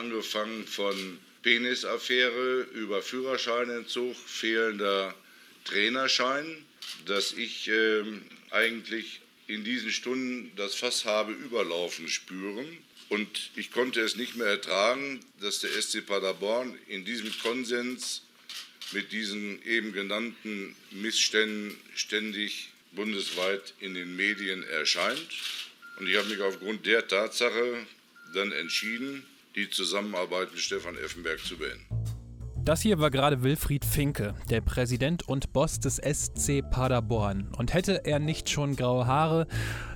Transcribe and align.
angefangen 0.00 0.66
von 0.66 1.18
Penisaffäre 1.42 2.62
über 2.72 3.02
Führerscheinentzug, 3.02 4.16
fehlender 4.16 5.14
Trainerschein, 5.64 6.64
dass 7.04 7.32
ich 7.32 7.68
äh, 7.68 8.02
eigentlich 8.50 9.20
in 9.46 9.62
diesen 9.62 9.90
Stunden 9.90 10.52
das 10.56 10.74
Fass 10.74 11.04
habe 11.04 11.32
überlaufen 11.32 12.08
spüren. 12.08 12.78
Und 13.08 13.50
ich 13.56 13.70
konnte 13.72 14.00
es 14.00 14.16
nicht 14.16 14.36
mehr 14.36 14.46
ertragen, 14.46 15.20
dass 15.40 15.60
der 15.60 15.70
SC 15.70 16.06
Paderborn 16.06 16.78
in 16.86 17.04
diesem 17.04 17.32
Konsens 17.40 18.22
mit 18.92 19.12
diesen 19.12 19.62
eben 19.66 19.92
genannten 19.92 20.74
Missständen 20.92 21.76
ständig 21.94 22.70
bundesweit 22.92 23.74
in 23.80 23.94
den 23.94 24.16
Medien 24.16 24.62
erscheint. 24.62 25.28
Und 25.98 26.08
ich 26.08 26.16
habe 26.16 26.28
mich 26.28 26.40
aufgrund 26.40 26.86
der 26.86 27.06
Tatsache 27.06 27.86
dann 28.34 28.52
entschieden, 28.52 29.26
die 29.60 29.70
Zusammenarbeit 29.70 30.50
mit 30.52 30.60
Stefan 30.60 30.96
Effenberg 30.96 31.38
zu 31.40 31.56
beenden. 31.56 31.86
Das 32.62 32.82
hier 32.82 32.98
war 32.98 33.10
gerade 33.10 33.42
Wilfried 33.42 33.86
Finke, 33.86 34.34
der 34.50 34.60
Präsident 34.60 35.26
und 35.26 35.52
Boss 35.54 35.80
des 35.80 35.96
SC 35.96 36.62
Paderborn. 36.70 37.50
Und 37.56 37.72
hätte 37.72 38.04
er 38.04 38.18
nicht 38.18 38.50
schon 38.50 38.76
graue 38.76 39.06
Haare, 39.06 39.46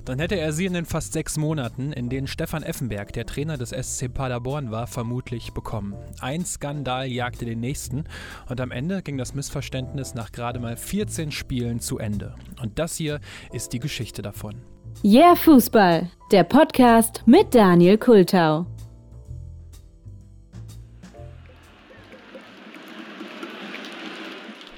dann 0.03 0.17
hätte 0.17 0.35
er 0.35 0.51
sie 0.51 0.65
in 0.65 0.73
den 0.73 0.85
fast 0.85 1.13
sechs 1.13 1.37
Monaten, 1.37 1.93
in 1.93 2.09
denen 2.09 2.27
Stefan 2.27 2.63
Effenberg, 2.63 3.13
der 3.13 3.27
Trainer 3.27 3.57
des 3.57 3.69
SC 3.69 4.11
Paderborn 4.11 4.71
war, 4.71 4.87
vermutlich 4.87 5.51
bekommen. 5.53 5.93
Ein 6.19 6.43
Skandal 6.43 7.07
jagte 7.07 7.45
den 7.45 7.59
nächsten 7.59 8.05
und 8.49 8.59
am 8.59 8.71
Ende 8.71 9.03
ging 9.03 9.17
das 9.17 9.35
Missverständnis 9.35 10.15
nach 10.15 10.31
gerade 10.31 10.59
mal 10.59 10.75
14 10.75 11.31
Spielen 11.31 11.79
zu 11.79 11.99
Ende. 11.99 12.33
Und 12.61 12.79
das 12.79 12.97
hier 12.97 13.19
ist 13.53 13.73
die 13.73 13.79
Geschichte 13.79 14.23
davon. 14.23 14.55
Yeah 15.03 15.35
Fußball, 15.35 16.09
der 16.31 16.43
Podcast 16.43 17.21
mit 17.27 17.53
Daniel 17.53 17.97
Kultau. 17.97 18.65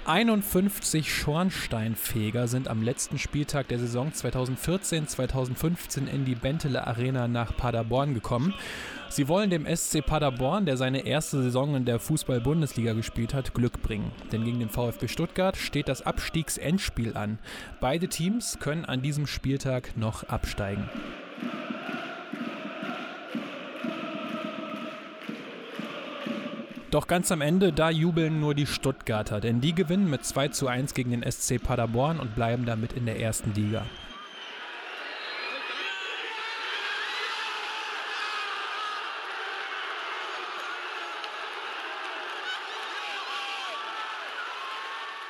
51 0.08 1.14
Schornsteinfeger 1.14 2.48
sind 2.48 2.70
am 2.70 2.82
letzten 2.82 3.20
Spieltag 3.20 3.68
der 3.68 3.78
Saison 3.78 4.14
2014-2015 4.14 6.08
in 6.08 6.24
die 6.24 6.36
Bentele 6.36 6.88
Arena 6.88 7.28
nach 7.28 7.58
Paderborn 7.58 8.14
gekommen. 8.14 8.54
Sie 9.10 9.28
wollen 9.28 9.50
dem 9.50 9.66
SC 9.66 10.06
Paderborn, 10.06 10.66
der 10.66 10.78
seine 10.78 11.06
erste 11.06 11.44
Saison 11.44 11.76
in 11.76 11.84
der 11.84 12.00
Fußball-Bundesliga 12.00 12.94
gespielt 12.94 13.34
hat, 13.34 13.54
Glück 13.54 13.82
bringen. 13.82 14.14
Denn 14.32 14.46
gegen 14.46 14.60
den 14.60 14.70
VfB 14.70 15.10
Stuttgart 15.10 15.58
steht 15.58 15.90
das 15.90 16.04
Abstiegsendspiel 16.04 17.18
an. 17.18 17.38
Beide 17.82 18.08
Teams 18.08 18.60
können 18.62 18.86
an 18.86 19.02
diesem 19.02 19.28
Spieltag 19.28 19.98
noch 19.98 20.24
absteigen. 20.24 20.90
Doch 26.90 27.08
ganz 27.08 27.34
am 27.34 27.42
Ende, 27.42 27.74
da 27.74 27.90
jubeln 27.90 28.40
nur 28.40 28.56
die 28.56 28.66
Stuttgarter, 28.66 29.42
denn 29.42 29.60
die 29.60 29.76
gewinnen 29.76 30.10
mit 30.10 30.24
2 30.24 30.48
zu 30.50 30.68
1 30.68 30.94
gegen 30.94 31.12
den 31.12 31.30
SC 31.30 31.62
Paderborn 31.62 32.18
und 32.18 32.34
bleiben 32.34 32.66
damit 32.66 32.94
in 32.94 33.06
der 33.06 33.20
ersten 33.20 33.54
Liga. 33.54 33.86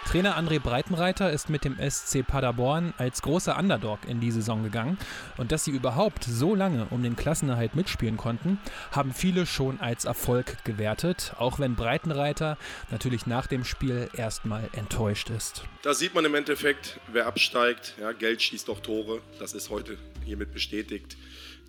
Trainer 0.09 0.37
André 0.37 0.61
Breitenreiter 0.61 1.33
ist 1.33 1.49
mit 1.49 1.65
dem 1.65 1.75
SC 1.77 2.25
Paderborn 2.25 2.93
als 2.97 3.21
großer 3.21 3.57
Underdog 3.57 3.99
in 4.07 4.21
die 4.21 4.31
Saison 4.31 4.63
gegangen. 4.63 4.97
Und 5.35 5.51
dass 5.51 5.65
sie 5.65 5.71
überhaupt 5.71 6.23
so 6.23 6.55
lange 6.55 6.87
um 6.91 7.03
den 7.03 7.17
Klassenerhalt 7.17 7.75
mitspielen 7.75 8.15
konnten, 8.15 8.57
haben 8.91 9.13
viele 9.13 9.45
schon 9.45 9.81
als 9.81 10.05
Erfolg 10.05 10.63
gewertet, 10.63 11.33
auch 11.37 11.59
wenn 11.59 11.75
Breitenreiter 11.75 12.57
natürlich 12.89 13.27
nach 13.27 13.47
dem 13.47 13.65
Spiel 13.65 14.09
erstmal 14.15 14.69
enttäuscht 14.71 15.29
ist. 15.29 15.65
Da 15.81 15.93
sieht 15.93 16.15
man 16.15 16.23
im 16.23 16.35
Endeffekt, 16.35 17.01
wer 17.11 17.27
absteigt. 17.27 17.95
Ja, 17.99 18.13
Geld 18.13 18.41
schießt 18.41 18.69
doch 18.69 18.79
Tore. 18.79 19.19
Das 19.39 19.51
ist 19.51 19.69
heute 19.69 19.97
hiermit 20.23 20.53
bestätigt. 20.53 21.17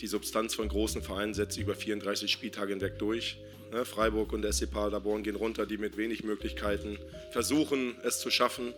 Die 0.01 0.07
Substanz 0.07 0.55
von 0.55 0.69
großen 0.69 1.03
Vereinen 1.03 1.35
setzt 1.35 1.55
sich 1.55 1.65
über 1.65 1.75
34 1.75 2.31
Spieltage 2.31 2.71
hinweg 2.73 2.99
durch. 2.99 3.41
Ne, 3.73 3.85
Freiburg 3.85 4.33
und 4.33 4.43
der 4.43 4.53
SC 4.53 4.71
Paderborn 4.71 5.25
gehen 5.25 5.35
runter, 5.35 5.67
die 5.67 5.77
mit 5.77 5.97
wenig 5.97 6.23
Möglichkeiten 6.23 6.99
versuchen, 7.33 7.97
es 8.05 8.21
zu 8.21 8.31
schaffen. 8.31 8.75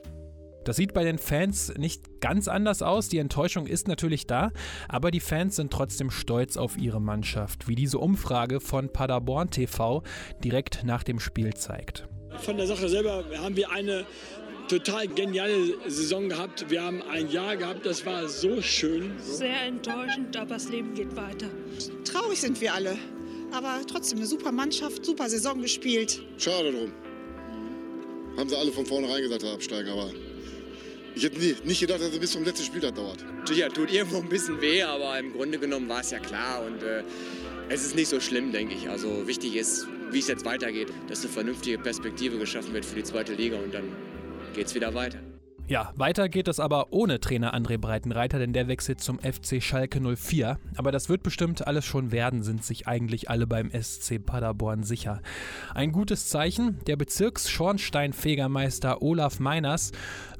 Das 0.64 0.76
sieht 0.76 0.94
bei 0.94 1.04
den 1.04 1.18
Fans 1.18 1.74
nicht 1.76 2.20
ganz 2.20 2.48
anders 2.48 2.80
aus. 2.80 3.08
Die 3.08 3.18
Enttäuschung 3.18 3.66
ist 3.66 3.86
natürlich 3.86 4.26
da, 4.26 4.50
aber 4.88 5.10
die 5.10 5.20
Fans 5.20 5.56
sind 5.56 5.72
trotzdem 5.72 6.10
stolz 6.10 6.56
auf 6.56 6.78
ihre 6.78 7.00
Mannschaft, 7.00 7.68
wie 7.68 7.74
diese 7.74 7.98
Umfrage 7.98 8.60
von 8.60 8.90
Paderborn 8.90 9.50
TV 9.50 10.02
direkt 10.42 10.84
nach 10.84 11.02
dem 11.02 11.20
Spiel 11.20 11.54
zeigt. 11.54 12.08
Von 12.38 12.56
der 12.56 12.66
Sache 12.66 12.88
selber 12.88 13.24
haben 13.38 13.56
wir 13.56 13.70
eine 13.70 14.06
total 14.70 15.08
geniale 15.08 15.74
Saison 15.88 16.28
gehabt. 16.28 16.70
Wir 16.70 16.82
haben 16.82 17.02
ein 17.02 17.28
Jahr 17.28 17.56
gehabt, 17.56 17.84
das 17.84 18.06
war 18.06 18.28
so 18.28 18.62
schön. 18.62 19.12
Sehr 19.18 19.62
enttäuschend, 19.62 20.36
aber 20.36 20.54
das 20.54 20.68
Leben 20.68 20.94
geht 20.94 21.16
weiter. 21.16 21.48
Traurig 22.04 22.40
sind 22.40 22.60
wir 22.60 22.72
alle. 22.72 22.96
Aber 23.50 23.80
trotzdem 23.90 24.18
eine 24.18 24.28
super 24.28 24.52
Mannschaft, 24.52 25.04
super 25.04 25.28
Saison 25.28 25.60
gespielt. 25.60 26.22
Schade 26.38 26.70
drum. 26.70 26.92
Haben 28.36 28.48
sie 28.48 28.56
alle 28.56 28.70
von 28.70 28.86
vornherein 28.86 29.22
gesagt, 29.22 29.42
absteigen, 29.42 29.90
aber 29.90 30.12
ich 31.16 31.24
hätte 31.24 31.40
nie, 31.40 31.56
nicht 31.64 31.80
gedacht, 31.80 32.00
dass 32.00 32.12
es 32.12 32.20
bis 32.20 32.30
zum 32.30 32.44
letzten 32.44 32.64
Spieltag 32.64 32.94
dauert. 32.94 33.24
Ja, 33.52 33.68
tut 33.68 33.92
irgendwo 33.92 34.18
ein 34.18 34.28
bisschen 34.28 34.60
weh, 34.60 34.84
aber 34.84 35.18
im 35.18 35.32
Grunde 35.32 35.58
genommen 35.58 35.88
war 35.88 36.00
es 36.00 36.12
ja 36.12 36.20
klar 36.20 36.64
und 36.64 36.80
äh, 36.84 37.02
es 37.68 37.84
ist 37.84 37.96
nicht 37.96 38.06
so 38.06 38.20
schlimm, 38.20 38.52
denke 38.52 38.74
ich. 38.74 38.88
Also 38.88 39.26
wichtig 39.26 39.56
ist, 39.56 39.88
wie 40.12 40.20
es 40.20 40.28
jetzt 40.28 40.44
weitergeht, 40.44 40.92
dass 41.08 41.22
eine 41.22 41.32
vernünftige 41.32 41.78
Perspektive 41.78 42.38
geschaffen 42.38 42.72
wird 42.72 42.84
für 42.84 42.94
die 42.94 43.02
zweite 43.02 43.34
Liga 43.34 43.56
und 43.56 43.74
dann 43.74 43.88
geht 44.52 44.66
es 44.66 44.74
wieder 44.74 44.94
weiter. 44.94 45.18
Ja, 45.70 45.92
weiter 45.94 46.28
geht 46.28 46.48
es 46.48 46.58
aber 46.58 46.92
ohne 46.92 47.20
Trainer 47.20 47.54
André 47.54 47.78
Breitenreiter, 47.78 48.40
denn 48.40 48.52
der 48.52 48.66
wechselt 48.66 49.00
zum 49.00 49.20
FC 49.20 49.62
Schalke 49.62 50.00
04. 50.00 50.58
Aber 50.76 50.90
das 50.90 51.08
wird 51.08 51.22
bestimmt 51.22 51.64
alles 51.64 51.84
schon 51.84 52.10
werden, 52.10 52.42
sind 52.42 52.64
sich 52.64 52.88
eigentlich 52.88 53.30
alle 53.30 53.46
beim 53.46 53.70
SC 53.70 54.18
Paderborn 54.18 54.82
sicher. 54.82 55.22
Ein 55.72 55.92
gutes 55.92 56.28
Zeichen, 56.28 56.80
der 56.88 56.96
Bezirks-Schornsteinfegermeister 56.96 59.00
Olaf 59.00 59.38
Meiners 59.38 59.92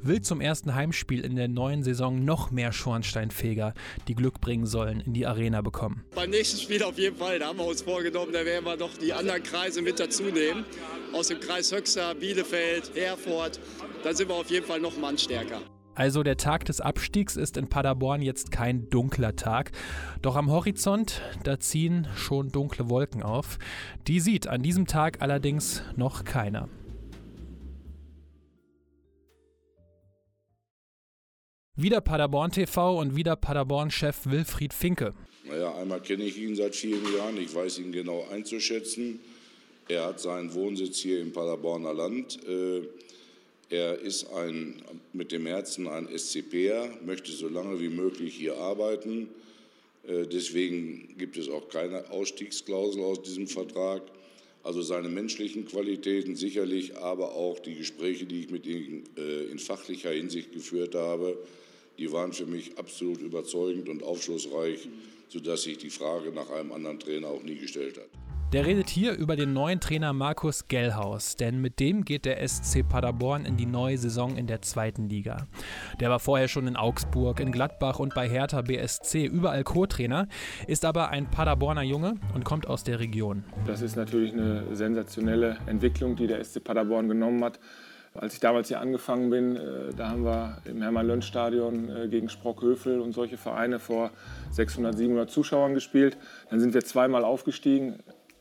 will 0.03 0.21
zum 0.21 0.41
ersten 0.41 0.75
Heimspiel 0.75 1.23
in 1.23 1.35
der 1.35 1.47
neuen 1.47 1.83
Saison 1.83 2.23
noch 2.23 2.51
mehr 2.51 2.71
Schornsteinfeger, 2.71 3.73
die 4.07 4.15
Glück 4.15 4.41
bringen 4.41 4.65
sollen, 4.65 5.01
in 5.01 5.13
die 5.13 5.25
Arena 5.25 5.61
bekommen. 5.61 6.03
Beim 6.15 6.29
nächsten 6.29 6.59
Spiel 6.59 6.83
auf 6.83 6.97
jeden 6.97 7.17
Fall, 7.17 7.39
da 7.39 7.47
haben 7.47 7.59
wir 7.59 7.65
uns 7.65 7.81
vorgenommen, 7.81 8.33
da 8.33 8.45
werden 8.45 8.65
wir 8.65 8.77
noch 8.77 8.97
die 8.97 9.13
anderen 9.13 9.43
Kreise 9.43 9.81
mit 9.81 9.99
dazu 9.99 10.23
nehmen. 10.23 10.65
Aus 11.13 11.27
dem 11.27 11.39
Kreis 11.39 11.71
Höxter, 11.71 12.15
Bielefeld, 12.15 12.91
Herford 12.95 13.59
dann 14.03 14.15
sind 14.15 14.29
wir 14.29 14.35
auf 14.35 14.49
jeden 14.49 14.65
Fall 14.65 14.79
noch 14.79 14.95
ein 14.95 15.01
Mann 15.01 15.17
stärker. 15.17 15.61
Also 15.93 16.23
der 16.23 16.37
Tag 16.37 16.65
des 16.65 16.79
Abstiegs 16.79 17.35
ist 17.35 17.57
in 17.57 17.67
Paderborn 17.67 18.21
jetzt 18.21 18.51
kein 18.51 18.89
dunkler 18.89 19.35
Tag. 19.35 19.71
Doch 20.21 20.35
am 20.35 20.49
Horizont, 20.49 21.21
da 21.43 21.59
ziehen 21.59 22.07
schon 22.15 22.49
dunkle 22.49 22.89
Wolken 22.89 23.23
auf. 23.23 23.59
Die 24.07 24.19
sieht 24.19 24.47
an 24.47 24.63
diesem 24.63 24.87
Tag 24.87 25.21
allerdings 25.21 25.83
noch 25.97 26.23
keiner. 26.23 26.69
Wieder 31.81 31.99
Paderborn 31.99 32.51
TV 32.51 32.99
und 32.99 33.15
wieder 33.15 33.35
Paderborn-Chef 33.35 34.27
Wilfried 34.27 34.71
Finke. 34.71 35.15
Naja, 35.45 35.73
einmal 35.73 35.99
kenne 35.99 36.25
ich 36.25 36.37
ihn 36.37 36.55
seit 36.55 36.75
vielen 36.75 37.03
Jahren, 37.15 37.37
ich 37.37 37.55
weiß 37.55 37.79
ihn 37.79 37.91
genau 37.91 38.23
einzuschätzen. 38.31 39.19
Er 39.87 40.05
hat 40.05 40.19
seinen 40.19 40.53
Wohnsitz 40.53 40.99
hier 40.99 41.19
im 41.19 41.33
Paderborner 41.33 41.91
Land. 41.91 42.37
Äh, 42.47 42.81
er 43.71 43.97
ist 43.97 44.31
ein, 44.31 44.79
mit 45.11 45.31
dem 45.31 45.47
Herzen 45.47 45.87
ein 45.87 46.07
SCPer, 46.15 46.87
möchte 47.03 47.31
so 47.31 47.47
lange 47.47 47.79
wie 47.79 47.89
möglich 47.89 48.35
hier 48.35 48.57
arbeiten. 48.57 49.29
Äh, 50.07 50.27
deswegen 50.27 51.15
gibt 51.17 51.35
es 51.35 51.49
auch 51.49 51.67
keine 51.67 52.11
Ausstiegsklausel 52.11 53.01
aus 53.01 53.23
diesem 53.23 53.47
Vertrag. 53.47 54.03
Also 54.61 54.83
seine 54.83 55.09
menschlichen 55.09 55.65
Qualitäten 55.65 56.35
sicherlich, 56.35 56.95
aber 56.97 57.33
auch 57.33 57.57
die 57.57 57.73
Gespräche, 57.73 58.27
die 58.27 58.41
ich 58.41 58.51
mit 58.51 58.67
ihm 58.67 59.03
äh, 59.17 59.45
in 59.45 59.57
fachlicher 59.57 60.11
Hinsicht 60.11 60.51
geführt 60.51 60.93
habe, 60.93 61.35
die 62.01 62.11
waren 62.11 62.33
für 62.33 62.47
mich 62.47 62.79
absolut 62.79 63.21
überzeugend 63.21 63.87
und 63.87 64.01
aufschlussreich, 64.01 64.89
sodass 65.27 65.61
sich 65.61 65.77
die 65.77 65.91
Frage 65.91 66.31
nach 66.31 66.49
einem 66.49 66.71
anderen 66.71 66.99
Trainer 66.99 67.27
auch 67.27 67.43
nie 67.43 67.57
gestellt 67.57 67.97
hat. 67.97 68.09
Der 68.53 68.65
redet 68.65 68.89
hier 68.89 69.13
über 69.13 69.35
den 69.35 69.53
neuen 69.53 69.79
Trainer 69.79 70.11
Markus 70.11 70.67
Gellhaus, 70.67 71.35
denn 71.35 71.61
mit 71.61 71.79
dem 71.79 72.03
geht 72.03 72.25
der 72.25 72.45
SC 72.45 72.83
Paderborn 72.85 73.45
in 73.45 73.55
die 73.55 73.67
neue 73.67 73.99
Saison 73.99 74.35
in 74.35 74.47
der 74.47 74.63
zweiten 74.63 75.09
Liga. 75.09 75.47
Der 75.99 76.09
war 76.09 76.19
vorher 76.19 76.47
schon 76.47 76.67
in 76.67 76.75
Augsburg, 76.75 77.39
in 77.39 77.51
Gladbach 77.51 77.99
und 77.99 78.15
bei 78.15 78.27
Hertha 78.27 78.63
BSC 78.63 79.25
überall 79.25 79.63
Co-Trainer, 79.63 80.27
ist 80.67 80.83
aber 80.83 81.09
ein 81.11 81.29
Paderborner 81.29 81.83
Junge 81.83 82.15
und 82.33 82.43
kommt 82.43 82.67
aus 82.67 82.83
der 82.83 82.99
Region. 82.99 83.43
Das 83.67 83.83
ist 83.83 83.95
natürlich 83.95 84.33
eine 84.33 84.75
sensationelle 84.75 85.57
Entwicklung, 85.67 86.15
die 86.15 86.25
der 86.25 86.43
SC 86.43 86.63
Paderborn 86.63 87.07
genommen 87.07 87.43
hat. 87.43 87.59
Als 88.13 88.33
ich 88.33 88.41
damals 88.41 88.67
hier 88.67 88.81
angefangen 88.81 89.29
bin, 89.29 89.55
äh, 89.55 89.93
da 89.95 90.09
haben 90.09 90.25
wir 90.25 90.57
im 90.65 90.81
Hermann-Lönn-Stadion 90.81 91.89
äh, 91.89 92.07
gegen 92.09 92.27
Sprockhövel 92.27 92.99
und 92.99 93.13
solche 93.13 93.37
Vereine 93.37 93.79
vor 93.79 94.11
600, 94.51 94.97
700 94.97 95.31
Zuschauern 95.31 95.73
gespielt. 95.73 96.17
Dann 96.49 96.59
sind 96.59 96.73
wir 96.73 96.83
zweimal 96.83 97.23
aufgestiegen, 97.23 97.99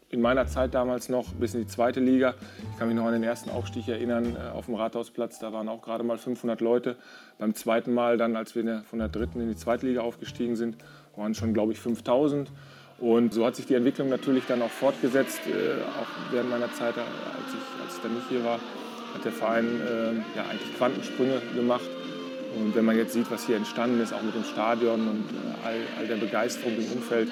in 0.09 0.21
meiner 0.21 0.49
Zeit 0.49 0.75
damals 0.75 1.09
noch 1.09 1.33
bis 1.35 1.55
in 1.55 1.61
die 1.61 1.67
zweite 1.69 2.01
Liga. 2.01 2.35
Ich 2.73 2.79
kann 2.81 2.89
mich 2.89 2.97
noch 2.97 3.07
an 3.07 3.13
den 3.13 3.23
ersten 3.23 3.49
Aufstieg 3.49 3.87
erinnern 3.87 4.35
äh, 4.35 4.51
auf 4.51 4.67
dem 4.67 4.75
Rathausplatz. 4.75 5.39
Da 5.39 5.53
waren 5.53 5.69
auch 5.69 5.83
gerade 5.83 6.03
mal 6.03 6.19
500 6.19 6.61
Leute. 6.61 6.97
Beim 7.39 7.55
zweiten 7.55 7.95
Mal 7.95 8.19
dann, 8.19 8.35
als 8.35 8.57
wir 8.57 8.83
von 8.91 8.99
der 8.99 9.09
dritten 9.09 9.41
in 9.41 9.51
die 9.51 9.57
zweite 9.57 9.87
Liga 9.87 10.01
aufgestiegen 10.01 10.57
sind, 10.57 10.79
waren 11.15 11.35
schon, 11.35 11.55
glaube 11.55 11.73
ich, 11.73 11.79
5000. 11.79 12.51
Und 12.99 13.33
so 13.33 13.47
hat 13.47 13.55
sich 13.55 13.67
die 13.67 13.75
Entwicklung 13.75 14.09
natürlich 14.09 14.45
dann 14.49 14.63
auch 14.63 14.69
fortgesetzt. 14.69 15.41
Auch 15.47 16.33
während 16.33 16.51
meiner 16.51 16.71
Zeit, 16.75 16.95
als 16.99 17.55
ich, 17.55 17.85
als 17.85 17.97
ich 17.97 18.03
dann 18.03 18.15
nicht 18.15 18.29
hier 18.29 18.45
war, 18.45 18.59
hat 19.15 19.25
der 19.25 19.33
Verein 19.33 19.67
äh, 19.81 20.37
ja, 20.37 20.45
eigentlich 20.51 20.77
Quantensprünge 20.77 21.41
gemacht. 21.55 21.89
Und 22.57 22.75
wenn 22.75 22.85
man 22.85 22.97
jetzt 22.97 23.13
sieht, 23.13 23.31
was 23.31 23.47
hier 23.47 23.57
entstanden 23.57 24.01
ist, 24.01 24.13
auch 24.13 24.23
mit 24.23 24.35
dem 24.35 24.45
Stadion 24.45 25.09
und 25.09 25.25
äh, 25.31 25.67
all, 25.67 25.77
all 25.99 26.07
der 26.07 26.17
Begeisterung 26.17 26.77
im 26.77 26.99
Umfeld, 26.99 27.31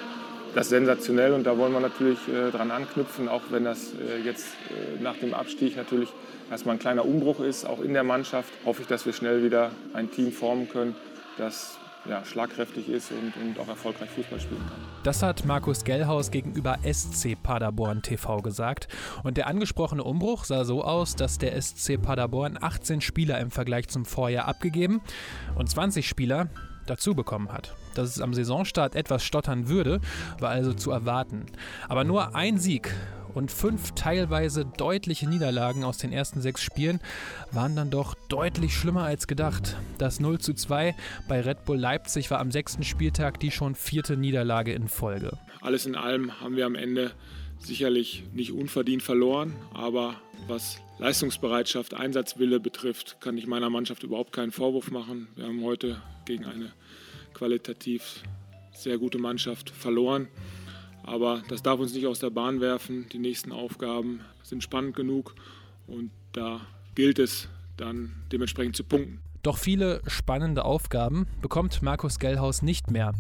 das 0.54 0.66
ist 0.66 0.70
sensationell 0.70 1.32
und 1.34 1.44
da 1.44 1.58
wollen 1.58 1.72
wir 1.72 1.80
natürlich 1.80 2.18
äh, 2.28 2.50
dran 2.50 2.70
anknüpfen, 2.70 3.28
auch 3.28 3.42
wenn 3.50 3.64
das 3.64 3.92
äh, 3.94 4.24
jetzt 4.24 4.46
äh, 4.70 5.02
nach 5.02 5.16
dem 5.16 5.34
Abstieg 5.34 5.76
natürlich 5.76 6.08
erstmal 6.50 6.76
ein 6.76 6.78
kleiner 6.78 7.04
Umbruch 7.04 7.40
ist, 7.40 7.66
auch 7.66 7.80
in 7.80 7.92
der 7.92 8.04
Mannschaft. 8.04 8.50
Hoffe 8.64 8.82
ich, 8.82 8.88
dass 8.88 9.04
wir 9.04 9.12
schnell 9.12 9.44
wieder 9.44 9.70
ein 9.92 10.10
Team 10.10 10.32
formen 10.32 10.68
können, 10.68 10.94
das 11.36 11.78
ja, 12.06 12.24
schlagkräftig 12.24 12.88
ist 12.88 13.10
und, 13.10 13.34
und, 13.36 13.58
auch 13.58 13.68
erfolgreich 13.68 14.10
Fußball 14.10 14.40
spielen 14.40 14.60
kann. 14.68 14.78
Das 15.02 15.22
hat 15.22 15.44
Markus 15.44 15.84
Gellhaus 15.84 16.30
gegenüber 16.30 16.78
SC 16.90 17.36
Paderborn 17.42 18.02
TV 18.02 18.38
gesagt. 18.38 18.88
Und 19.24 19.36
der 19.36 19.46
angesprochene 19.46 20.04
Umbruch 20.04 20.44
sah 20.44 20.64
so 20.64 20.84
aus, 20.84 21.16
dass 21.16 21.38
der 21.38 21.60
SC 21.60 22.00
Paderborn 22.00 22.58
18 22.60 23.00
Spieler 23.00 23.38
im 23.40 23.50
Vergleich 23.50 23.88
zum 23.88 24.04
Vorjahr 24.04 24.46
abgegeben 24.46 25.00
und 25.56 25.68
20 25.68 26.08
Spieler 26.08 26.48
dazu 26.86 27.14
bekommen 27.14 27.52
hat. 27.52 27.74
Dass 27.94 28.10
es 28.10 28.20
am 28.20 28.34
Saisonstart 28.34 28.94
etwas 28.94 29.24
stottern 29.24 29.68
würde, 29.68 30.00
war 30.38 30.50
also 30.50 30.72
zu 30.72 30.90
erwarten. 30.90 31.46
Aber 31.88 32.04
nur 32.04 32.34
ein 32.34 32.58
Sieg 32.58 32.94
und 33.38 33.52
fünf 33.52 33.92
teilweise 33.92 34.66
deutliche 34.66 35.28
Niederlagen 35.28 35.84
aus 35.84 35.96
den 35.96 36.12
ersten 36.12 36.40
sechs 36.40 36.60
Spielen 36.60 37.00
waren 37.52 37.76
dann 37.76 37.88
doch 37.88 38.16
deutlich 38.28 38.74
schlimmer 38.74 39.04
als 39.04 39.28
gedacht. 39.28 39.76
Das 39.96 40.18
0 40.18 40.40
zu 40.40 40.54
2 40.54 40.96
bei 41.28 41.40
Red 41.40 41.64
Bull 41.64 41.78
Leipzig 41.78 42.30
war 42.32 42.40
am 42.40 42.50
sechsten 42.50 42.82
Spieltag 42.82 43.38
die 43.38 43.52
schon 43.52 43.76
vierte 43.76 44.16
Niederlage 44.16 44.72
in 44.72 44.88
Folge. 44.88 45.38
Alles 45.60 45.86
in 45.86 45.94
allem 45.94 46.40
haben 46.40 46.56
wir 46.56 46.66
am 46.66 46.74
Ende 46.74 47.12
sicherlich 47.60 48.24
nicht 48.34 48.52
unverdient 48.52 49.04
verloren, 49.04 49.54
aber 49.72 50.16
was 50.48 50.80
Leistungsbereitschaft, 50.98 51.94
Einsatzwille 51.94 52.58
betrifft, 52.58 53.20
kann 53.20 53.38
ich 53.38 53.46
meiner 53.46 53.70
Mannschaft 53.70 54.02
überhaupt 54.02 54.32
keinen 54.32 54.50
Vorwurf 54.50 54.90
machen. 54.90 55.28
Wir 55.36 55.46
haben 55.46 55.62
heute 55.62 56.02
gegen 56.24 56.44
eine 56.44 56.72
qualitativ 57.34 58.22
sehr 58.72 58.98
gute 58.98 59.18
Mannschaft 59.18 59.70
verloren. 59.70 60.26
Aber 61.08 61.42
das 61.48 61.62
darf 61.62 61.80
uns 61.80 61.94
nicht 61.94 62.06
aus 62.06 62.18
der 62.18 62.30
Bahn 62.30 62.60
werfen. 62.60 63.06
Die 63.12 63.18
nächsten 63.18 63.50
Aufgaben 63.50 64.20
sind 64.42 64.62
spannend 64.62 64.94
genug 64.94 65.34
und 65.86 66.10
da 66.32 66.60
gilt 66.94 67.18
es 67.18 67.48
dann 67.78 68.12
dementsprechend 68.30 68.76
zu 68.76 68.84
punkten. 68.84 69.20
Doch 69.42 69.56
viele 69.56 70.02
spannende 70.06 70.64
Aufgaben 70.64 71.26
bekommt 71.40 71.82
Markus 71.82 72.18
Gellhaus 72.18 72.62
nicht 72.62 72.90
mehr. 72.90 73.12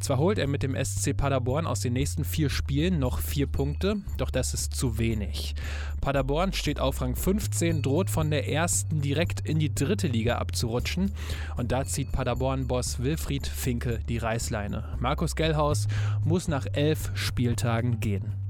Zwar 0.00 0.18
holt 0.18 0.38
er 0.38 0.46
mit 0.46 0.62
dem 0.62 0.76
SC 0.76 1.16
Paderborn 1.16 1.66
aus 1.66 1.80
den 1.80 1.94
nächsten 1.94 2.24
vier 2.24 2.50
Spielen 2.50 2.98
noch 2.98 3.18
vier 3.18 3.46
Punkte, 3.46 3.96
doch 4.16 4.30
das 4.30 4.54
ist 4.54 4.74
zu 4.74 4.98
wenig. 4.98 5.54
Paderborn 6.00 6.52
steht 6.52 6.78
auf 6.78 7.00
Rang 7.00 7.16
15, 7.16 7.82
droht 7.82 8.10
von 8.10 8.30
der 8.30 8.48
ersten 8.48 9.00
direkt 9.00 9.40
in 9.40 9.58
die 9.58 9.74
dritte 9.74 10.06
Liga 10.06 10.38
abzurutschen 10.38 11.12
und 11.56 11.72
da 11.72 11.84
zieht 11.84 12.12
Paderborn-Boss 12.12 13.00
Wilfried 13.00 13.46
Finke 13.46 13.98
die 14.08 14.18
Reißleine. 14.18 14.96
Markus 15.00 15.34
Gellhaus 15.34 15.88
muss 16.24 16.48
nach 16.48 16.66
elf 16.72 17.10
Spieltagen 17.14 18.00
gehen. 18.00 18.45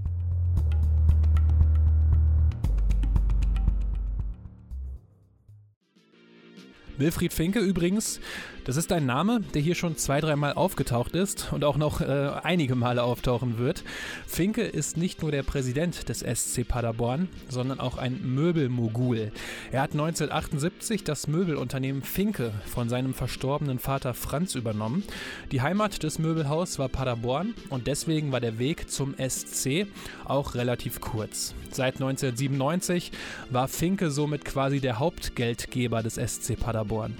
Wilfried 6.98 7.32
Finke 7.32 7.60
übrigens 7.60 8.20
das 8.66 8.76
ist 8.76 8.90
ein 8.90 9.06
Name, 9.06 9.42
der 9.54 9.62
hier 9.62 9.76
schon 9.76 9.96
zwei, 9.96 10.20
dreimal 10.20 10.54
aufgetaucht 10.54 11.14
ist 11.14 11.52
und 11.52 11.62
auch 11.62 11.76
noch 11.76 12.00
äh, 12.00 12.32
einige 12.42 12.74
Male 12.74 13.04
auftauchen 13.04 13.58
wird. 13.58 13.84
Finke 14.26 14.62
ist 14.62 14.96
nicht 14.96 15.22
nur 15.22 15.30
der 15.30 15.44
Präsident 15.44 16.08
des 16.08 16.18
SC 16.18 16.66
Paderborn, 16.66 17.28
sondern 17.48 17.78
auch 17.78 17.96
ein 17.96 18.20
Möbelmogul. 18.34 19.30
Er 19.70 19.82
hat 19.82 19.92
1978 19.92 21.04
das 21.04 21.28
Möbelunternehmen 21.28 22.02
Finke 22.02 22.50
von 22.66 22.88
seinem 22.88 23.14
verstorbenen 23.14 23.78
Vater 23.78 24.14
Franz 24.14 24.56
übernommen. 24.56 25.04
Die 25.52 25.62
Heimat 25.62 26.02
des 26.02 26.18
Möbelhaus 26.18 26.80
war 26.80 26.88
Paderborn 26.88 27.54
und 27.70 27.86
deswegen 27.86 28.32
war 28.32 28.40
der 28.40 28.58
Weg 28.58 28.90
zum 28.90 29.14
SC 29.16 29.86
auch 30.24 30.56
relativ 30.56 31.00
kurz. 31.00 31.54
Seit 31.70 31.94
1997 32.00 33.12
war 33.48 33.68
Finke 33.68 34.10
somit 34.10 34.44
quasi 34.44 34.80
der 34.80 34.98
Hauptgeldgeber 34.98 36.02
des 36.02 36.14
SC 36.16 36.58
Paderborn. 36.58 37.14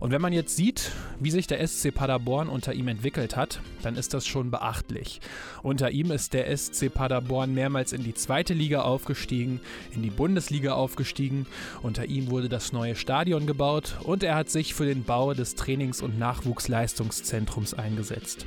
Und 0.00 0.10
wenn 0.10 0.20
man 0.20 0.32
jetzt 0.32 0.56
sieht, 0.56 0.92
wie 1.18 1.30
sich 1.30 1.46
der 1.46 1.66
SC 1.66 1.92
Paderborn 1.92 2.48
unter 2.48 2.72
ihm 2.72 2.88
entwickelt 2.88 3.36
hat, 3.36 3.60
dann 3.82 3.96
ist 3.96 4.14
das 4.14 4.26
schon 4.26 4.50
beachtlich. 4.50 5.20
Unter 5.62 5.90
ihm 5.90 6.10
ist 6.10 6.34
der 6.34 6.56
SC 6.56 6.92
Paderborn 6.92 7.54
mehrmals 7.54 7.92
in 7.92 8.04
die 8.04 8.14
zweite 8.14 8.54
Liga 8.54 8.82
aufgestiegen, 8.82 9.60
in 9.94 10.02
die 10.02 10.10
Bundesliga 10.10 10.74
aufgestiegen, 10.74 11.46
unter 11.82 12.06
ihm 12.06 12.30
wurde 12.30 12.48
das 12.48 12.72
neue 12.72 12.96
Stadion 12.96 13.46
gebaut 13.46 13.96
und 14.04 14.22
er 14.22 14.36
hat 14.36 14.50
sich 14.50 14.74
für 14.74 14.86
den 14.86 15.04
Bau 15.04 15.34
des 15.34 15.54
Trainings- 15.54 16.02
und 16.02 16.18
Nachwuchsleistungszentrums 16.18 17.74
eingesetzt. 17.74 18.46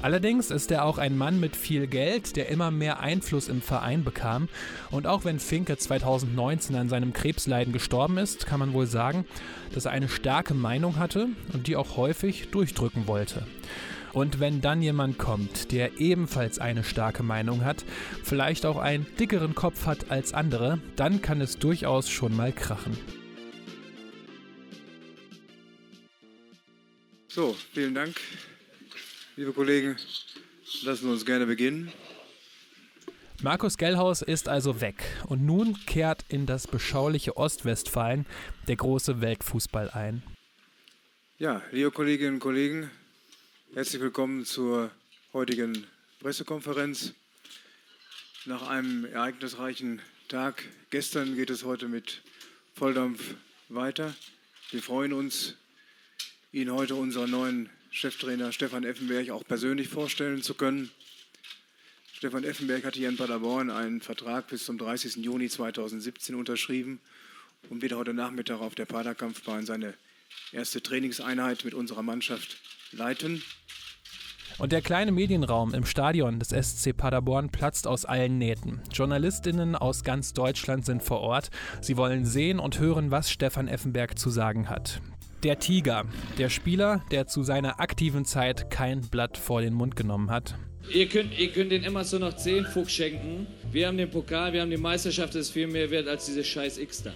Allerdings 0.00 0.52
ist 0.52 0.70
er 0.70 0.84
auch 0.84 0.98
ein 0.98 1.18
Mann 1.18 1.40
mit 1.40 1.56
viel 1.56 1.88
Geld, 1.88 2.36
der 2.36 2.48
immer 2.48 2.70
mehr 2.70 3.00
Einfluss 3.00 3.48
im 3.48 3.60
Verein 3.60 4.04
bekam. 4.04 4.48
Und 4.92 5.08
auch 5.08 5.24
wenn 5.24 5.40
Finke 5.40 5.76
2019 5.76 6.76
an 6.76 6.88
seinem 6.88 7.12
Krebsleiden 7.12 7.72
gestorben 7.72 8.16
ist, 8.16 8.46
kann 8.46 8.60
man 8.60 8.72
wohl 8.72 8.86
sagen, 8.86 9.26
dass 9.74 9.86
er 9.86 9.90
eine 9.90 10.08
starke 10.08 10.54
Meinung 10.54 10.98
hatte 10.98 11.28
und 11.52 11.66
die 11.66 11.74
auch 11.74 11.96
häufig 11.96 12.50
durchdrücken 12.50 13.08
wollte. 13.08 13.44
Und 14.12 14.38
wenn 14.38 14.60
dann 14.60 14.82
jemand 14.82 15.18
kommt, 15.18 15.72
der 15.72 16.00
ebenfalls 16.00 16.60
eine 16.60 16.84
starke 16.84 17.24
Meinung 17.24 17.64
hat, 17.64 17.84
vielleicht 18.22 18.66
auch 18.66 18.78
einen 18.78 19.06
dickeren 19.18 19.56
Kopf 19.56 19.84
hat 19.86 20.10
als 20.10 20.32
andere, 20.32 20.80
dann 20.94 21.22
kann 21.22 21.40
es 21.40 21.58
durchaus 21.58 22.08
schon 22.08 22.36
mal 22.36 22.52
krachen. 22.52 22.96
So, 27.28 27.54
vielen 27.72 27.94
Dank. 27.94 28.16
Liebe 29.38 29.52
Kollegen, 29.52 29.94
lassen 30.82 31.04
wir 31.04 31.12
uns 31.12 31.24
gerne 31.24 31.46
beginnen. 31.46 31.92
Markus 33.40 33.78
Gellhaus 33.78 34.20
ist 34.20 34.48
also 34.48 34.80
weg 34.80 35.04
und 35.28 35.46
nun 35.46 35.78
kehrt 35.86 36.24
in 36.28 36.44
das 36.44 36.66
beschauliche 36.66 37.36
Ostwestfalen 37.36 38.26
der 38.66 38.74
große 38.74 39.20
Weltfußball 39.20 39.90
ein. 39.90 40.24
Ja, 41.38 41.62
liebe 41.70 41.92
Kolleginnen 41.92 42.34
und 42.34 42.40
Kollegen, 42.40 42.90
herzlich 43.74 44.02
willkommen 44.02 44.44
zur 44.44 44.90
heutigen 45.32 45.86
Pressekonferenz. 46.18 47.14
Nach 48.44 48.68
einem 48.68 49.04
ereignisreichen 49.04 50.02
Tag 50.26 50.64
gestern 50.90 51.36
geht 51.36 51.50
es 51.50 51.62
heute 51.62 51.86
mit 51.86 52.22
Volldampf 52.74 53.36
weiter. 53.68 54.16
Wir 54.72 54.82
freuen 54.82 55.12
uns, 55.12 55.54
Ihnen 56.50 56.72
heute 56.72 56.96
unseren 56.96 57.30
neuen 57.30 57.70
Cheftrainer 57.98 58.52
Stefan 58.52 58.84
Effenberg 58.84 59.30
auch 59.30 59.42
persönlich 59.44 59.88
vorstellen 59.88 60.40
zu 60.40 60.54
können. 60.54 60.88
Stefan 62.12 62.44
Effenberg 62.44 62.84
hat 62.84 62.94
hier 62.94 63.08
in 63.08 63.16
Paderborn 63.16 63.70
einen 63.70 64.00
Vertrag 64.00 64.46
bis 64.46 64.64
zum 64.64 64.78
30. 64.78 65.16
Juni 65.16 65.48
2017 65.48 66.36
unterschrieben 66.36 67.00
und 67.70 67.82
wird 67.82 67.94
heute 67.94 68.14
Nachmittag 68.14 68.60
auf 68.60 68.76
der 68.76 68.84
Paderkampfbahn 68.84 69.66
seine 69.66 69.94
erste 70.52 70.80
Trainingseinheit 70.80 71.64
mit 71.64 71.74
unserer 71.74 72.04
Mannschaft 72.04 72.58
leiten. 72.92 73.42
Und 74.58 74.70
der 74.70 74.80
kleine 74.80 75.10
Medienraum 75.10 75.74
im 75.74 75.84
Stadion 75.84 76.38
des 76.38 76.50
SC 76.50 76.96
Paderborn 76.96 77.50
platzt 77.50 77.88
aus 77.88 78.04
allen 78.04 78.38
Nähten. 78.38 78.80
Journalistinnen 78.92 79.74
aus 79.74 80.04
ganz 80.04 80.32
Deutschland 80.34 80.86
sind 80.86 81.02
vor 81.02 81.20
Ort. 81.20 81.50
Sie 81.80 81.96
wollen 81.96 82.24
sehen 82.24 82.60
und 82.60 82.78
hören, 82.78 83.10
was 83.10 83.28
Stefan 83.28 83.66
Effenberg 83.66 84.16
zu 84.16 84.30
sagen 84.30 84.68
hat. 84.68 85.00
Der 85.44 85.60
Tiger, 85.60 86.04
der 86.36 86.48
Spieler, 86.48 87.04
der 87.12 87.28
zu 87.28 87.44
seiner 87.44 87.78
aktiven 87.78 88.24
Zeit 88.24 88.70
kein 88.70 89.02
Blatt 89.02 89.38
vor 89.38 89.60
den 89.60 89.72
Mund 89.72 89.94
genommen 89.94 90.32
hat. 90.32 90.56
Ihr 90.92 91.06
könnt, 91.06 91.38
ihr 91.38 91.52
könnt 91.52 91.70
den 91.70 91.84
immer 91.84 92.02
so 92.02 92.18
noch 92.18 92.34
10 92.34 92.64
Fuchs 92.64 92.92
schenken. 92.92 93.46
Wir 93.70 93.86
haben 93.86 93.98
den 93.98 94.10
Pokal, 94.10 94.52
wir 94.52 94.62
haben 94.62 94.70
die 94.70 94.76
Meisterschaft, 94.76 95.34
das 95.34 95.42
ist 95.42 95.50
viel 95.50 95.68
mehr 95.68 95.90
wert 95.90 96.08
als 96.08 96.26
diese 96.26 96.42
scheiß 96.42 96.78
X 96.78 97.04
da. 97.04 97.12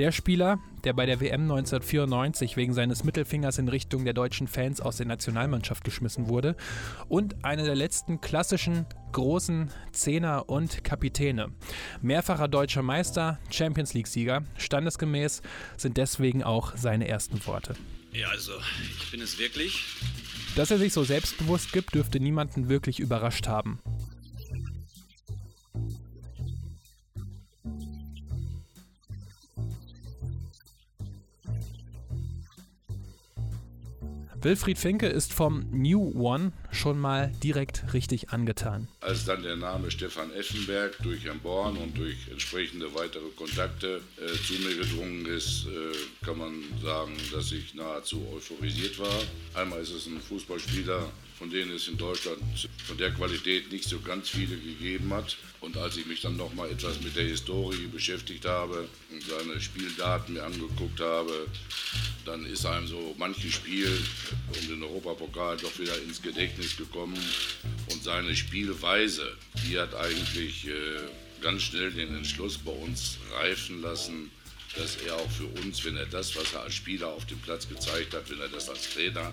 Der 0.00 0.12
Spieler, 0.12 0.58
der 0.84 0.94
bei 0.94 1.04
der 1.04 1.20
WM 1.20 1.42
1994 1.42 2.56
wegen 2.56 2.72
seines 2.72 3.04
Mittelfingers 3.04 3.58
in 3.58 3.68
Richtung 3.68 4.06
der 4.06 4.14
deutschen 4.14 4.48
Fans 4.48 4.80
aus 4.80 4.96
der 4.96 5.04
Nationalmannschaft 5.04 5.84
geschmissen 5.84 6.26
wurde. 6.28 6.56
Und 7.10 7.44
einer 7.44 7.64
der 7.64 7.74
letzten 7.74 8.18
klassischen 8.22 8.86
großen 9.12 9.70
Zehner 9.92 10.48
und 10.48 10.84
Kapitäne. 10.84 11.50
Mehrfacher 12.00 12.48
deutscher 12.48 12.80
Meister, 12.80 13.38
Champions 13.50 13.92
League-Sieger, 13.92 14.42
standesgemäß 14.56 15.42
sind 15.76 15.98
deswegen 15.98 16.42
auch 16.44 16.74
seine 16.78 17.06
ersten 17.06 17.44
Worte. 17.44 17.74
Ja, 18.14 18.28
also, 18.28 18.52
ich 18.98 19.10
bin 19.10 19.20
es 19.20 19.38
wirklich. 19.38 19.84
Dass 20.56 20.70
er 20.70 20.78
sich 20.78 20.94
so 20.94 21.04
selbstbewusst 21.04 21.74
gibt, 21.74 21.94
dürfte 21.94 22.20
niemanden 22.20 22.70
wirklich 22.70 23.00
überrascht 23.00 23.48
haben. 23.48 23.80
Wilfried 34.42 34.78
Finke 34.78 35.06
ist 35.06 35.34
vom 35.34 35.66
New 35.70 36.12
One 36.18 36.52
schon 36.70 36.98
mal 36.98 37.30
direkt 37.42 37.92
richtig 37.92 38.30
angetan. 38.30 38.88
Als 39.02 39.26
dann 39.26 39.42
der 39.42 39.56
Name 39.56 39.90
Stefan 39.90 40.32
Effenberg 40.32 40.96
durch 41.02 41.24
Herrn 41.24 41.40
Born 41.40 41.76
und 41.76 41.96
durch 41.96 42.16
entsprechende 42.30 42.94
weitere 42.94 43.28
Kontakte 43.36 44.00
äh, 44.16 44.32
zu 44.46 44.54
mir 44.66 44.76
gedrungen 44.76 45.26
ist, 45.26 45.66
äh, 45.66 46.24
kann 46.24 46.38
man 46.38 46.62
sagen, 46.82 47.12
dass 47.32 47.52
ich 47.52 47.74
nahezu 47.74 48.26
euphorisiert 48.34 48.98
war. 48.98 49.20
Einmal 49.54 49.80
ist 49.80 49.92
es 49.92 50.06
ein 50.06 50.18
Fußballspieler, 50.20 51.10
von 51.38 51.50
denen 51.50 51.72
es 51.72 51.88
in 51.88 51.98
Deutschland 51.98 52.40
von 52.86 52.96
der 52.96 53.10
Qualität 53.10 53.70
nicht 53.70 53.84
so 53.84 54.00
ganz 54.00 54.30
viele 54.30 54.56
gegeben 54.56 55.12
hat. 55.12 55.36
Und 55.72 55.80
als 55.80 55.96
ich 55.96 56.06
mich 56.06 56.20
dann 56.20 56.36
noch 56.36 56.52
mal 56.54 56.68
etwas 56.68 57.00
mit 57.00 57.14
der 57.14 57.22
Historie 57.22 57.86
beschäftigt 57.86 58.44
habe 58.44 58.88
und 59.12 59.22
seine 59.22 59.60
Spieldaten 59.60 60.34
mir 60.34 60.42
angeguckt 60.42 60.98
habe, 60.98 61.46
dann 62.24 62.44
ist 62.44 62.66
einem 62.66 62.88
so 62.88 63.14
manches 63.18 63.54
Spiel 63.54 63.96
um 64.48 64.68
den 64.68 64.82
Europapokal 64.82 65.56
doch 65.58 65.78
wieder 65.78 65.96
ins 66.02 66.20
Gedächtnis 66.20 66.76
gekommen. 66.76 67.16
Und 67.88 68.02
seine 68.02 68.34
Spielweise, 68.34 69.36
die 69.64 69.78
hat 69.78 69.94
eigentlich 69.94 70.66
äh, 70.66 70.72
ganz 71.40 71.62
schnell 71.62 71.92
den 71.92 72.16
Entschluss 72.16 72.58
bei 72.58 72.72
uns 72.72 73.18
reifen 73.32 73.80
lassen, 73.80 74.32
dass 74.74 74.96
er 74.96 75.14
auch 75.14 75.30
für 75.30 75.46
uns, 75.62 75.84
wenn 75.84 75.96
er 75.96 76.06
das, 76.06 76.34
was 76.34 76.52
er 76.52 76.62
als 76.62 76.74
Spieler 76.74 77.10
auf 77.10 77.26
dem 77.26 77.38
Platz 77.38 77.68
gezeigt 77.68 78.12
hat, 78.12 78.28
wenn 78.28 78.40
er 78.40 78.48
das 78.48 78.68
als 78.68 78.92
Trainer 78.92 79.32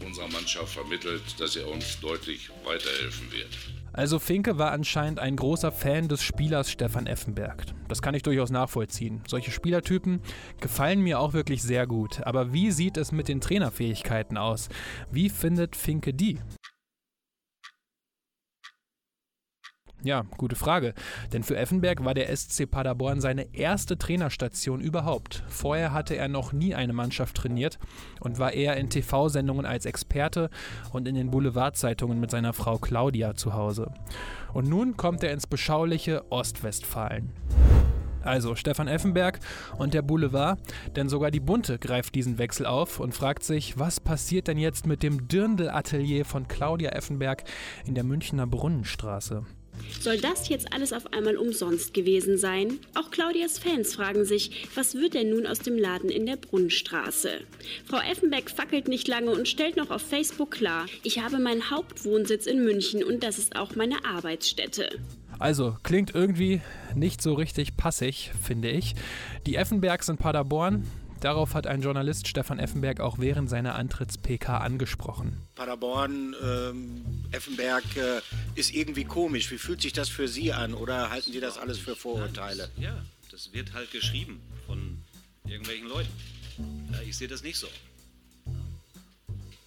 unserer 0.00 0.28
Mannschaft 0.28 0.72
vermittelt, 0.72 1.22
dass 1.36 1.56
er 1.56 1.68
uns 1.68 2.00
deutlich 2.00 2.48
weiterhelfen 2.64 3.30
wird. 3.30 3.50
Also 3.94 4.18
Finke 4.18 4.58
war 4.58 4.72
anscheinend 4.72 5.20
ein 5.20 5.36
großer 5.36 5.70
Fan 5.70 6.08
des 6.08 6.20
Spielers 6.20 6.68
Stefan 6.68 7.06
Effenberg. 7.06 7.64
Das 7.86 8.02
kann 8.02 8.14
ich 8.14 8.24
durchaus 8.24 8.50
nachvollziehen. 8.50 9.22
Solche 9.28 9.52
Spielertypen 9.52 10.20
gefallen 10.60 11.00
mir 11.00 11.20
auch 11.20 11.32
wirklich 11.32 11.62
sehr 11.62 11.86
gut. 11.86 12.20
Aber 12.24 12.52
wie 12.52 12.72
sieht 12.72 12.96
es 12.96 13.12
mit 13.12 13.28
den 13.28 13.40
Trainerfähigkeiten 13.40 14.36
aus? 14.36 14.68
Wie 15.12 15.30
findet 15.30 15.76
Finke 15.76 16.12
die? 16.12 16.40
Ja, 20.04 20.26
gute 20.36 20.54
Frage. 20.54 20.92
Denn 21.32 21.42
für 21.42 21.56
Effenberg 21.56 22.04
war 22.04 22.12
der 22.12 22.34
SC 22.36 22.70
Paderborn 22.70 23.22
seine 23.22 23.54
erste 23.54 23.96
Trainerstation 23.96 24.82
überhaupt. 24.82 25.42
Vorher 25.48 25.94
hatte 25.94 26.14
er 26.14 26.28
noch 26.28 26.52
nie 26.52 26.74
eine 26.74 26.92
Mannschaft 26.92 27.38
trainiert 27.38 27.78
und 28.20 28.38
war 28.38 28.52
eher 28.52 28.76
in 28.76 28.90
TV-Sendungen 28.90 29.64
als 29.64 29.86
Experte 29.86 30.50
und 30.92 31.08
in 31.08 31.14
den 31.14 31.30
Boulevardzeitungen 31.30 32.20
mit 32.20 32.30
seiner 32.30 32.52
Frau 32.52 32.76
Claudia 32.76 33.34
zu 33.34 33.54
Hause. 33.54 33.94
Und 34.52 34.68
nun 34.68 34.98
kommt 34.98 35.24
er 35.24 35.32
ins 35.32 35.46
beschauliche 35.46 36.30
Ostwestfalen. 36.30 37.32
Also 38.20 38.56
Stefan 38.56 38.88
Effenberg 38.88 39.40
und 39.78 39.94
der 39.94 40.02
Boulevard, 40.02 40.58
denn 40.96 41.08
sogar 41.08 41.30
die 41.30 41.40
Bunte 41.40 41.78
greift 41.78 42.14
diesen 42.14 42.36
Wechsel 42.36 42.66
auf 42.66 43.00
und 43.00 43.14
fragt 43.14 43.42
sich, 43.42 43.78
was 43.78 44.00
passiert 44.00 44.48
denn 44.48 44.58
jetzt 44.58 44.86
mit 44.86 45.02
dem 45.02 45.28
Dirndl-Atelier 45.28 46.26
von 46.26 46.46
Claudia 46.46 46.90
Effenberg 46.90 47.44
in 47.86 47.94
der 47.94 48.04
Münchner 48.04 48.46
Brunnenstraße? 48.46 49.44
Soll 50.00 50.18
das 50.18 50.48
jetzt 50.48 50.72
alles 50.72 50.92
auf 50.92 51.12
einmal 51.12 51.36
umsonst 51.36 51.94
gewesen 51.94 52.36
sein? 52.36 52.78
Auch 52.94 53.10
Claudias 53.10 53.58
Fans 53.58 53.94
fragen 53.94 54.24
sich, 54.24 54.68
was 54.74 54.94
wird 54.94 55.14
denn 55.14 55.30
nun 55.30 55.46
aus 55.46 55.60
dem 55.60 55.78
Laden 55.78 56.10
in 56.10 56.26
der 56.26 56.36
Brunnenstraße? 56.36 57.40
Frau 57.86 57.98
Effenberg 57.98 58.50
fackelt 58.50 58.88
nicht 58.88 59.08
lange 59.08 59.30
und 59.30 59.48
stellt 59.48 59.76
noch 59.76 59.90
auf 59.90 60.02
Facebook 60.02 60.50
klar, 60.50 60.86
ich 61.02 61.20
habe 61.20 61.38
meinen 61.38 61.70
Hauptwohnsitz 61.70 62.46
in 62.46 62.64
München 62.64 63.02
und 63.02 63.22
das 63.22 63.38
ist 63.38 63.56
auch 63.56 63.76
meine 63.76 64.04
Arbeitsstätte. 64.04 64.90
Also, 65.38 65.76
klingt 65.82 66.14
irgendwie 66.14 66.60
nicht 66.94 67.20
so 67.20 67.34
richtig 67.34 67.76
passig, 67.76 68.30
finde 68.42 68.70
ich. 68.70 68.94
Die 69.46 69.56
Effenbergs 69.56 70.08
in 70.08 70.16
Paderborn, 70.16 70.84
Darauf 71.24 71.54
hat 71.54 71.66
ein 71.66 71.80
Journalist 71.80 72.28
Stefan 72.28 72.58
Effenberg 72.58 73.00
auch 73.00 73.18
während 73.18 73.48
seiner 73.48 73.76
Antritts-PK 73.76 74.58
angesprochen. 74.58 75.38
Paderborn, 75.54 76.36
ähm, 76.44 77.24
Effenberg 77.32 77.82
äh, 77.96 78.20
ist 78.56 78.74
irgendwie 78.74 79.04
komisch. 79.04 79.50
Wie 79.50 79.56
fühlt 79.56 79.80
sich 79.80 79.94
das 79.94 80.10
für 80.10 80.28
Sie 80.28 80.52
an 80.52 80.74
oder 80.74 81.08
halten 81.08 81.32
Sie 81.32 81.40
das 81.40 81.56
alles 81.56 81.78
für 81.78 81.96
Vorurteile? 81.96 82.68
Ja, 82.76 83.02
das 83.30 83.54
wird 83.54 83.72
halt 83.72 83.90
geschrieben 83.90 84.38
von 84.66 84.98
irgendwelchen 85.46 85.88
Leuten. 85.88 86.10
Ja, 86.92 87.00
ich 87.00 87.16
sehe 87.16 87.26
das 87.26 87.42
nicht 87.42 87.56
so. 87.56 87.68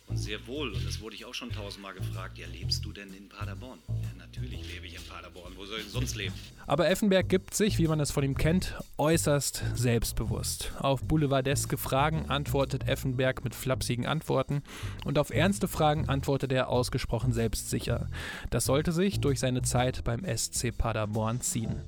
Und 0.09 0.17
sehr 0.17 0.45
wohl, 0.45 0.71
und 0.71 0.85
das 0.85 1.01
wurde 1.01 1.15
ich 1.15 1.25
auch 1.25 1.33
schon 1.33 1.51
tausendmal 1.51 1.95
gefragt, 1.95 2.37
ja, 2.37 2.45
lebst 2.45 2.85
du 2.85 2.93
denn 2.93 3.11
in 3.15 3.29
Paderborn? 3.29 3.79
Ja, 3.87 4.09
natürlich 4.27 4.73
lebe 4.73 4.87
ich 4.87 4.95
in 4.95 5.01
Paderborn, 5.03 5.53
wo 5.55 5.65
soll 5.65 5.79
ich 5.79 5.89
sonst 5.89 6.15
leben? 6.15 6.33
Aber 6.65 6.89
Effenberg 6.89 7.29
gibt 7.29 7.53
sich, 7.53 7.77
wie 7.77 7.87
man 7.87 7.99
es 8.01 8.11
von 8.11 8.23
ihm 8.23 8.37
kennt, 8.37 8.75
äußerst 8.97 9.63
selbstbewusst. 9.75 10.73
Auf 10.79 11.01
boulevardeske 11.01 11.77
Fragen 11.77 12.29
antwortet 12.29 12.87
Effenberg 12.87 13.43
mit 13.43 13.55
flapsigen 13.55 14.05
Antworten 14.05 14.63
und 15.05 15.17
auf 15.17 15.29
ernste 15.29 15.69
Fragen 15.69 16.09
antwortet 16.09 16.51
er 16.51 16.67
ausgesprochen 16.67 17.31
selbstsicher. 17.31 18.09
Das 18.49 18.65
sollte 18.65 18.91
sich 18.91 19.21
durch 19.21 19.39
seine 19.39 19.61
Zeit 19.61 20.03
beim 20.03 20.25
SC 20.25 20.77
Paderborn 20.77 21.39
ziehen. 21.39 21.83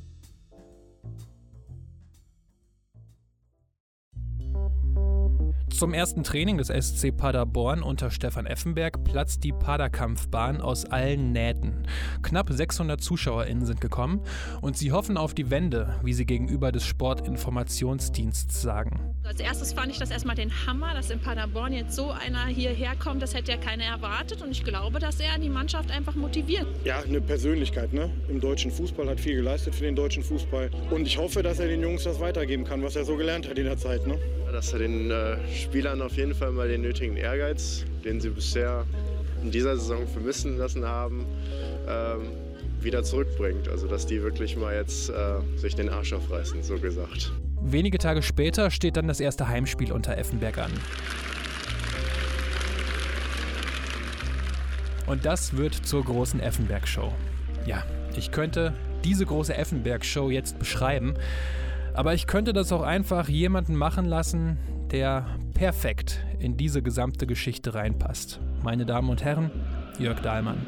Zum 5.72 5.94
ersten 5.94 6.24
Training 6.24 6.58
des 6.58 6.68
SC 6.68 7.16
Paderborn 7.16 7.84
unter 7.84 8.12
Stefan 8.12 8.46
Effenberg 8.46 9.04
platzt 9.04 9.44
die 9.44 9.54
Paderkampfbahn 9.54 10.62
aus 10.62 10.86
allen 10.86 11.32
Nähten. 11.32 11.88
Knapp 12.22 12.50
600 12.52 13.00
ZuschauerInnen 13.00 13.66
sind 13.66 13.80
gekommen 13.80 14.22
und 14.62 14.78
sie 14.78 14.92
hoffen 14.92 15.16
auf 15.16 15.34
die 15.34 15.50
Wende, 15.50 15.96
wie 16.04 16.14
sie 16.14 16.26
gegenüber 16.26 16.72
des 16.72 16.86
Sportinformationsdienstes 16.86 18.62
sagen. 18.62 19.16
Als 19.24 19.40
erstes 19.40 19.74
fand 19.74 19.92
ich 19.92 20.00
das 20.00 20.12
erstmal 20.12 20.36
den 20.36 20.52
Hammer, 20.66 20.94
dass 20.94 21.12
in 21.12 21.20
Paderborn 21.20 21.72
jetzt 21.72 21.96
so 21.96 22.10
einer 22.10 22.48
hierher 22.48 22.96
kommt. 22.96 23.22
Das 23.22 23.34
hätte 23.34 23.52
ja 23.52 23.58
keiner 23.58 23.84
erwartet 23.84 24.42
und 24.42 24.52
ich 24.52 24.64
glaube, 24.64 25.00
dass 25.00 25.20
er 25.20 25.38
die 25.40 25.50
Mannschaft 25.50 25.92
einfach 25.92 26.16
motiviert. 26.16 26.66
Ja, 26.84 27.00
eine 27.00 27.22
Persönlichkeit 27.22 27.94
ne? 27.94 28.10
im 28.28 28.42
deutschen 28.42 28.72
Fußball, 28.72 29.08
hat 29.08 29.20
viel 29.20 29.36
geleistet 29.36 29.76
für 29.76 29.84
den 29.84 29.96
deutschen 29.96 30.24
Fußball. 30.24 30.72
Und 30.90 31.06
ich 31.06 31.18
hoffe, 31.18 31.44
dass 31.44 31.60
er 31.60 31.68
den 31.68 31.82
Jungs 31.82 32.04
das 32.04 32.20
weitergeben 32.20 32.66
kann, 32.66 32.84
was 32.84 32.96
er 32.96 33.06
so 33.06 33.16
gelernt 33.16 33.48
hat 33.48 33.58
in 33.58 33.66
der 33.66 33.78
Zeit. 33.78 34.06
Ne? 34.08 34.18
Dass 34.52 34.74
er 34.74 34.80
den 34.80 35.12
äh, 35.12 35.38
Spielern 35.60 36.02
auf 36.02 36.16
jeden 36.16 36.34
Fall 36.34 36.52
mal 36.52 36.68
den 36.68 36.82
nötigen 36.82 37.18
Ehrgeiz, 37.18 37.86
den 38.04 38.20
sie 38.20 38.30
bisher 38.30 38.86
in 39.44 39.52
dieser 39.52 39.78
Saison 39.78 40.08
vermissen 40.08 40.58
lassen 40.58 40.86
haben, 40.86 41.26
ähm, 41.88 42.22
wieder 42.82 43.04
zurückbringt. 43.04 43.68
Also 43.68 43.88
dass 43.88 44.06
die 44.06 44.22
wirklich 44.22 44.56
mal 44.58 44.76
jetzt 44.76 45.10
äh, 45.10 45.14
sich 45.58 45.76
den 45.76 45.90
Arsch 45.90 46.14
aufreißen, 46.14 46.64
so 46.64 46.78
gesagt. 46.78 47.32
Wenige 47.62 47.98
Tage 47.98 48.22
später 48.22 48.72
steht 48.72 48.98
dann 48.98 49.08
das 49.08 49.20
erste 49.20 49.48
Heimspiel 49.48 49.92
unter 49.92 50.18
Effenberg 50.18 50.58
an. 50.58 50.72
Und 55.08 55.26
das 55.26 55.58
wird 55.58 55.74
zur 55.74 56.06
großen 56.06 56.40
Effenberg-Show. 56.40 57.12
Ja, 57.66 57.84
ich 58.16 58.32
könnte 58.32 58.74
diese 59.04 59.26
große 59.26 59.56
Effenberg-Show 59.56 60.30
jetzt 60.30 60.60
beschreiben, 60.60 61.16
aber 62.00 62.14
ich 62.14 62.28
könnte 62.28 62.54
das 62.54 62.72
auch 62.72 62.82
einfach 62.82 63.28
jemanden 63.28 63.76
machen 63.76 64.06
lassen, 64.06 64.58
der 64.90 65.38
perfekt 65.54 66.22
in 66.40 66.56
diese 66.56 66.82
gesamte 66.82 67.28
Geschichte 67.28 67.74
reinpasst. 67.74 68.40
Meine 68.64 68.86
Damen 68.86 69.10
und 69.10 69.26
Herren, 69.26 69.52
Jörg 70.00 70.22
Dahlmann. 70.22 70.66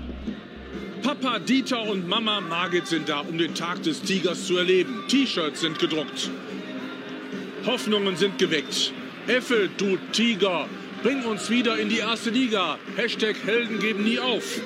Papa 1.01 1.39
Dieter 1.39 1.83
und 1.83 2.05
Mama 2.05 2.41
Margit 2.41 2.85
sind 2.85 3.07
da, 3.07 3.21
um 3.21 3.38
den 3.38 3.55
Tag 3.55 3.81
des 3.83 4.01
Tigers 4.01 4.45
zu 4.45 4.57
erleben. 4.57 5.05
T-Shirts 5.07 5.61
sind 5.61 5.79
gedruckt. 5.79 6.29
Hoffnungen 7.65 8.17
sind 8.17 8.38
geweckt. 8.38 8.91
Effel, 9.27 9.69
du 9.77 9.97
Tiger, 10.11 10.65
bring 11.01 11.23
uns 11.23 11.50
wieder 11.50 11.79
in 11.79 11.88
die 11.88 12.00
erste 12.00 12.31
Liga. 12.31 12.77
Hashtag 12.97 13.38
Helden 13.45 13.79
geben 13.79 14.03
nie 14.03 14.19
auf. 14.19 14.59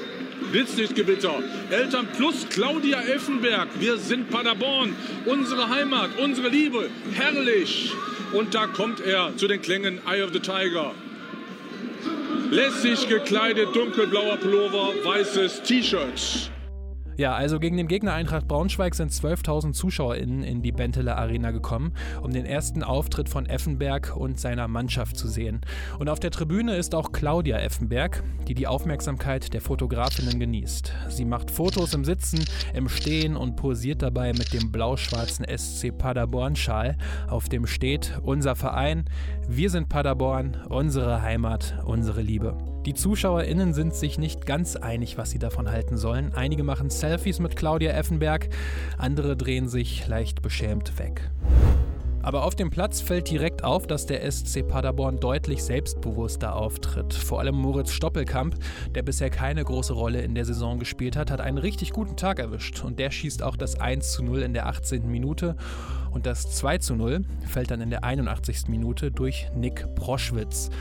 Blitzlichtgewitter. 0.56 1.44
Eltern 1.70 2.08
plus 2.16 2.48
Claudia 2.48 3.02
Effenberg. 3.02 3.68
Wir 3.78 3.98
sind 3.98 4.30
Paderborn. 4.30 4.96
Unsere 5.26 5.68
Heimat, 5.68 6.12
unsere 6.18 6.48
Liebe. 6.48 6.90
Herrlich. 7.12 7.92
Und 8.32 8.56
da 8.56 8.66
kommt 8.66 9.02
er 9.02 9.36
zu 9.36 9.50
den 9.50 9.62
Klängen 9.62 10.00
Eye 10.08 10.24
of 10.24 10.32
the 10.32 10.40
Tiger. 10.40 10.96
Lässig 12.52 13.10
gekleidet, 13.10 13.76
dunkelblauer 13.76 14.38
Pullover, 14.38 14.94
weißes 15.04 15.64
T-Shirt. 15.64 16.50
Ja, 17.18 17.34
also 17.34 17.62
gegen 17.62 17.78
den 17.78 17.88
Gegner 17.88 18.14
Eintracht 18.14 18.46
Braunschweig 18.48 18.94
sind 18.94 19.10
12.000 19.10 19.72
ZuschauerInnen 19.72 20.44
in 20.44 20.62
die 20.62 20.74
Bentele 20.74 21.16
Arena 21.16 21.52
gekommen, 21.52 21.94
um 22.22 22.34
den 22.34 22.46
ersten 22.46 22.84
Auftritt 22.84 23.30
von 23.30 23.46
Effenberg 23.46 24.18
und 24.18 24.38
seiner 24.38 24.68
Mannschaft 24.68 25.16
zu 25.16 25.30
sehen. 25.30 25.62
Und 25.98 26.10
auf 26.10 26.20
der 26.20 26.32
Tribüne 26.32 26.76
ist 26.76 26.94
auch 26.94 27.14
Claudia 27.14 27.58
Effenberg, 27.58 28.22
die 28.50 28.54
die 28.54 28.68
Aufmerksamkeit 28.68 29.54
der 29.54 29.62
Fotografinnen 29.62 30.42
genießt. 30.42 30.94
Sie 31.08 31.24
macht 31.24 31.52
Fotos 31.52 31.94
im 31.94 32.04
Sitzen, 32.04 32.44
im 32.74 32.90
Stehen 32.90 33.38
und 33.38 33.56
posiert 33.56 34.02
dabei 34.02 34.34
mit 34.34 34.52
dem 34.52 34.74
blau-schwarzen 34.74 35.46
SC 35.46 35.98
Paderborn-Schal, 35.98 36.98
auf 37.30 37.48
dem 37.48 37.66
steht 37.66 38.20
Unser 38.24 38.56
Verein, 38.56 39.06
wir 39.48 39.70
sind 39.70 39.88
Paderborn, 39.88 40.58
unsere 40.68 41.22
Heimat, 41.22 41.76
unsere 41.86 42.22
Liebe. 42.22 42.75
Die 42.86 42.94
ZuschauerInnen 42.94 43.74
sind 43.74 43.96
sich 43.96 44.20
nicht 44.20 44.46
ganz 44.46 44.76
einig, 44.76 45.18
was 45.18 45.32
sie 45.32 45.40
davon 45.40 45.72
halten 45.72 45.98
sollen. 45.98 46.34
Einige 46.36 46.64
machen 46.64 46.92
Selfies 46.92 47.40
mit 47.40 47.56
Claudia 47.56 47.92
Effenberg, 47.94 48.50
andere 49.00 49.36
drehen 49.36 49.68
sich 49.68 50.08
leicht 50.08 50.44
beschämt 50.44 51.00
weg. 51.00 51.32
Aber 52.22 52.44
auf 52.44 52.56
dem 52.56 52.70
Platz 52.70 53.02
fällt 53.02 53.30
direkt 53.30 53.64
auf, 53.64 53.88
dass 53.88 54.06
der 54.06 54.30
SC 54.32 54.68
Paderborn 54.68 55.20
deutlich 55.20 55.64
selbstbewusster 55.64 56.56
auftritt. 56.56 57.14
Vor 57.14 57.40
allem 57.40 57.56
Moritz 57.56 57.92
Stoppelkamp, 57.92 58.56
der 58.94 59.02
bisher 59.02 59.32
keine 59.32 59.64
große 59.64 59.94
Rolle 59.94 60.22
in 60.22 60.36
der 60.36 60.46
Saison 60.46 60.78
gespielt 60.78 61.16
hat, 61.16 61.32
hat 61.32 61.42
einen 61.42 61.60
richtig 61.60 61.92
guten 61.92 62.18
Tag 62.18 62.40
erwischt. 62.40 62.84
Und 62.84 63.00
der 63.00 63.10
schießt 63.10 63.42
auch 63.42 63.56
das 63.56 63.80
1 63.80 64.12
zu 64.12 64.24
0 64.24 64.42
in 64.42 64.54
der 64.54 64.68
18. 64.68 65.10
Minute. 65.10 65.56
Und 66.12 66.26
das 66.26 66.52
2 66.56 66.80
zu 66.80 66.96
0 66.96 67.26
fällt 67.48 67.70
dann 67.70 67.82
in 67.82 67.90
der 67.90 68.04
81. 68.04 68.70
Minute 68.70 69.12
durch 69.12 69.48
Nick 69.56 69.94
Proschwitz. 69.96 70.72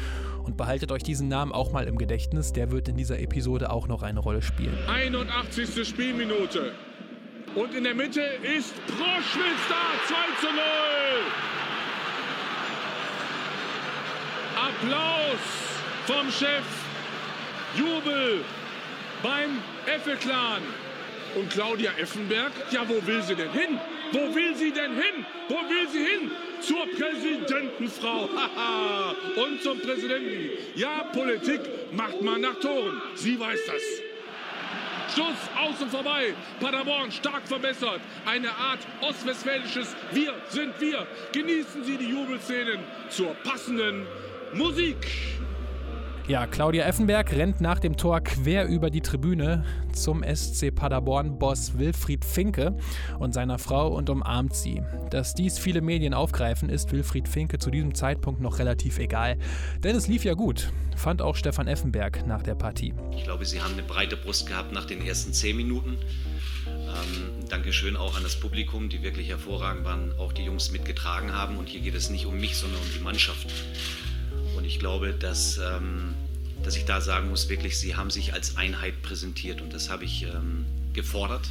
Und 0.44 0.58
behaltet 0.58 0.92
euch 0.92 1.02
diesen 1.02 1.28
Namen 1.28 1.52
auch 1.52 1.72
mal 1.72 1.86
im 1.88 1.96
Gedächtnis, 1.96 2.52
der 2.52 2.70
wird 2.70 2.88
in 2.88 2.96
dieser 2.96 3.18
Episode 3.18 3.70
auch 3.70 3.88
noch 3.88 4.02
eine 4.02 4.20
Rolle 4.20 4.42
spielen. 4.42 4.76
81. 4.86 5.88
Spielminute. 5.88 6.72
Und 7.54 7.74
in 7.74 7.84
der 7.84 7.94
Mitte 7.94 8.20
ist 8.42 8.74
Proschwitz 8.86 9.62
da, 9.68 10.06
2 10.06 10.14
zu 10.40 10.52
0. 10.52 10.62
Applaus 14.68 15.40
vom 16.06 16.30
Chef, 16.30 16.64
Jubel 17.76 18.44
beim 19.22 19.62
Effe-Clan. 19.86 20.60
Und 21.36 21.50
Claudia 21.50 21.90
Effenberg, 21.98 22.52
ja, 22.70 22.82
wo 22.86 23.04
will 23.06 23.22
sie 23.22 23.34
denn 23.34 23.50
hin? 23.50 23.78
Wo 24.12 24.34
will 24.34 24.54
sie 24.56 24.72
denn 24.72 24.92
hin? 24.92 25.24
Wo 25.48 25.54
will 25.54 25.88
sie 25.90 26.04
hin? 26.04 26.30
Zur 26.60 26.86
Präsidentenfrau. 26.86 28.28
Und 29.36 29.62
zum 29.62 29.80
Präsidenten. 29.80 30.50
Ja, 30.74 31.04
Politik 31.12 31.60
macht 31.92 32.20
man 32.22 32.40
nach 32.40 32.58
Toren. 32.60 33.00
Sie 33.14 33.38
weiß 33.38 33.60
das. 33.66 33.82
Schuss 35.14 35.36
außen 35.56 35.90
vorbei. 35.90 36.34
Paderborn 36.60 37.12
stark 37.12 37.46
verbessert. 37.46 38.00
Eine 38.26 38.50
Art 38.50 38.80
ostwestfälisches 39.00 39.94
Wir 40.12 40.34
sind 40.48 40.80
wir. 40.80 41.06
Genießen 41.32 41.84
Sie 41.84 41.96
die 41.96 42.08
Jubelszenen 42.08 42.80
zur 43.10 43.34
passenden 43.44 44.06
Musik. 44.54 44.96
Ja, 46.26 46.46
Claudia 46.46 46.86
Effenberg 46.86 47.32
rennt 47.32 47.60
nach 47.60 47.78
dem 47.78 47.98
Tor 47.98 48.22
quer 48.22 48.66
über 48.66 48.88
die 48.88 49.02
Tribüne 49.02 49.62
zum 49.92 50.24
SC 50.24 50.74
Paderborn-Boss 50.74 51.76
Wilfried 51.76 52.24
Finke 52.24 52.78
und 53.18 53.34
seiner 53.34 53.58
Frau 53.58 53.88
und 53.88 54.08
umarmt 54.08 54.54
sie. 54.54 54.82
Dass 55.10 55.34
dies 55.34 55.58
viele 55.58 55.82
Medien 55.82 56.14
aufgreifen, 56.14 56.70
ist 56.70 56.92
Wilfried 56.92 57.28
Finke 57.28 57.58
zu 57.58 57.70
diesem 57.70 57.94
Zeitpunkt 57.94 58.40
noch 58.40 58.58
relativ 58.58 58.98
egal. 58.98 59.36
Denn 59.80 59.96
es 59.96 60.08
lief 60.08 60.24
ja 60.24 60.32
gut, 60.32 60.72
fand 60.96 61.20
auch 61.20 61.36
Stefan 61.36 61.68
Effenberg 61.68 62.26
nach 62.26 62.42
der 62.42 62.54
Partie. 62.54 62.94
Ich 63.14 63.24
glaube, 63.24 63.44
sie 63.44 63.60
haben 63.60 63.74
eine 63.74 63.82
breite 63.82 64.16
Brust 64.16 64.46
gehabt 64.46 64.72
nach 64.72 64.86
den 64.86 65.04
ersten 65.04 65.34
zehn 65.34 65.58
Minuten. 65.58 65.98
Ähm, 66.66 67.48
Dankeschön 67.50 67.98
auch 67.98 68.16
an 68.16 68.22
das 68.22 68.40
Publikum, 68.40 68.88
die 68.88 69.02
wirklich 69.02 69.28
hervorragend 69.28 69.84
waren, 69.84 70.14
auch 70.18 70.32
die 70.32 70.44
Jungs 70.44 70.72
mitgetragen 70.72 71.34
haben. 71.34 71.58
Und 71.58 71.68
hier 71.68 71.82
geht 71.82 71.94
es 71.94 72.08
nicht 72.08 72.24
um 72.24 72.40
mich, 72.40 72.56
sondern 72.56 72.80
um 72.80 72.88
die 72.96 73.04
Mannschaft. 73.04 73.46
Und 74.56 74.64
ich 74.64 74.78
glaube, 74.78 75.12
dass, 75.12 75.58
ähm, 75.58 76.14
dass 76.62 76.76
ich 76.76 76.84
da 76.84 77.00
sagen 77.00 77.28
muss, 77.28 77.48
wirklich, 77.48 77.78
sie 77.78 77.96
haben 77.96 78.10
sich 78.10 78.32
als 78.32 78.56
Einheit 78.56 79.02
präsentiert 79.02 79.60
und 79.60 79.72
das 79.72 79.90
habe 79.90 80.04
ich 80.04 80.22
ähm, 80.22 80.64
gefordert 80.92 81.48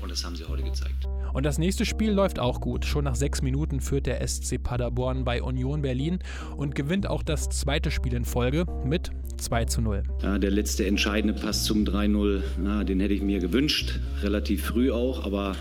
und 0.00 0.10
das 0.10 0.24
haben 0.24 0.36
sie 0.36 0.44
heute 0.44 0.62
gezeigt. 0.62 1.08
Und 1.32 1.44
das 1.44 1.58
nächste 1.58 1.84
Spiel 1.84 2.12
läuft 2.12 2.38
auch 2.38 2.60
gut. 2.60 2.84
Schon 2.84 3.04
nach 3.04 3.16
sechs 3.16 3.42
Minuten 3.42 3.80
führt 3.80 4.06
der 4.06 4.26
SC 4.26 4.62
Paderborn 4.62 5.24
bei 5.24 5.42
Union 5.42 5.82
Berlin 5.82 6.20
und 6.56 6.76
gewinnt 6.76 7.08
auch 7.08 7.24
das 7.24 7.48
zweite 7.48 7.90
Spiel 7.90 8.14
in 8.14 8.24
Folge 8.24 8.66
mit 8.84 9.10
2 9.38 9.64
zu 9.64 9.80
0. 9.80 10.04
Ja, 10.22 10.38
der 10.38 10.52
letzte 10.52 10.86
entscheidende 10.86 11.34
Pass 11.34 11.64
zum 11.64 11.84
3-0, 11.84 12.84
den 12.84 13.00
hätte 13.00 13.14
ich 13.14 13.22
mir 13.22 13.40
gewünscht, 13.40 13.98
relativ 14.22 14.64
früh 14.64 14.92
auch, 14.92 15.24
aber 15.24 15.56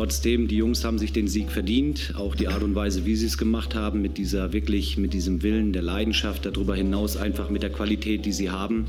Trotzdem, 0.00 0.48
die 0.48 0.56
Jungs 0.56 0.82
haben 0.82 0.98
sich 0.98 1.12
den 1.12 1.28
Sieg 1.28 1.50
verdient. 1.50 2.14
Auch 2.16 2.34
die 2.34 2.48
Art 2.48 2.62
und 2.62 2.74
Weise, 2.74 3.04
wie 3.04 3.16
sie 3.16 3.26
es 3.26 3.36
gemacht 3.36 3.74
haben, 3.74 4.00
mit 4.00 4.16
dieser 4.16 4.54
wirklich, 4.54 4.96
mit 4.96 5.12
diesem 5.12 5.42
Willen 5.42 5.74
der 5.74 5.82
Leidenschaft, 5.82 6.46
darüber 6.46 6.74
hinaus 6.74 7.18
einfach 7.18 7.50
mit 7.50 7.62
der 7.62 7.68
Qualität, 7.68 8.24
die 8.24 8.32
sie 8.32 8.48
haben. 8.48 8.86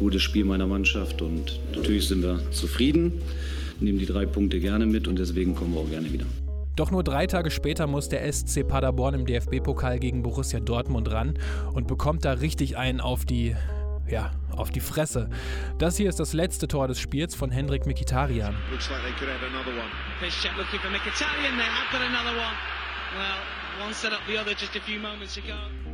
Gutes 0.00 0.22
Spiel 0.22 0.44
meiner 0.44 0.66
Mannschaft 0.66 1.22
und 1.22 1.60
natürlich 1.72 2.08
sind 2.08 2.24
wir 2.24 2.40
zufrieden, 2.50 3.12
nehmen 3.78 4.00
die 4.00 4.06
drei 4.06 4.26
Punkte 4.26 4.58
gerne 4.58 4.86
mit 4.86 5.06
und 5.06 5.20
deswegen 5.20 5.54
kommen 5.54 5.72
wir 5.72 5.82
auch 5.82 5.88
gerne 5.88 6.12
wieder. 6.12 6.26
Doch 6.74 6.90
nur 6.90 7.04
drei 7.04 7.28
Tage 7.28 7.52
später 7.52 7.86
muss 7.86 8.08
der 8.08 8.32
SC 8.32 8.66
Paderborn 8.66 9.14
im 9.14 9.26
DFB-Pokal 9.26 10.00
gegen 10.00 10.24
Borussia 10.24 10.58
Dortmund 10.58 11.12
ran 11.12 11.34
und 11.74 11.86
bekommt 11.86 12.24
da 12.24 12.32
richtig 12.32 12.76
einen 12.76 13.00
auf 13.00 13.24
die 13.24 13.54
ja, 14.10 14.32
auf 14.50 14.70
die 14.70 14.80
Fresse. 14.80 15.28
Das 15.78 15.96
hier 15.96 16.08
ist 16.08 16.20
das 16.20 16.32
letzte 16.32 16.68
Tor 16.68 16.88
des 16.88 16.98
Spiels 17.00 17.34
von 17.34 17.50
Hendrik 17.50 17.86
Mikitarian. 17.86 18.54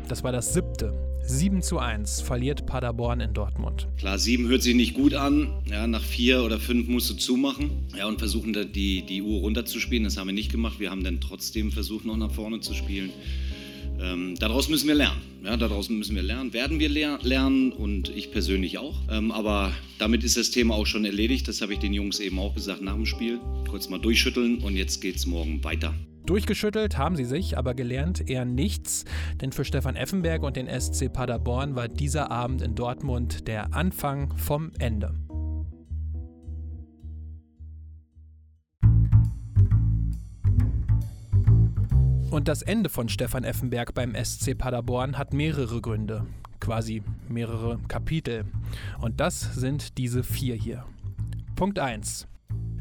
Das 0.09 0.25
war 0.25 0.33
das 0.33 0.53
siebte. 0.53 0.93
7 1.23 1.61
zu 1.61 1.79
1 1.79 2.21
verliert 2.21 2.67
Paderborn 2.67 3.21
in 3.21 3.35
Dortmund. 3.35 3.89
Klar, 3.99 4.19
7 4.19 4.49
hört 4.49 4.63
sich 4.63 4.77
nicht 4.77 4.95
gut 4.95 5.15
an. 5.15 5.63
Ja, 5.69 5.87
nach 5.87 6.03
4 6.03 6.43
oder 6.43 6.61
5 6.61 6.89
musst 6.89 7.11
du 7.11 7.15
zumachen 7.15 7.89
ja, 7.97 8.07
und 8.07 8.19
versuchen, 8.19 8.53
die, 8.73 9.03
die 9.03 9.23
Uhr 9.23 9.41
runterzuspielen. 9.41 10.05
Das 10.05 10.17
haben 10.17 10.29
wir 10.29 10.35
nicht 10.35 10.53
gemacht. 10.53 10.79
Wir 10.79 10.91
haben 10.91 11.03
dann 11.03 11.21
trotzdem 11.21 11.73
versucht, 11.73 12.05
noch 12.05 12.17
nach 12.17 12.31
vorne 12.31 12.61
zu 12.61 12.75
spielen. 12.75 13.11
Ähm, 14.01 14.35
daraus 14.39 14.69
müssen 14.69 14.89
wir 14.89 14.95
lernen. 14.95 15.21
Ja, 15.45 15.57
daraus 15.57 15.89
müssen 15.89 16.17
wir 16.17 16.23
lernen, 16.23 16.53
werden 16.53 16.81
wir 16.81 16.89
ler 16.89 17.19
lernen 17.23 17.73
und 17.73 18.09
ich 18.09 18.33
persönlich 18.33 18.79
auch. 18.79 18.97
Ähm, 19.11 19.31
aber 19.31 19.73
damit 19.99 20.25
ist 20.25 20.37
das 20.37 20.51
Thema 20.51 20.75
auch 20.75 20.87
schon 20.87 21.05
erledigt. 21.05 21.47
Das 21.47 21.61
habe 21.61 21.73
ich 21.73 21.79
den 21.79 21.93
Jungs 21.93 22.19
eben 22.19 22.39
auch 22.39 22.55
gesagt 22.55 22.83
nach 22.83 22.95
dem 22.95 23.07
Spiel. 23.07 23.39
Kurz 23.69 23.89
mal 23.89 24.01
durchschütteln 24.01 24.59
und 24.59 24.77
jetzt 24.77 25.01
geht 25.01 25.17
es 25.17 25.27
morgen 25.27 25.63
weiter. 25.63 25.95
Durchgeschüttelt 26.27 26.99
haben 26.99 27.15
sie 27.15 27.25
sich, 27.25 27.57
aber 27.57 27.75
gelernt 27.75 28.29
eher 28.29 28.45
nichts, 28.45 29.05
denn 29.41 29.53
für 29.53 29.65
Stefan 29.65 29.95
Effenberg 29.95 30.43
und 30.43 30.57
den 30.57 30.69
SC 30.69 31.13
Paderborn 31.13 31.77
war 31.77 31.87
dieser 31.87 32.33
Abend 32.33 32.63
in 32.63 32.75
Dortmund 32.75 33.47
der 33.47 33.75
Anfang 33.75 34.37
vom 34.37 34.73
Ende. 34.81 35.15
Und 42.31 42.49
das 42.49 42.63
Ende 42.63 42.91
von 42.91 43.09
Stefan 43.09 43.45
Effenberg 43.45 43.95
beim 43.95 44.15
SC 44.15 44.57
Paderborn 44.57 45.17
hat 45.17 45.33
mehrere 45.33 45.81
Gründe, 45.81 46.27
quasi 46.61 47.03
mehrere 47.29 47.79
Kapitel. 47.89 48.45
Und 49.01 49.21
das 49.21 49.55
sind 49.55 49.97
diese 49.97 50.23
vier 50.23 50.57
hier. 50.57 50.85
Punkt 51.55 51.79
1. 51.79 52.27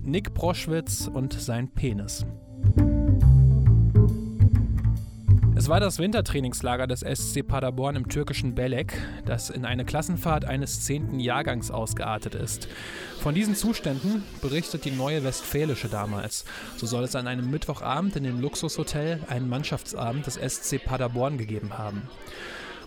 Nick 0.01 0.33
Proschwitz 0.33 1.07
und 1.07 1.33
sein 1.33 1.69
Penis. 1.69 2.25
Es 5.57 5.69
war 5.69 5.79
das 5.79 5.99
Wintertrainingslager 5.99 6.85
des 6.85 6.99
SC 6.99 7.41
Paderborn 7.47 7.95
im 7.95 8.09
türkischen 8.09 8.55
Belek, 8.55 9.01
das 9.25 9.49
in 9.49 9.63
eine 9.63 9.85
Klassenfahrt 9.85 10.43
eines 10.43 10.81
zehnten 10.81 11.17
Jahrgangs 11.21 11.71
ausgeartet 11.71 12.35
ist. 12.35 12.67
Von 13.21 13.33
diesen 13.33 13.55
Zuständen 13.55 14.23
berichtet 14.41 14.83
die 14.83 14.91
Neue 14.91 15.23
Westfälische 15.23 15.87
damals. 15.87 16.43
So 16.75 16.85
soll 16.85 17.05
es 17.05 17.15
an 17.15 17.27
einem 17.27 17.49
Mittwochabend 17.49 18.17
in 18.17 18.25
dem 18.25 18.41
Luxushotel 18.41 19.21
einen 19.29 19.47
Mannschaftsabend 19.47 20.27
des 20.27 20.35
SC 20.35 20.83
Paderborn 20.83 21.37
gegeben 21.37 21.77
haben. 21.77 22.01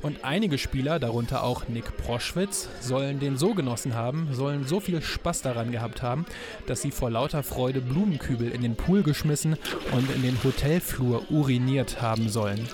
Und 0.02 0.24
einige 0.24 0.58
Spieler, 0.58 0.98
darunter 0.98 1.42
auch 1.42 1.66
Nick 1.68 1.96
Proschwitz, 1.96 2.68
sollen 2.80 3.18
den 3.18 3.36
so 3.36 3.54
genossen 3.54 3.94
haben, 3.94 4.28
sollen 4.32 4.64
so 4.66 4.80
viel 4.80 5.02
Spaß 5.02 5.42
daran 5.42 5.72
gehabt 5.72 6.02
haben, 6.02 6.24
dass 6.66 6.82
sie 6.82 6.90
vor 6.90 7.10
lauter 7.10 7.42
Freude 7.42 7.80
Blumenkübel 7.80 8.50
in 8.50 8.62
den 8.62 8.76
Pool 8.76 9.02
geschmissen 9.02 9.56
und 9.92 10.10
in 10.14 10.22
den 10.22 10.42
Hotelflur 10.44 11.30
uriniert 11.30 12.00
haben 12.00 12.28
sollen. 12.28 12.68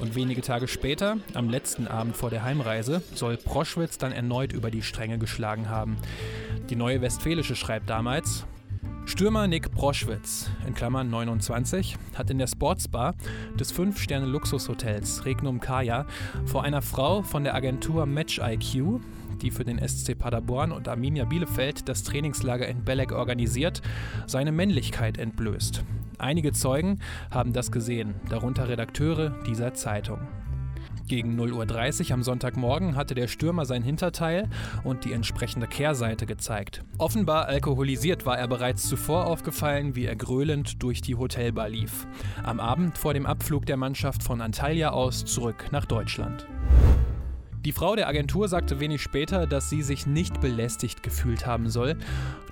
Und 0.00 0.14
wenige 0.14 0.42
Tage 0.42 0.68
später, 0.68 1.16
am 1.34 1.48
letzten 1.48 1.86
Abend 1.86 2.16
vor 2.16 2.30
der 2.30 2.42
Heimreise, 2.42 3.02
soll 3.14 3.36
Proschwitz 3.36 3.96
dann 3.96 4.12
erneut 4.12 4.52
über 4.52 4.70
die 4.70 4.82
Stränge 4.82 5.18
geschlagen 5.18 5.70
haben. 5.70 5.96
Die 6.68 6.76
Neue 6.76 7.00
Westfälische 7.00 7.56
schreibt 7.56 7.88
damals, 7.88 8.44
Stürmer 9.08 9.46
Nick 9.46 9.70
Proschwitz, 9.70 10.50
in 10.66 10.74
Klammern 10.74 11.08
29, 11.08 11.96
hat 12.16 12.28
in 12.28 12.38
der 12.38 12.48
Sportsbar 12.48 13.14
des 13.58 13.72
5-Sterne-Luxushotels 13.72 15.24
Regnum 15.24 15.60
Kaya 15.60 16.06
vor 16.44 16.64
einer 16.64 16.82
Frau 16.82 17.22
von 17.22 17.44
der 17.44 17.54
Agentur 17.54 18.04
Match 18.04 18.40
IQ, 18.42 19.00
die 19.40 19.52
für 19.52 19.64
den 19.64 19.78
SC 19.78 20.18
Paderborn 20.18 20.72
und 20.72 20.88
Arminia 20.88 21.24
Bielefeld 21.24 21.88
das 21.88 22.02
Trainingslager 22.02 22.66
in 22.66 22.84
Belek 22.84 23.12
organisiert, 23.12 23.80
seine 24.26 24.50
Männlichkeit 24.50 25.18
entblößt. 25.18 25.84
Einige 26.18 26.52
Zeugen 26.52 26.98
haben 27.30 27.52
das 27.52 27.70
gesehen, 27.70 28.16
darunter 28.28 28.68
Redakteure 28.68 29.30
dieser 29.46 29.72
Zeitung. 29.72 30.18
Gegen 31.08 31.40
0.30 31.40 32.06
Uhr 32.08 32.14
am 32.14 32.22
Sonntagmorgen 32.24 32.96
hatte 32.96 33.14
der 33.14 33.28
Stürmer 33.28 33.64
sein 33.64 33.82
Hinterteil 33.82 34.48
und 34.82 35.04
die 35.04 35.12
entsprechende 35.12 35.68
Kehrseite 35.68 36.26
gezeigt. 36.26 36.82
Offenbar 36.98 37.46
alkoholisiert 37.46 38.26
war 38.26 38.36
er 38.36 38.48
bereits 38.48 38.88
zuvor 38.88 39.26
aufgefallen, 39.26 39.94
wie 39.94 40.04
er 40.04 40.16
gröhlend 40.16 40.82
durch 40.82 41.02
die 41.02 41.14
Hotelbar 41.14 41.68
lief. 41.68 42.08
Am 42.42 42.58
Abend 42.58 42.98
vor 42.98 43.14
dem 43.14 43.24
Abflug 43.24 43.66
der 43.66 43.76
Mannschaft 43.76 44.24
von 44.24 44.40
Antalya 44.40 44.90
aus 44.90 45.24
zurück 45.24 45.66
nach 45.70 45.84
Deutschland. 45.84 46.48
Die 47.64 47.72
Frau 47.72 47.94
der 47.94 48.08
Agentur 48.08 48.48
sagte 48.48 48.80
wenig 48.80 49.00
später, 49.00 49.46
dass 49.46 49.70
sie 49.70 49.82
sich 49.82 50.06
nicht 50.06 50.40
belästigt 50.40 51.04
gefühlt 51.04 51.46
haben 51.46 51.68
soll. 51.68 51.96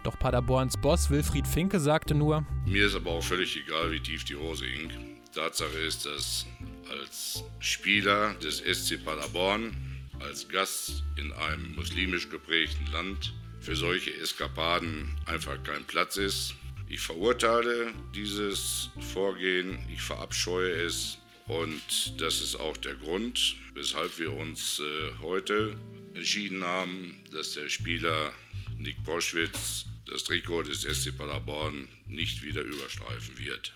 Doch 0.05 0.19
Paderborns 0.19 0.77
Boss 0.77 1.11
Wilfried 1.11 1.47
Finke 1.47 1.81
sagte 1.81 2.15
nur: 2.15 2.45
Mir 2.67 2.87
ist 2.87 2.97
aber 2.97 3.11
auch 3.11 3.23
völlig 3.23 3.57
egal, 3.57 3.93
wie 3.93 4.01
tief 4.01 4.25
die 4.25 4.37
Hose 4.37 4.65
hing. 4.65 4.91
Tatsache 5.33 5.79
ist, 5.79 6.07
dass 6.07 6.47
als 6.91 7.45
Spieler 7.61 8.35
des 8.35 8.59
SC 8.59 9.05
Paderborn, 9.05 9.75
als 10.21 10.49
Gast 10.49 11.03
in 11.17 11.33
einem 11.33 11.75
muslimisch 11.75 12.29
geprägten 12.29 12.91
Land 12.93 13.35
für 13.61 13.77
solche 13.77 14.15
Eskapaden 14.15 15.09
einfach 15.27 15.63
kein 15.63 15.85
Platz 15.85 16.17
ist. 16.17 16.55
Ich 16.89 17.01
verurteile 17.01 17.93
dieses 18.15 18.91
Vorgehen, 19.13 19.79
ich 19.93 20.03
verabscheue 20.03 20.71
es 20.83 21.19
und 21.47 22.21
das 22.21 22.41
ist 22.41 22.57
auch 22.57 22.77
der 22.77 22.95
Grund, 22.95 23.57
weshalb 23.75 24.19
wir 24.19 24.33
uns 24.33 24.81
äh, 24.81 25.23
heute 25.23 25.77
entschieden 26.15 26.63
haben, 26.63 27.23
dass 27.33 27.55
der 27.55 27.69
Spieler 27.69 28.33
Nick 28.79 29.03
Boschwitz 29.05 29.87
das 30.07 30.25
Trikot 30.25 30.65
des 30.65 30.83
SC 30.83 31.17
Paderborn 31.17 31.89
nicht 32.07 32.43
wieder 32.43 32.63
überstreifen 32.63 33.39
wird. 33.39 33.73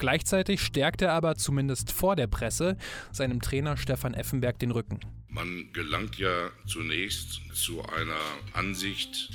Gleichzeitig 0.00 0.62
stärkt 0.62 1.02
er 1.02 1.12
aber 1.12 1.36
zumindest 1.36 1.92
vor 1.92 2.16
der 2.16 2.26
Presse 2.26 2.78
seinem 3.12 3.42
Trainer 3.42 3.76
Stefan 3.76 4.14
Effenberg 4.14 4.58
den 4.58 4.70
Rücken. 4.70 4.98
Man 5.28 5.70
gelangt 5.74 6.16
ja 6.16 6.50
zunächst 6.66 7.42
zu 7.52 7.84
einer 7.84 8.18
Ansicht, 8.54 9.28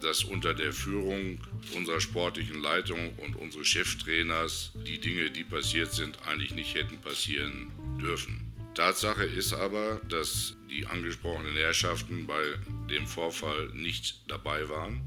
dass 0.00 0.24
unter 0.24 0.54
der 0.54 0.72
Führung 0.72 1.38
unserer 1.76 2.00
sportlichen 2.00 2.60
Leitung 2.60 3.14
und 3.18 3.36
unseres 3.36 3.68
Cheftrainers 3.68 4.72
die 4.84 4.98
Dinge, 4.98 5.30
die 5.30 5.44
passiert 5.44 5.92
sind, 5.92 6.18
eigentlich 6.26 6.52
nicht 6.52 6.74
hätten 6.74 6.98
passieren 6.98 7.70
dürfen. 8.00 8.52
Tatsache 8.74 9.24
ist 9.24 9.52
aber, 9.52 10.00
dass 10.08 10.56
die 10.68 10.84
angesprochenen 10.84 11.54
Herrschaften 11.54 12.26
bei 12.26 12.42
dem 12.90 13.06
Vorfall 13.06 13.68
nicht 13.72 14.20
dabei 14.26 14.68
waren, 14.68 15.00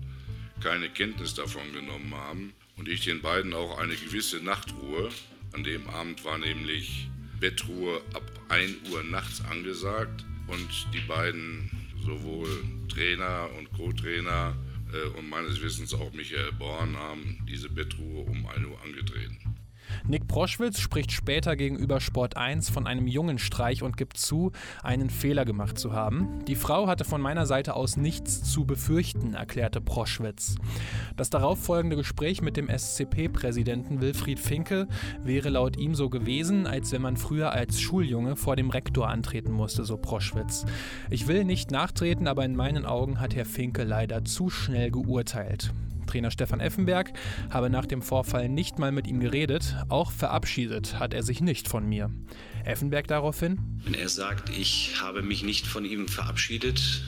keine 0.63 0.89
Kenntnis 0.89 1.33
davon 1.33 1.73
genommen 1.73 2.15
haben 2.15 2.53
und 2.77 2.87
ich 2.89 3.01
den 3.01 3.21
beiden 3.21 3.53
auch 3.53 3.77
eine 3.77 3.95
gewisse 3.95 4.37
Nachtruhe, 4.43 5.09
an 5.53 5.63
dem 5.63 5.87
Abend 5.87 6.23
war 6.25 6.37
nämlich 6.37 7.07
Bettruhe 7.39 8.01
ab 8.13 8.23
1 8.49 8.89
Uhr 8.91 9.03
nachts 9.03 9.41
angesagt 9.45 10.25
und 10.47 10.67
die 10.93 11.01
beiden, 11.01 11.69
sowohl 12.03 12.49
Trainer 12.89 13.49
und 13.57 13.71
Co-Trainer 13.73 14.55
äh, 14.93 15.17
und 15.17 15.29
meines 15.29 15.61
Wissens 15.61 15.93
auch 15.93 16.11
Michael 16.13 16.51
Born, 16.53 16.95
haben 16.97 17.37
diese 17.47 17.69
Bettruhe 17.69 18.23
um 18.25 18.45
1 18.45 18.65
Uhr 18.65 18.81
angetreten. 18.83 19.37
Nick 20.07 20.27
Proschwitz 20.27 20.79
spricht 20.79 21.11
später 21.11 21.55
gegenüber 21.55 21.99
Sport 21.99 22.37
1 22.37 22.69
von 22.69 22.85
einem 22.85 23.07
jungen 23.07 23.39
Streich 23.39 23.81
und 23.81 23.97
gibt 23.97 24.17
zu, 24.17 24.51
einen 24.83 25.09
Fehler 25.09 25.45
gemacht 25.45 25.79
zu 25.79 25.93
haben. 25.93 26.45
Die 26.45 26.55
Frau 26.55 26.85
hatte 26.85 27.05
von 27.05 27.21
meiner 27.21 27.47
Seite 27.47 27.75
aus 27.75 27.97
nichts 27.97 28.43
zu 28.43 28.65
befürchten, 28.65 29.33
erklärte 29.33 29.81
Proschwitz. 29.81 30.57
Das 31.17 31.31
darauffolgende 31.31 31.95
Gespräch 31.95 32.43
mit 32.43 32.55
dem 32.55 32.69
SCP-Präsidenten 32.69 33.99
Wilfried 33.99 34.39
Finke 34.39 34.87
wäre 35.23 35.49
laut 35.49 35.75
ihm 35.75 35.95
so 35.95 36.11
gewesen, 36.11 36.67
als 36.67 36.91
wenn 36.91 37.01
man 37.01 37.17
früher 37.17 37.51
als 37.51 37.81
Schuljunge 37.81 38.35
vor 38.35 38.55
dem 38.55 38.69
Rektor 38.69 39.09
antreten 39.09 39.51
musste, 39.51 39.85
so 39.85 39.97
Proschwitz. 39.97 40.65
Ich 41.09 41.25
will 41.25 41.45
nicht 41.45 41.71
nachtreten, 41.71 42.27
aber 42.27 42.45
in 42.45 42.55
meinen 42.55 42.85
Augen 42.85 43.19
hat 43.19 43.35
Herr 43.35 43.45
Finke 43.45 43.83
leider 43.83 44.23
zu 44.23 44.51
schnell 44.51 44.91
geurteilt. 44.91 45.73
Trainer 46.15 46.31
Stefan 46.31 46.61
Effenberg 46.61 47.11
habe 47.49 47.69
nach 47.69 47.85
dem 47.85 48.01
Vorfall 48.01 48.47
nicht 48.47 48.79
mal 48.79 48.93
mit 48.93 49.05
ihm 49.05 49.19
geredet, 49.19 49.75
auch 49.89 50.13
verabschiedet 50.13 50.97
hat 50.97 51.13
er 51.13 51.23
sich 51.23 51.41
nicht 51.41 51.67
von 51.67 51.85
mir. 51.89 52.09
Effenberg 52.63 53.05
daraufhin? 53.07 53.59
Wenn 53.83 53.95
er 53.95 54.07
sagt, 54.07 54.49
ich 54.57 54.93
habe 55.01 55.21
mich 55.21 55.43
nicht 55.43 55.67
von 55.67 55.83
ihm 55.83 56.07
verabschiedet, 56.07 56.79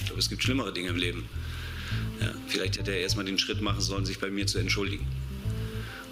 ich 0.00 0.06
glaube, 0.06 0.20
es 0.20 0.30
gibt 0.30 0.42
schlimmere 0.42 0.72
Dinge 0.72 0.88
im 0.88 0.96
Leben. 0.96 1.28
Ja, 2.18 2.28
vielleicht 2.46 2.78
hätte 2.78 2.92
er 2.92 3.00
erstmal 3.00 3.26
den 3.26 3.38
Schritt 3.38 3.60
machen 3.60 3.82
sollen, 3.82 4.06
sich 4.06 4.20
bei 4.20 4.30
mir 4.30 4.46
zu 4.46 4.58
entschuldigen. 4.58 5.06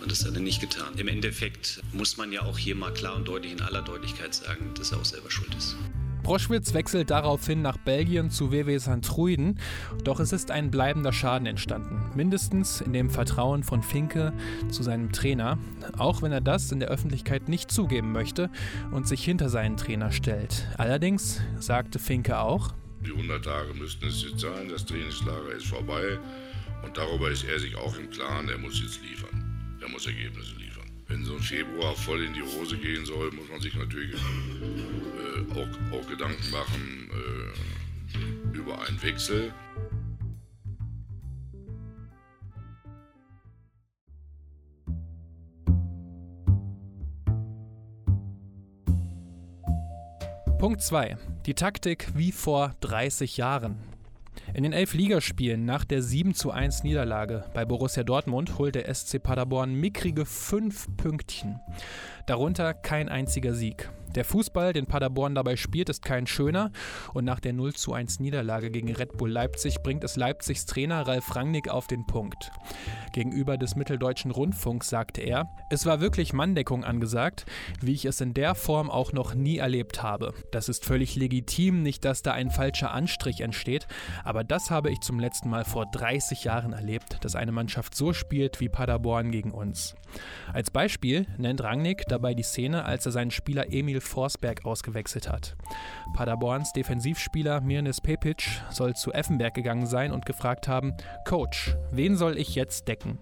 Und 0.02 0.12
das 0.12 0.26
hat 0.26 0.34
er 0.34 0.40
nicht 0.40 0.60
getan. 0.60 0.92
Im 0.98 1.08
Endeffekt 1.08 1.80
muss 1.94 2.18
man 2.18 2.30
ja 2.30 2.42
auch 2.42 2.58
hier 2.58 2.74
mal 2.74 2.92
klar 2.92 3.16
und 3.16 3.26
deutlich 3.26 3.52
in 3.52 3.62
aller 3.62 3.80
Deutlichkeit 3.80 4.34
sagen, 4.34 4.74
dass 4.74 4.92
er 4.92 4.98
auch 4.98 5.06
selber 5.06 5.30
schuld 5.30 5.54
ist. 5.54 5.76
Broschwitz 6.22 6.72
wechselt 6.72 7.11
daraufhin 7.11 7.62
nach 7.62 7.76
Belgien 7.76 8.30
zu 8.30 8.52
WW 8.52 8.78
St. 8.78 9.02
Truiden, 9.02 9.58
doch 10.04 10.20
es 10.20 10.32
ist 10.32 10.50
ein 10.50 10.70
bleibender 10.70 11.12
Schaden 11.12 11.46
entstanden. 11.46 12.11
Mindestens 12.14 12.80
in 12.80 12.92
dem 12.92 13.11
Vertrauen 13.11 13.64
von 13.64 13.82
Finke 13.82 14.32
zu 14.70 14.82
seinem 14.82 15.12
Trainer, 15.12 15.58
auch 15.98 16.22
wenn 16.22 16.30
er 16.30 16.40
das 16.40 16.70
in 16.70 16.80
der 16.80 16.88
Öffentlichkeit 16.90 17.48
nicht 17.48 17.70
zugeben 17.70 18.12
möchte 18.12 18.50
und 18.92 19.08
sich 19.08 19.24
hinter 19.24 19.48
seinen 19.48 19.76
Trainer 19.76 20.12
stellt. 20.12 20.68
Allerdings 20.78 21.40
sagte 21.58 21.98
Finke 21.98 22.38
auch, 22.38 22.72
die 23.04 23.11
100 23.11 23.44
Tage 23.44 23.74
müssten 23.74 24.06
es 24.06 24.22
jetzt 24.22 24.40
sein, 24.40 24.68
das 24.70 24.87
Trainingslager 24.87 25.52
ist 25.56 25.66
vorbei 25.66 26.18
und 26.85 26.96
darüber 26.96 27.30
ist 27.30 27.44
er 27.44 27.58
sich 27.58 27.74
auch 27.76 27.96
im 27.98 28.08
Klaren, 28.11 28.48
er 28.48 28.58
muss 28.58 28.80
jetzt 28.80 29.00
liefern. 29.02 29.78
Er 29.80 29.88
muss 29.88 30.06
Ergebnisse 30.06 30.54
liefern 30.54 30.91
wenn 31.08 31.24
so 31.24 31.34
ein 31.34 31.40
Februar 31.40 31.94
voll 31.94 32.22
in 32.22 32.32
die 32.32 32.42
Hose 32.42 32.76
gehen 32.76 33.04
soll, 33.04 33.30
muss 33.32 33.48
man 33.48 33.60
sich 33.60 33.74
natürlich 33.74 34.14
äh, 34.14 35.52
auch, 35.52 35.98
auch, 35.98 36.08
Gedanken 36.08 36.50
machen 36.50 37.10
äh, 37.12 38.56
über 38.56 38.80
einen 38.86 39.02
Wechsel. 39.02 39.52
Punkt 50.58 50.80
2. 50.80 51.16
Die 51.46 51.54
Taktik 51.54 52.06
wie 52.14 52.30
vor 52.30 52.76
30 52.82 53.36
Jahren. 53.36 53.78
In 54.54 54.64
den 54.64 54.74
elf 54.74 54.92
Ligaspielen 54.92 55.64
nach 55.64 55.86
der 55.86 56.02
7 56.02 56.34
zu 56.34 56.50
1 56.50 56.82
Niederlage 56.82 57.44
bei 57.54 57.64
Borussia 57.64 58.02
Dortmund 58.02 58.58
holt 58.58 58.74
der 58.74 58.92
SC 58.94 59.22
Paderborn 59.22 59.74
mickrige 59.74 60.26
fünf 60.26 60.94
Pünktchen. 60.98 61.58
Darunter 62.26 62.74
kein 62.74 63.08
einziger 63.08 63.54
Sieg. 63.54 63.90
Der 64.14 64.27
Fußball, 64.27 64.75
den 64.75 64.87
Paderborn 64.87 65.35
dabei 65.35 65.57
spielt, 65.57 65.88
ist 65.88 66.05
kein 66.05 66.27
schöner 66.27 66.70
und 67.14 67.25
nach 67.25 67.40
der 67.40 67.55
0 67.55 67.72
zu 67.72 67.94
1 67.94 68.20
Niederlage 68.20 68.70
gegen 68.70 68.94
Red 68.94 69.16
Bull 69.16 69.31
Leipzig 69.31 69.83
bringt 69.83 70.05
es 70.05 70.16
Leipzigs 70.16 70.66
Trainer 70.66 71.07
Ralf 71.07 71.35
Rangnick 71.35 71.68
auf 71.68 71.87
den 71.87 72.07
Punkt. 72.07 72.51
Gegenüber 73.14 73.57
des 73.57 73.75
Mitteldeutschen 73.75 74.31
Rundfunks 74.31 74.90
sagte 74.90 75.22
er, 75.22 75.48
es 75.70 75.87
war 75.87 76.01
wirklich 76.01 76.35
Manndeckung 76.35 76.85
angesagt, 76.85 77.46
wie 77.81 77.92
ich 77.92 78.05
es 78.05 78.20
in 78.20 78.35
der 78.35 78.55
Form 78.55 78.90
auch 78.90 79.12
noch 79.12 79.35
nie 79.35 79.57
erlebt 79.59 80.03
habe. 80.03 80.35
Das 80.51 80.68
ist 80.68 80.85
völlig 80.85 81.16
legitim, 81.16 81.83
nicht 81.83 82.05
dass 82.05 82.22
da 82.22 82.33
ein 82.33 82.51
falscher 82.51 82.92
Anstrich 82.92 83.40
entsteht, 83.40 83.87
aber 84.25 84.44
das 84.44 84.70
habe 84.70 84.90
ich 84.90 85.01
zum 85.01 85.20
letzten 85.20 85.48
Mal 85.48 85.64
vor 85.64 85.87
30 85.90 86.44
Jahren 86.44 86.75
erlebt, 86.75 87.18
dass 87.22 87.35
eine 87.35 87.53
Mannschaft 87.53 87.94
so 87.94 88.12
spielt 88.12 88.61
wie 88.61 88.68
Paderborn 88.68 89.31
gegen 89.31 89.53
uns. 89.53 89.94
Als 90.53 90.70
Beispiel 90.70 91.27
nennt 91.38 91.62
Rangnick 91.62 92.05
dabei 92.09 92.35
die 92.35 92.42
Szene, 92.42 92.85
als 92.85 93.07
er 93.07 93.12
seinen 93.12 93.31
Spieler 93.31 93.72
Emil 93.72 94.01
Forsberg 94.02 94.64
ausgewechselt 94.64 95.28
hat. 95.28 95.56
Paderborns 96.14 96.72
Defensivspieler 96.72 97.60
Mirnes 97.60 98.00
Pepic 98.00 98.44
soll 98.70 98.94
zu 98.94 99.12
Effenberg 99.12 99.54
gegangen 99.54 99.86
sein 99.86 100.12
und 100.12 100.26
gefragt 100.26 100.68
haben: 100.68 100.94
Coach, 101.26 101.76
wen 101.90 102.16
soll 102.16 102.38
ich 102.38 102.54
jetzt 102.54 102.88
decken? 102.88 103.18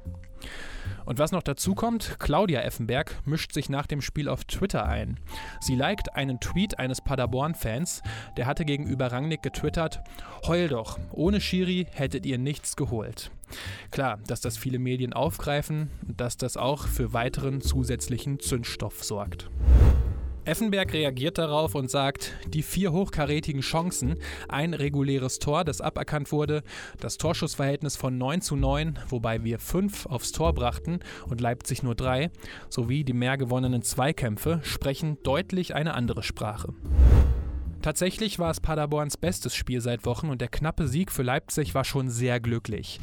Und 1.04 1.18
was 1.18 1.32
noch 1.32 1.42
dazu 1.42 1.74
kommt, 1.74 2.16
Claudia 2.18 2.60
Effenberg 2.60 3.16
mischt 3.24 3.52
sich 3.52 3.68
nach 3.68 3.86
dem 3.86 4.00
Spiel 4.00 4.28
auf 4.28 4.44
Twitter 4.44 4.86
ein. 4.86 5.18
Sie 5.60 5.74
liked 5.74 6.14
einen 6.14 6.40
Tweet 6.40 6.78
eines 6.78 7.00
Paderborn-Fans, 7.00 8.02
der 8.36 8.46
hatte 8.46 8.64
gegenüber 8.64 9.10
Rangnick 9.10 9.42
getwittert: 9.42 10.02
Heul 10.46 10.68
doch, 10.68 10.98
ohne 11.10 11.40
Schiri 11.40 11.86
hättet 11.90 12.26
ihr 12.26 12.38
nichts 12.38 12.76
geholt. 12.76 13.30
Klar, 13.90 14.18
dass 14.26 14.40
das 14.40 14.56
viele 14.56 14.78
Medien 14.78 15.12
aufgreifen 15.12 15.90
und 16.06 16.20
dass 16.20 16.36
das 16.36 16.56
auch 16.56 16.86
für 16.86 17.12
weiteren 17.12 17.60
zusätzlichen 17.60 18.38
Zündstoff 18.38 19.02
sorgt. 19.02 19.50
Effenberg 20.50 20.92
reagiert 20.92 21.38
darauf 21.38 21.76
und 21.76 21.92
sagt, 21.92 22.32
die 22.48 22.64
vier 22.64 22.90
hochkarätigen 22.90 23.60
Chancen, 23.60 24.16
ein 24.48 24.74
reguläres 24.74 25.38
Tor, 25.38 25.62
das 25.62 25.80
aberkannt 25.80 26.32
wurde, 26.32 26.64
das 26.98 27.18
Torschussverhältnis 27.18 27.96
von 27.96 28.18
9 28.18 28.40
zu 28.40 28.56
9, 28.56 28.98
wobei 29.08 29.44
wir 29.44 29.60
5 29.60 30.06
aufs 30.06 30.32
Tor 30.32 30.52
brachten 30.52 30.98
und 31.28 31.40
Leipzig 31.40 31.84
nur 31.84 31.94
3, 31.94 32.32
sowie 32.68 33.04
die 33.04 33.12
mehr 33.12 33.38
gewonnenen 33.38 33.82
Zweikämpfe 33.82 34.58
sprechen 34.64 35.18
deutlich 35.22 35.76
eine 35.76 35.94
andere 35.94 36.24
Sprache. 36.24 36.74
Tatsächlich 37.80 38.40
war 38.40 38.50
es 38.50 38.58
Paderborns 38.58 39.16
bestes 39.16 39.54
Spiel 39.54 39.80
seit 39.80 40.04
Wochen 40.04 40.30
und 40.30 40.40
der 40.40 40.48
knappe 40.48 40.88
Sieg 40.88 41.12
für 41.12 41.22
Leipzig 41.22 41.76
war 41.76 41.84
schon 41.84 42.10
sehr 42.10 42.40
glücklich. 42.40 42.98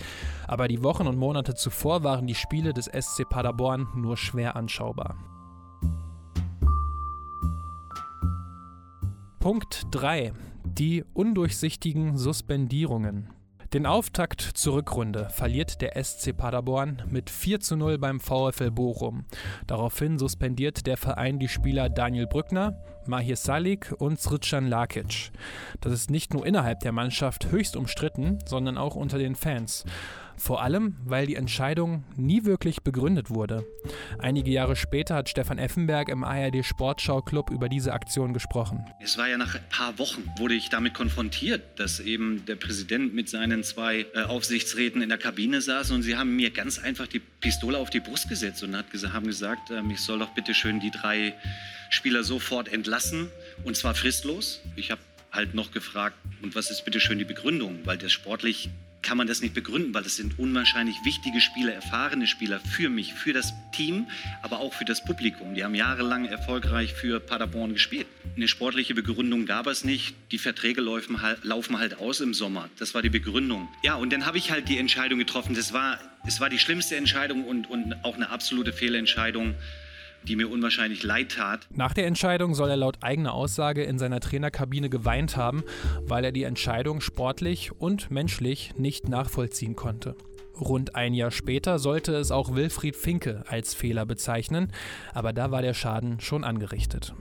Aber 0.47 0.67
die 0.67 0.83
Wochen 0.83 1.07
und 1.07 1.17
Monate 1.17 1.55
zuvor 1.55 2.03
waren 2.03 2.27
die 2.27 2.35
Spiele 2.35 2.73
des 2.73 2.87
SC 2.87 3.23
Paderborn 3.27 3.87
nur 3.95 4.17
schwer 4.17 4.57
anschaubar. 4.57 5.15
Punkt 9.47 9.83
3. 9.91 10.33
Die 10.65 11.05
undurchsichtigen 11.13 12.17
Suspendierungen. 12.17 13.29
Den 13.71 13.85
Auftakt 13.85 14.41
zur 14.41 14.75
Rückrunde 14.75 15.29
verliert 15.29 15.79
der 15.79 16.03
SC 16.03 16.35
Paderborn 16.35 17.03
mit 17.09 17.29
4 17.29 17.61
zu 17.61 17.77
0 17.77 17.97
beim 17.97 18.19
VfL 18.19 18.71
Bochum. 18.71 19.23
Daraufhin 19.65 20.19
suspendiert 20.19 20.85
der 20.85 20.97
Verein 20.97 21.39
die 21.39 21.47
Spieler 21.47 21.87
Daniel 21.87 22.27
Brückner, 22.27 22.83
Mahir 23.05 23.37
Salik 23.37 23.95
und 23.97 24.19
Sritschan 24.19 24.67
Lakic. 24.67 25.31
Das 25.79 25.93
ist 25.93 26.11
nicht 26.11 26.33
nur 26.33 26.45
innerhalb 26.45 26.81
der 26.81 26.91
Mannschaft 26.91 27.49
höchst 27.49 27.77
umstritten, 27.77 28.39
sondern 28.45 28.77
auch 28.77 28.95
unter 28.95 29.17
den 29.17 29.35
Fans. 29.35 29.85
Vor 30.37 30.61
allem, 30.61 30.95
weil 31.03 31.25
die 31.25 31.35
Entscheidung 31.35 32.03
nie 32.15 32.45
wirklich 32.45 32.83
begründet 32.83 33.31
wurde. 33.31 33.65
Einige 34.19 34.51
Jahre 34.51 34.75
später 34.75 35.15
hat 35.15 35.29
Stefan 35.29 35.57
Effenberg 35.57 36.09
im 36.09 36.23
ARD 36.23 36.63
Sportschau 36.63 37.21
Club 37.21 37.49
über 37.49 37.69
diese 37.69 37.91
Aktion 37.91 38.33
gesprochen. 38.33 38.85
Es 39.01 39.17
war 39.17 39.27
ja 39.27 39.37
nach 39.37 39.55
ein 39.55 39.69
paar 39.69 39.97
Wochen, 39.97 40.23
wurde 40.37 40.53
ich 40.53 40.69
damit 40.69 40.93
konfrontiert, 40.93 41.79
dass 41.79 41.99
eben 41.99 42.45
der 42.45 42.55
Präsident 42.55 43.15
mit 43.15 43.29
seinen 43.29 43.63
zwei 43.63 44.05
äh, 44.13 44.23
Aufsichtsräten 44.23 45.01
in 45.01 45.09
der 45.09 45.17
Kabine 45.17 45.59
saß 45.59 45.91
und 45.91 46.03
sie 46.03 46.15
haben 46.15 46.35
mir 46.35 46.51
ganz 46.51 46.77
einfach 46.77 47.07
die 47.07 47.19
Pistole 47.19 47.77
auf 47.77 47.89
die 47.89 47.99
Brust 47.99 48.29
gesetzt 48.29 48.63
und 48.63 48.75
hat, 48.75 48.85
haben 49.11 49.25
gesagt, 49.25 49.71
äh, 49.71 49.81
ich 49.91 50.01
soll 50.01 50.19
doch 50.19 50.33
bitte 50.35 50.53
schön 50.53 50.79
die 50.79 50.91
drei 50.91 51.33
Spieler 51.89 52.23
sofort 52.23 52.71
entlassen 52.71 53.29
und 53.63 53.75
zwar 53.75 53.95
fristlos. 53.95 54.61
Ich 54.75 54.91
habe 54.91 55.01
halt 55.31 55.53
noch 55.53 55.71
gefragt, 55.71 56.15
und 56.41 56.55
was 56.55 56.69
ist 56.69 56.85
bitte 56.85 56.99
schön 56.99 57.17
die 57.17 57.25
Begründung? 57.25 57.79
Weil 57.85 57.97
das 57.97 58.11
sportlich 58.11 58.69
kann 59.07 59.15
man 59.15 59.27
das 59.27 59.41
nicht 59.41 59.53
begründen, 59.53 59.93
weil 59.93 60.03
das 60.03 60.17
sind 60.17 60.37
unwahrscheinlich 60.37 60.97
wichtige 61.05 61.39
Spieler, 61.39 61.71
erfahrene 61.71 62.27
Spieler 62.27 62.59
für 62.59 62.89
mich, 62.89 63.13
für 63.13 63.31
das 63.31 63.53
Team, 63.71 64.07
aber 64.41 64.59
auch 64.59 64.73
für 64.73 64.83
das 64.83 65.01
Publikum. 65.05 65.55
Die 65.55 65.63
haben 65.63 65.75
jahrelang 65.75 66.25
erfolgreich 66.25 66.93
für 66.93 67.21
Paderborn 67.21 67.71
gespielt. 67.71 68.05
Eine 68.35 68.49
sportliche 68.49 68.93
Begründung 68.93 69.45
gab 69.45 69.65
es 69.67 69.85
nicht. 69.85 70.13
Die 70.31 70.37
Verträge 70.37 70.81
laufen 70.81 71.21
halt, 71.21 71.45
laufen 71.45 71.79
halt 71.79 71.99
aus 71.99 72.19
im 72.19 72.33
Sommer. 72.33 72.69
Das 72.79 72.95
war 72.95 73.01
die 73.01 73.09
Begründung. 73.09 73.69
Ja, 73.81 73.95
und 73.95 74.11
dann 74.11 74.25
habe 74.25 74.39
ich 74.39 74.51
halt 74.51 74.67
die 74.67 74.77
Entscheidung 74.77 75.19
getroffen. 75.19 75.55
Das 75.55 75.71
war, 75.71 75.99
es 76.27 76.41
war 76.41 76.49
die 76.49 76.59
schlimmste 76.59 76.97
Entscheidung 76.97 77.45
und, 77.45 77.69
und 77.69 77.95
auch 78.03 78.15
eine 78.15 78.29
absolute 78.29 78.73
Fehlentscheidung 78.73 79.55
die 80.23 80.35
mir 80.35 80.49
unwahrscheinlich 80.49 81.03
leid 81.03 81.33
tat. 81.33 81.67
Nach 81.73 81.93
der 81.93 82.07
Entscheidung 82.07 82.53
soll 82.55 82.69
er 82.69 82.77
laut 82.77 83.03
eigener 83.03 83.33
Aussage 83.33 83.83
in 83.83 83.99
seiner 83.99 84.19
Trainerkabine 84.19 84.89
geweint 84.89 85.37
haben, 85.37 85.63
weil 86.01 86.25
er 86.25 86.31
die 86.31 86.43
Entscheidung 86.43 87.01
sportlich 87.01 87.71
und 87.71 88.11
menschlich 88.11 88.73
nicht 88.77 89.09
nachvollziehen 89.09 89.75
konnte. 89.75 90.15
Rund 90.59 90.95
ein 90.95 91.13
Jahr 91.13 91.31
später 91.31 91.77
sollte 91.79 92.15
es 92.15 92.31
auch 92.31 92.55
Wilfried 92.55 92.95
Finke 92.95 93.43
als 93.47 93.73
Fehler 93.73 94.05
bezeichnen, 94.05 94.71
aber 95.13 95.33
da 95.33 95.51
war 95.51 95.61
der 95.61 95.73
Schaden 95.73 96.19
schon 96.19 96.43
angerichtet. 96.43 97.13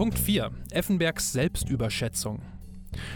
Punkt 0.00 0.18
4. 0.18 0.50
Effenbergs 0.70 1.32
Selbstüberschätzung. 1.32 2.40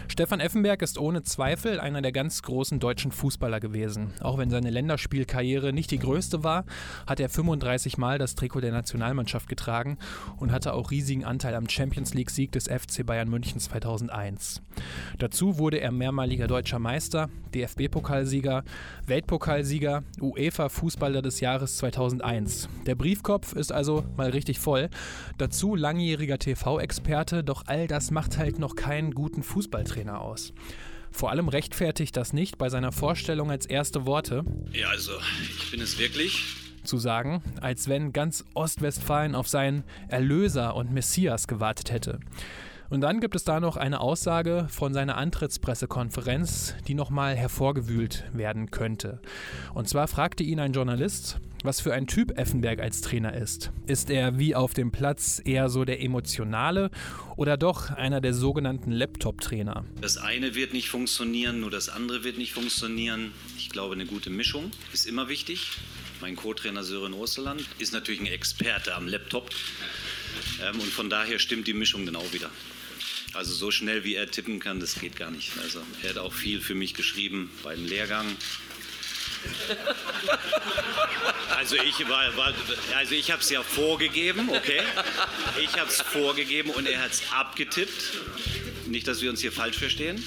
Stefan 0.07 0.39
Effenberg 0.39 0.81
ist 0.81 0.97
ohne 0.97 1.23
Zweifel 1.23 1.79
einer 1.79 2.01
der 2.01 2.11
ganz 2.11 2.41
großen 2.41 2.79
deutschen 2.79 3.11
Fußballer 3.11 3.59
gewesen. 3.59 4.13
Auch 4.21 4.37
wenn 4.37 4.49
seine 4.49 4.69
Länderspielkarriere 4.69 5.73
nicht 5.73 5.91
die 5.91 5.99
größte 5.99 6.43
war, 6.43 6.65
hat 7.07 7.19
er 7.19 7.29
35 7.29 7.97
Mal 7.97 8.17
das 8.17 8.35
Trikot 8.35 8.61
der 8.61 8.71
Nationalmannschaft 8.71 9.49
getragen 9.49 9.97
und 10.37 10.51
hatte 10.51 10.73
auch 10.73 10.91
riesigen 10.91 11.25
Anteil 11.25 11.55
am 11.55 11.69
Champions 11.69 12.13
League-Sieg 12.13 12.51
des 12.51 12.67
FC 12.67 13.05
Bayern 13.05 13.29
München 13.29 13.59
2001. 13.59 14.61
Dazu 15.17 15.57
wurde 15.57 15.79
er 15.79 15.91
mehrmaliger 15.91 16.47
deutscher 16.47 16.79
Meister, 16.79 17.29
DFB-Pokalsieger, 17.53 18.63
Weltpokalsieger, 19.05 20.03
UEFA-Fußballer 20.21 21.21
des 21.21 21.39
Jahres 21.39 21.77
2001. 21.77 22.69
Der 22.85 22.95
Briefkopf 22.95 23.53
ist 23.53 23.71
also 23.71 24.05
mal 24.17 24.29
richtig 24.29 24.59
voll. 24.59 24.89
Dazu 25.37 25.75
langjähriger 25.75 26.39
TV-Experte, 26.39 27.43
doch 27.43 27.63
all 27.67 27.87
das 27.87 28.11
macht 28.11 28.37
halt 28.37 28.59
noch 28.59 28.75
keinen 28.75 29.13
guten 29.13 29.43
Fußballer. 29.43 29.64
Fußballtrainer 29.65 30.21
aus. 30.21 30.53
Vor 31.11 31.31
allem 31.31 31.47
rechtfertigt 31.47 32.15
das 32.17 32.33
nicht 32.33 32.57
bei 32.57 32.69
seiner 32.69 32.91
Vorstellung 32.91 33.49
als 33.49 33.65
erste 33.65 34.05
Worte. 34.05 34.43
Ja, 34.73 34.89
also 34.89 35.13
ich 35.41 35.71
bin 35.71 35.81
es 35.81 35.97
wirklich. 35.97 36.55
Zu 36.83 36.97
sagen, 36.97 37.41
als 37.61 37.87
wenn 37.87 38.13
ganz 38.13 38.45
Ostwestfalen 38.53 39.33
auf 39.33 39.47
seinen 39.47 39.83
Erlöser 40.07 40.75
und 40.75 40.91
Messias 40.91 41.47
gewartet 41.47 41.89
hätte. 41.89 42.19
Und 42.89 43.01
dann 43.01 43.19
gibt 43.19 43.35
es 43.35 43.43
da 43.43 43.59
noch 43.59 43.77
eine 43.77 43.99
Aussage 43.99 44.67
von 44.69 44.93
seiner 44.93 45.17
Antrittspressekonferenz, 45.17 46.75
die 46.87 46.93
nochmal 46.93 47.35
hervorgewühlt 47.35 48.25
werden 48.33 48.69
könnte. 48.71 49.19
Und 49.73 49.89
zwar 49.89 50.07
fragte 50.07 50.43
ihn 50.43 50.59
ein 50.59 50.73
Journalist, 50.73 51.39
was 51.63 51.81
für 51.81 51.93
ein 51.93 52.05
Typ 52.05 52.37
Effenberg 52.37 52.79
als 52.79 53.01
Trainer 53.01 53.33
ist. 53.33 53.71
Ist 53.87 54.09
er 54.09 54.37
wie 54.37 54.55
auf 54.55 54.73
dem 54.73 54.91
Platz 54.91 55.41
eher 55.43 55.69
so 55.69 55.83
der 55.83 56.01
emotionale 56.01 56.91
oder 57.35 57.57
doch 57.57 57.89
einer 57.89 58.21
der 58.21 58.33
sogenannten 58.33 58.91
Laptop-Trainer? 58.91 59.83
Das 59.99 60.17
eine 60.17 60.53
wird 60.53 60.73
nicht 60.73 60.89
funktionieren, 60.89 61.61
nur 61.61 61.71
das 61.71 61.89
andere 61.89 62.23
wird 62.23 62.37
nicht 62.37 62.53
funktionieren. 62.53 63.31
Ich 63.57 63.69
glaube, 63.69 63.95
eine 63.95 64.05
gute 64.05 64.29
Mischung 64.29 64.71
ist 64.93 65.07
immer 65.07 65.27
wichtig. 65.27 65.71
Mein 66.21 66.35
Co-Trainer 66.35 66.83
Sören 66.83 67.13
Osterland 67.13 67.65
ist 67.79 67.93
natürlich 67.93 68.21
ein 68.21 68.27
Experte 68.27 68.95
am 68.95 69.07
Laptop. 69.07 69.49
Ähm, 70.63 70.79
und 70.79 70.89
von 70.89 71.09
daher 71.09 71.39
stimmt 71.39 71.67
die 71.67 71.73
Mischung 71.73 72.07
auch 72.15 72.33
wieder. 72.33 72.49
Also 73.35 73.53
so 73.53 73.69
schnell 73.69 74.03
wie 74.03 74.15
er 74.15 74.31
tippen 74.31 74.59
kann, 74.59 74.79
das 74.79 74.95
geht 74.95 75.17
gar 75.17 75.29
nicht. 75.29 75.51
Also 75.61 75.81
er 76.03 76.11
hat 76.11 76.17
auch 76.17 76.33
viel 76.33 76.61
für 76.61 76.75
mich 76.75 76.93
geschrieben 76.93 77.51
beim 77.63 77.83
Lehrgang. 77.83 78.25
Also 81.57 81.75
ich 81.75 82.07
war, 82.07 82.35
war 82.37 82.53
also 82.97 83.13
ich 83.13 83.31
habe 83.31 83.41
es 83.41 83.49
ja 83.49 83.61
vorgegeben, 83.61 84.49
okay? 84.49 84.81
Ich 85.61 85.77
habe 85.79 85.89
es 85.89 86.01
vorgegeben 86.01 86.69
und 86.71 86.87
er 86.87 87.01
hat 87.01 87.11
es 87.11 87.23
abgetippt. 87.31 88.19
Nicht, 88.87 89.07
dass 89.07 89.21
wir 89.21 89.29
uns 89.29 89.41
hier 89.41 89.51
falsch 89.51 89.77
verstehen. 89.77 90.23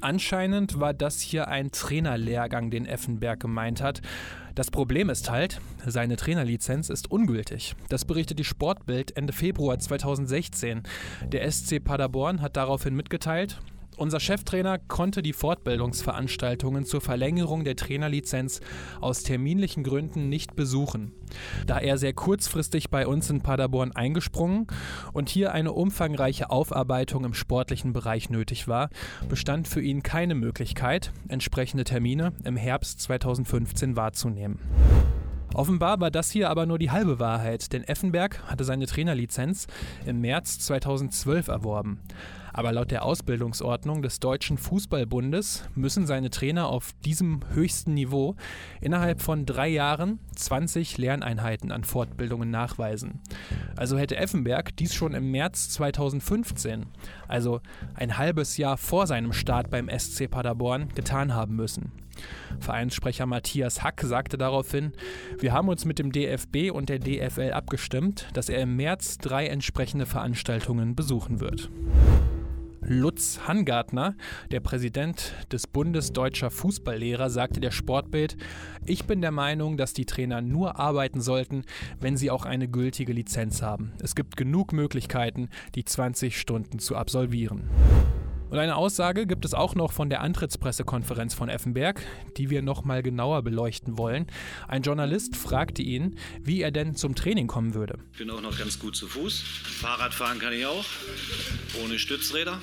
Anscheinend 0.00 0.80
war 0.80 0.94
das 0.94 1.20
hier 1.20 1.48
ein 1.48 1.72
Trainerlehrgang, 1.72 2.70
den 2.70 2.86
Effenberg 2.86 3.40
gemeint 3.40 3.80
hat. 3.80 4.00
Das 4.54 4.70
Problem 4.70 5.10
ist 5.10 5.30
halt, 5.30 5.60
seine 5.86 6.16
Trainerlizenz 6.16 6.90
ist 6.90 7.10
ungültig. 7.10 7.74
Das 7.88 8.04
berichtet 8.04 8.38
die 8.38 8.44
Sportbild 8.44 9.16
Ende 9.16 9.32
Februar 9.32 9.78
2016. 9.78 10.82
Der 11.28 11.50
SC 11.50 11.82
Paderborn 11.82 12.42
hat 12.42 12.56
daraufhin 12.56 12.96
mitgeteilt, 12.96 13.60
unser 14.00 14.18
Cheftrainer 14.18 14.78
konnte 14.78 15.20
die 15.20 15.34
Fortbildungsveranstaltungen 15.34 16.86
zur 16.86 17.02
Verlängerung 17.02 17.64
der 17.64 17.76
Trainerlizenz 17.76 18.60
aus 19.00 19.22
terminlichen 19.22 19.84
Gründen 19.84 20.30
nicht 20.30 20.56
besuchen. 20.56 21.12
Da 21.66 21.78
er 21.78 21.98
sehr 21.98 22.14
kurzfristig 22.14 22.88
bei 22.88 23.06
uns 23.06 23.28
in 23.28 23.42
Paderborn 23.42 23.92
eingesprungen 23.92 24.66
und 25.12 25.28
hier 25.28 25.52
eine 25.52 25.72
umfangreiche 25.72 26.48
Aufarbeitung 26.48 27.24
im 27.24 27.34
sportlichen 27.34 27.92
Bereich 27.92 28.30
nötig 28.30 28.66
war, 28.66 28.88
bestand 29.28 29.68
für 29.68 29.82
ihn 29.82 30.02
keine 30.02 30.34
Möglichkeit, 30.34 31.12
entsprechende 31.28 31.84
Termine 31.84 32.32
im 32.44 32.56
Herbst 32.56 33.02
2015 33.02 33.96
wahrzunehmen. 33.96 34.58
Offenbar 35.52 36.00
war 36.00 36.10
das 36.10 36.30
hier 36.30 36.48
aber 36.48 36.64
nur 36.64 36.78
die 36.78 36.90
halbe 36.90 37.18
Wahrheit, 37.18 37.72
denn 37.72 37.82
Effenberg 37.82 38.42
hatte 38.44 38.64
seine 38.64 38.86
Trainerlizenz 38.86 39.66
im 40.06 40.20
März 40.20 40.60
2012 40.60 41.48
erworben. 41.48 42.00
Aber 42.60 42.72
laut 42.72 42.90
der 42.90 43.06
Ausbildungsordnung 43.06 44.02
des 44.02 44.20
Deutschen 44.20 44.58
Fußballbundes 44.58 45.64
müssen 45.74 46.06
seine 46.06 46.28
Trainer 46.28 46.68
auf 46.68 46.92
diesem 47.06 47.40
höchsten 47.54 47.94
Niveau 47.94 48.36
innerhalb 48.82 49.22
von 49.22 49.46
drei 49.46 49.68
Jahren 49.68 50.18
20 50.36 50.98
Lerneinheiten 50.98 51.72
an 51.72 51.84
Fortbildungen 51.84 52.50
nachweisen. 52.50 53.22
Also 53.76 53.96
hätte 53.96 54.18
Effenberg 54.18 54.76
dies 54.76 54.92
schon 54.92 55.14
im 55.14 55.30
März 55.30 55.70
2015, 55.70 56.84
also 57.28 57.62
ein 57.94 58.18
halbes 58.18 58.58
Jahr 58.58 58.76
vor 58.76 59.06
seinem 59.06 59.32
Start 59.32 59.70
beim 59.70 59.88
SC 59.88 60.30
Paderborn, 60.30 60.90
getan 60.94 61.32
haben 61.32 61.56
müssen. 61.56 61.92
Vereinssprecher 62.58 63.24
Matthias 63.24 63.82
Hack 63.82 64.02
sagte 64.02 64.36
daraufhin, 64.36 64.92
wir 65.38 65.54
haben 65.54 65.70
uns 65.70 65.86
mit 65.86 65.98
dem 65.98 66.12
DFB 66.12 66.70
und 66.70 66.90
der 66.90 66.98
DFL 66.98 67.52
abgestimmt, 67.54 68.28
dass 68.34 68.50
er 68.50 68.60
im 68.60 68.76
März 68.76 69.16
drei 69.16 69.46
entsprechende 69.46 70.04
Veranstaltungen 70.04 70.94
besuchen 70.94 71.40
wird. 71.40 71.70
Lutz 72.92 73.38
Hangartner, 73.46 74.16
der 74.50 74.58
Präsident 74.58 75.32
des 75.52 75.68
Bundes 75.68 76.12
deutscher 76.12 76.50
Fußballlehrer, 76.50 77.30
sagte 77.30 77.60
der 77.60 77.70
Sportbild, 77.70 78.36
ich 78.84 79.04
bin 79.04 79.20
der 79.20 79.30
Meinung, 79.30 79.76
dass 79.76 79.92
die 79.92 80.06
Trainer 80.06 80.40
nur 80.42 80.80
arbeiten 80.80 81.20
sollten, 81.20 81.62
wenn 82.00 82.16
sie 82.16 82.32
auch 82.32 82.44
eine 82.44 82.66
gültige 82.66 83.12
Lizenz 83.12 83.62
haben. 83.62 83.92
Es 84.02 84.16
gibt 84.16 84.36
genug 84.36 84.72
Möglichkeiten, 84.72 85.50
die 85.76 85.84
20 85.84 86.36
Stunden 86.36 86.80
zu 86.80 86.96
absolvieren. 86.96 87.70
Und 88.50 88.58
eine 88.58 88.76
Aussage 88.76 89.26
gibt 89.26 89.44
es 89.44 89.54
auch 89.54 89.74
noch 89.76 89.92
von 89.92 90.10
der 90.10 90.20
Antrittspressekonferenz 90.22 91.34
von 91.34 91.48
Effenberg, 91.48 92.04
die 92.36 92.50
wir 92.50 92.62
noch 92.62 92.84
mal 92.84 93.02
genauer 93.02 93.42
beleuchten 93.42 93.96
wollen. 93.96 94.26
Ein 94.66 94.82
Journalist 94.82 95.36
fragte 95.36 95.82
ihn, 95.82 96.16
wie 96.42 96.60
er 96.60 96.72
denn 96.72 96.96
zum 96.96 97.14
Training 97.14 97.46
kommen 97.46 97.74
würde. 97.74 97.98
Ich 98.12 98.18
bin 98.18 98.30
auch 98.30 98.42
noch 98.42 98.58
ganz 98.58 98.78
gut 98.78 98.96
zu 98.96 99.06
Fuß. 99.06 99.40
Fahrradfahren 99.40 100.40
kann 100.40 100.52
ich 100.52 100.66
auch, 100.66 100.84
ohne 101.84 101.98
Stützräder. 101.98 102.58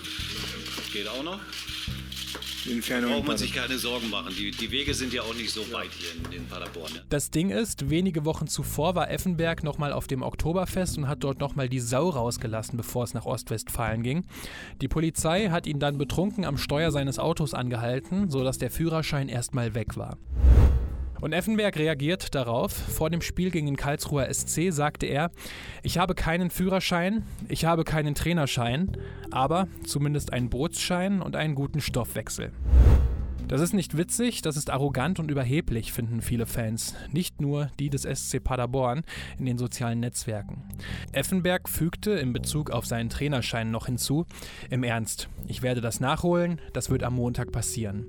Geht 0.92 1.08
auch 1.08 1.24
noch. 1.24 1.40
Entfernung 2.72 3.12
braucht 3.12 3.28
man 3.28 3.38
sich 3.38 3.54
keine 3.54 3.78
Sorgen 3.78 4.10
machen. 4.10 4.34
Die, 4.38 4.52
die 4.52 4.72
Wege 4.72 4.94
sind 4.94 5.14
ja 5.14 5.22
auch 5.22 5.36
nicht 5.36 5.52
so 5.52 5.62
weit 5.72 5.90
hier 5.92 6.10
in, 6.16 6.42
in 6.42 6.48
Paderborn. 6.48 6.92
Ja. 6.94 7.02
Das 7.10 7.32
Ding 7.32 7.50
ist, 7.50 7.90
wenige 7.90 8.26
Wochen 8.26 8.48
zuvor 8.48 8.96
war 8.96 9.10
Effenberg 9.10 9.64
nochmal 9.64 9.94
auf 9.94 10.08
dem 10.08 10.22
Oktoberfest 10.22 10.98
und 10.98 11.08
hat 11.08 11.24
dort 11.24 11.40
nochmal 11.40 11.70
die 11.70 11.80
Sau 11.80 12.10
rausgelassen, 12.10 12.78
bevor 12.78 13.04
es 13.04 13.14
nach 13.14 13.26
Ostwestfalen 13.26 14.04
ging. 14.04 14.26
Die 14.82 14.88
Polizei 14.88 15.50
hat 15.50 15.68
ihn 15.68 15.80
dann 15.80 15.98
betrunken 15.98 16.46
am 16.46 16.58
Steuer 16.58 16.92
seines 16.92 17.20
Autos 17.20 17.54
angehalten, 17.54 18.30
sodass 18.30 18.58
der 18.58 18.72
Führerschein 18.72 19.30
erstmal 19.30 19.74
weg 19.76 19.98
war. 19.98 20.18
Und 21.22 21.34
Effenberg 21.34 21.78
reagiert 21.78 22.36
darauf. 22.36 22.72
Vor 22.72 23.10
dem 23.10 23.22
Spiel 23.22 23.52
gegen 23.52 23.66
den 23.66 23.78
Karlsruher 23.78 24.32
SC 24.34 24.72
sagte 24.72 25.06
er, 25.06 25.32
ich 25.84 25.98
habe 25.98 26.16
keinen 26.16 26.50
Führerschein, 26.50 27.24
ich 27.50 27.66
habe 27.66 27.84
keinen 27.84 28.16
Trainerschein, 28.16 28.98
aber 29.32 29.68
zumindest 29.86 30.34
einen 30.34 30.50
Bootsschein 30.50 31.22
und 31.22 31.36
einen 31.36 31.56
guten 31.56 31.82
Stoffwechsel. 31.82 32.52
Das 33.48 33.62
ist 33.62 33.74
nicht 33.74 33.96
witzig, 33.96 34.42
das 34.42 34.58
ist 34.58 34.70
arrogant 34.70 35.20
und 35.20 35.32
überheblich, 35.32 35.94
finden 35.94 36.22
viele 36.22 36.46
Fans. 36.46 36.96
Nicht 37.14 37.40
nur 37.40 37.72
die 37.80 37.90
des 37.90 38.02
SC 38.02 38.44
Paderborn 38.44 39.04
in 39.40 39.46
den 39.46 39.58
sozialen 39.58 40.02
Netzwerken. 40.02 40.64
Effenberg 41.14 41.70
fügte 41.70 42.12
in 42.12 42.34
Bezug 42.34 42.72
auf 42.72 42.86
seinen 42.86 43.10
Trainerschein 43.10 43.72
noch 43.72 43.86
hinzu, 43.86 44.26
im 44.70 44.84
Ernst, 44.84 45.30
ich 45.48 45.62
werde 45.62 45.80
das 45.80 46.02
nachholen, 46.02 46.60
das 46.74 46.90
wird 46.90 47.04
am 47.04 47.16
Montag 47.16 47.54
passieren. 47.54 48.08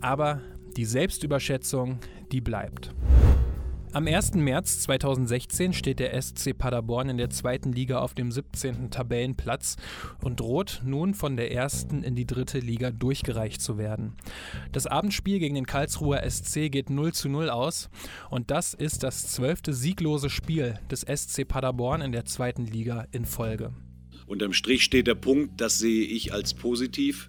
Aber 0.00 0.40
die 0.72 0.84
Selbstüberschätzung, 0.84 1.98
die 2.30 2.40
bleibt. 2.40 2.92
Am 3.94 4.06
1. 4.06 4.36
März 4.36 4.80
2016 4.80 5.74
steht 5.74 5.98
der 5.98 6.20
SC 6.20 6.56
Paderborn 6.56 7.10
in 7.10 7.18
der 7.18 7.28
zweiten 7.28 7.72
Liga 7.72 7.98
auf 7.98 8.14
dem 8.14 8.32
17. 8.32 8.90
Tabellenplatz 8.90 9.76
und 10.22 10.40
droht 10.40 10.80
nun 10.82 11.12
von 11.12 11.36
der 11.36 11.52
ersten 11.52 12.02
in 12.02 12.14
die 12.14 12.26
dritte 12.26 12.58
Liga 12.58 12.90
durchgereicht 12.90 13.60
zu 13.60 13.76
werden. 13.76 14.14
Das 14.72 14.86
Abendspiel 14.86 15.40
gegen 15.40 15.56
den 15.56 15.66
Karlsruher 15.66 16.22
SC 16.26 16.72
geht 16.72 16.88
0 16.88 17.12
zu 17.12 17.28
0 17.28 17.50
aus 17.50 17.90
und 18.30 18.50
das 18.50 18.72
ist 18.72 19.02
das 19.02 19.30
zwölfte 19.30 19.74
sieglose 19.74 20.30
Spiel 20.30 20.78
des 20.90 21.02
SC 21.02 21.46
Paderborn 21.46 22.00
in 22.00 22.12
der 22.12 22.24
zweiten 22.24 22.64
Liga 22.64 23.06
in 23.12 23.26
Folge. 23.26 23.74
Unterm 24.26 24.54
Strich 24.54 24.84
steht 24.84 25.06
der 25.06 25.16
Punkt, 25.16 25.60
das 25.60 25.78
sehe 25.78 26.06
ich 26.06 26.32
als 26.32 26.54
positiv 26.54 27.28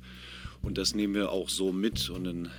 und 0.61 0.77
das 0.77 0.95
nehmen 0.95 1.15
wir 1.15 1.33
auch 1.33 1.49
so 1.49 1.73
mit 1.73 2.09
und 2.09 2.23
dann 2.23 2.49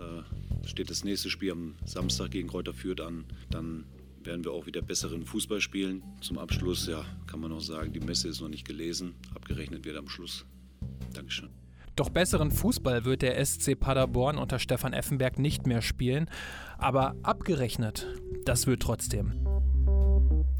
äh, 0.00 0.66
steht 0.66 0.90
das 0.90 1.04
nächste 1.04 1.30
Spiel 1.30 1.52
am 1.52 1.74
Samstag 1.84 2.30
gegen 2.30 2.48
Kräuter 2.48 2.74
Fürth 2.74 3.00
an. 3.00 3.24
Dann 3.50 3.84
werden 4.22 4.44
wir 4.44 4.52
auch 4.52 4.66
wieder 4.66 4.82
besseren 4.82 5.24
Fußball 5.24 5.60
spielen. 5.60 6.02
Zum 6.20 6.38
Abschluss, 6.38 6.86
ja, 6.86 7.04
kann 7.26 7.40
man 7.40 7.50
noch 7.50 7.60
sagen, 7.60 7.92
die 7.92 8.00
Messe 8.00 8.28
ist 8.28 8.40
noch 8.40 8.48
nicht 8.48 8.66
gelesen. 8.66 9.14
Abgerechnet 9.34 9.84
wird 9.84 9.96
am 9.96 10.08
Schluss. 10.08 10.44
Dankeschön. 11.14 11.50
Doch 11.96 12.08
besseren 12.08 12.50
Fußball 12.50 13.04
wird 13.04 13.22
der 13.22 13.44
SC 13.44 13.78
Paderborn 13.78 14.38
unter 14.38 14.58
Stefan 14.58 14.92
Effenberg 14.92 15.38
nicht 15.38 15.66
mehr 15.66 15.82
spielen. 15.82 16.30
Aber 16.78 17.16
abgerechnet, 17.22 18.06
das 18.44 18.66
wird 18.66 18.82
trotzdem. 18.82 19.59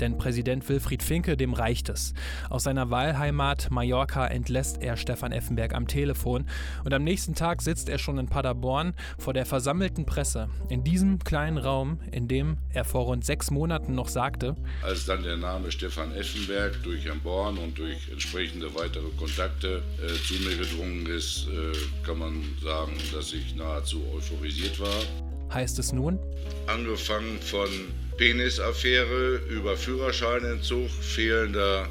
Denn 0.01 0.19
Präsident 0.19 0.69
Wilfried 0.69 1.03
Finke, 1.03 1.37
dem 1.37 1.53
reicht 1.53 1.89
es. 1.89 2.15
Aus 2.49 2.65
seiner 2.65 2.91
Wahlheimat 2.91 3.71
Mallorca 3.71 4.27
entlässt 4.27 4.83
er 4.83 4.97
Stefan 4.97 5.33
Effenberg 5.33 5.75
am 5.75 5.87
Telefon 5.87 6.47
und 6.85 6.93
am 6.93 7.05
nächsten 7.05 7.35
Tag 7.35 7.63
sitzt 7.63 7.89
er 7.89 7.99
schon 7.99 8.19
in 8.19 8.27
Paderborn 8.27 8.95
vor 9.19 9.35
der 9.35 9.47
versammelten 9.47 10.07
Presse. 10.07 10.49
In 10.69 10.85
diesem 10.85 11.19
kleinen 11.19 11.59
Raum, 11.59 12.01
in 12.11 12.29
dem 12.29 12.57
er 12.73 12.85
vor 12.85 13.05
rund 13.05 13.25
sechs 13.25 13.51
Monaten 13.51 13.95
noch 13.95 14.09
sagte, 14.09 14.57
als 14.83 15.07
dann 15.07 15.23
der 15.23 15.37
Name 15.37 15.71
Stefan 15.71 16.13
Effenberg 16.15 16.83
durch 16.83 17.05
Herrn 17.05 17.21
Born 17.21 17.59
und 17.59 17.79
durch 17.79 18.11
entsprechende 18.11 18.75
weitere 18.75 19.09
Kontakte 19.19 19.83
äh, 20.03 20.09
zu 20.27 20.35
mir 20.43 20.57
gedrungen 20.57 21.07
ist, 21.07 21.47
äh, 21.49 22.07
kann 22.07 22.19
man 22.19 22.43
sagen, 22.63 22.93
dass 23.13 23.33
ich 23.33 23.55
nahezu 23.55 24.03
euphorisiert 24.15 24.81
war. 24.81 25.30
Heißt 25.53 25.79
es 25.79 25.93
nun? 25.93 26.19
Angefangen 26.67 27.41
von 27.41 27.69
Penisaffäre 28.17 29.37
über 29.49 29.77
Führerscheinentzug, 29.77 30.91
fehlender 30.91 31.89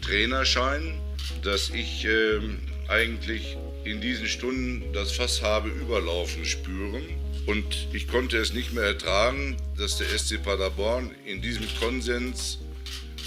Trainerschein, 0.00 0.98
dass 1.42 1.70
ich 1.70 2.04
äh, 2.04 2.40
eigentlich 2.88 3.56
in 3.84 4.00
diesen 4.00 4.26
Stunden 4.26 4.92
das 4.92 5.12
Fass 5.12 5.42
habe 5.42 5.68
überlaufen 5.68 6.44
spüren. 6.44 7.02
Und 7.46 7.88
ich 7.92 8.06
konnte 8.06 8.38
es 8.38 8.54
nicht 8.54 8.72
mehr 8.72 8.84
ertragen, 8.84 9.56
dass 9.76 9.98
der 9.98 10.06
SC 10.06 10.42
Paderborn 10.42 11.10
in 11.26 11.42
diesem 11.42 11.66
Konsens 11.80 12.60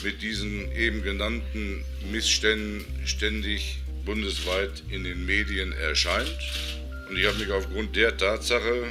mit 0.03 0.21
diesen 0.21 0.71
eben 0.71 1.03
genannten 1.03 1.83
Missständen 2.11 2.85
ständig 3.05 3.79
bundesweit 4.05 4.83
in 4.89 5.03
den 5.03 5.25
Medien 5.25 5.73
erscheint. 5.73 6.37
Und 7.09 7.17
ich 7.17 7.25
habe 7.25 7.37
mich 7.37 7.51
aufgrund 7.51 7.95
der 7.95 8.15
Tatsache 8.15 8.85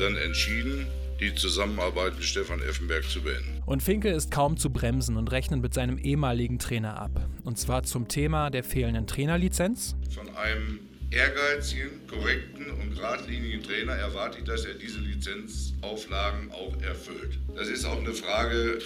dann 0.00 0.16
entschieden, 0.16 0.86
die 1.20 1.34
Zusammenarbeit 1.34 2.14
mit 2.14 2.24
Stefan 2.24 2.62
Effenberg 2.62 3.04
zu 3.04 3.20
beenden. 3.22 3.62
Und 3.66 3.82
Finke 3.82 4.08
ist 4.08 4.30
kaum 4.30 4.56
zu 4.56 4.70
bremsen 4.70 5.16
und 5.16 5.30
rechnet 5.30 5.60
mit 5.60 5.74
seinem 5.74 5.98
ehemaligen 5.98 6.58
Trainer 6.58 6.98
ab. 6.98 7.28
Und 7.44 7.58
zwar 7.58 7.82
zum 7.82 8.08
Thema 8.08 8.50
der 8.50 8.64
fehlenden 8.64 9.06
Trainerlizenz. 9.06 9.96
Von 10.14 10.34
einem 10.36 10.80
ehrgeizigen, 11.10 12.06
korrekten 12.06 12.70
und 12.70 12.94
geradlinigen 12.94 13.62
Trainer 13.62 13.92
erwarte 13.92 14.38
ich, 14.38 14.44
dass 14.44 14.64
er 14.64 14.74
diese 14.74 15.00
Lizenzauflagen 15.00 16.50
auch 16.52 16.80
erfüllt. 16.82 17.38
Das 17.54 17.68
ist 17.68 17.84
auch 17.84 17.98
eine 17.98 18.12
Frage, 18.12 18.78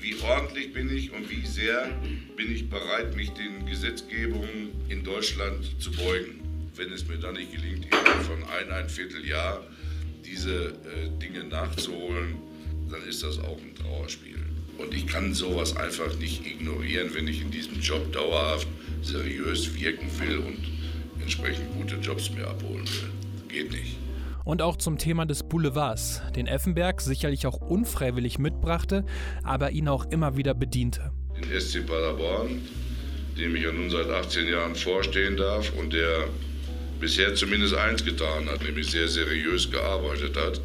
wie 0.00 0.14
ordentlich 0.22 0.72
bin 0.72 0.94
ich 0.94 1.12
und 1.12 1.28
wie 1.28 1.44
sehr 1.46 1.90
bin 2.36 2.52
ich 2.52 2.70
bereit, 2.70 3.16
mich 3.16 3.30
den 3.30 3.66
Gesetzgebungen 3.66 4.70
in 4.88 5.02
Deutschland 5.04 5.80
zu 5.80 5.90
beugen. 5.90 6.40
Wenn 6.76 6.92
es 6.92 7.06
mir 7.06 7.18
dann 7.18 7.34
nicht 7.34 7.52
gelingt, 7.52 7.86
innerhalb 7.86 8.22
von 8.22 8.42
ein, 8.44 8.70
ein 8.72 8.88
Vierteljahr 8.88 9.62
diese 10.24 10.66
äh, 10.66 11.08
Dinge 11.20 11.44
nachzuholen, 11.44 12.36
dann 12.90 13.02
ist 13.08 13.22
das 13.22 13.38
auch 13.38 13.58
ein 13.58 13.74
Trauerspiel. 13.74 14.38
Und 14.78 14.94
ich 14.94 15.06
kann 15.06 15.34
sowas 15.34 15.76
einfach 15.76 16.16
nicht 16.18 16.46
ignorieren, 16.46 17.10
wenn 17.14 17.28
ich 17.28 17.42
in 17.42 17.50
diesem 17.50 17.80
Job 17.80 18.12
dauerhaft 18.12 18.66
seriös 19.02 19.74
wirken 19.78 20.08
will 20.18 20.38
und 20.38 20.58
entsprechend 21.20 21.72
gute 21.74 21.96
Jobs 21.96 22.30
mir 22.30 22.46
abholen 22.48 22.86
will. 22.86 23.10
Geht 23.48 23.72
nicht. 23.72 23.96
Und 24.44 24.62
auch 24.62 24.76
zum 24.76 24.96
Thema 24.96 25.26
des 25.26 25.42
Boulevards, 25.42 26.22
den 26.34 26.46
Effenberg 26.46 27.00
sicherlich 27.02 27.46
auch 27.46 27.60
unfreiwillig 27.60 28.38
mitbrachte, 28.38 29.04
aber 29.42 29.70
ihn 29.70 29.86
auch 29.86 30.10
immer 30.10 30.36
wieder 30.36 30.54
bediente. 30.54 31.12
Den 31.36 31.60
SC 31.60 31.86
Paderborn, 31.86 32.62
dem 33.38 33.54
ich 33.54 33.62
ja 33.62 33.72
nun 33.72 33.90
seit 33.90 34.08
18 34.08 34.48
Jahren 34.48 34.74
vorstehen 34.74 35.36
darf 35.36 35.72
und 35.78 35.92
der 35.92 36.28
bisher 37.00 37.34
zumindest 37.34 37.74
eins 37.74 38.04
getan 38.04 38.46
hat, 38.48 38.62
nämlich 38.62 38.90
sehr 38.90 39.08
seriös 39.08 39.70
gearbeitet 39.70 40.36
hat, 40.36 40.60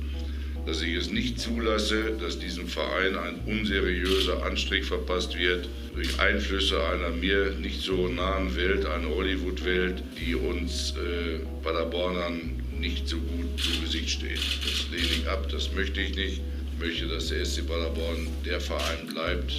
dass 0.65 0.81
ich 0.81 0.95
es 0.95 1.11
nicht 1.11 1.39
zulasse, 1.39 2.17
dass 2.19 2.39
diesem 2.39 2.67
Verein 2.67 3.15
ein 3.15 3.39
unseriöser 3.45 4.43
Anstrich 4.43 4.85
verpasst 4.85 5.37
wird 5.37 5.69
durch 5.93 6.19
Einflüsse 6.19 6.83
einer 6.83 7.09
mir 7.09 7.51
nicht 7.61 7.81
so 7.81 8.07
nahen 8.07 8.55
Welt, 8.55 8.85
einer 8.85 9.09
Hollywood-Welt, 9.09 10.03
die 10.19 10.35
uns 10.35 10.93
äh, 10.97 11.39
Paderbornern 11.63 12.61
nicht 12.77 13.07
so 13.07 13.17
gut 13.17 13.59
zu 13.59 13.81
Gesicht 13.81 14.09
steht. 14.09 14.39
Das 14.63 14.87
lehne 14.91 15.21
ich 15.21 15.29
ab, 15.29 15.47
das 15.49 15.71
möchte 15.73 16.01
ich 16.01 16.15
nicht. 16.15 16.41
Ich 16.73 16.85
möchte, 16.85 17.07
dass 17.07 17.27
der 17.27 17.45
SC 17.45 17.65
Paderborn 17.65 18.27
der 18.45 18.59
Verein 18.59 19.07
bleibt, 19.13 19.53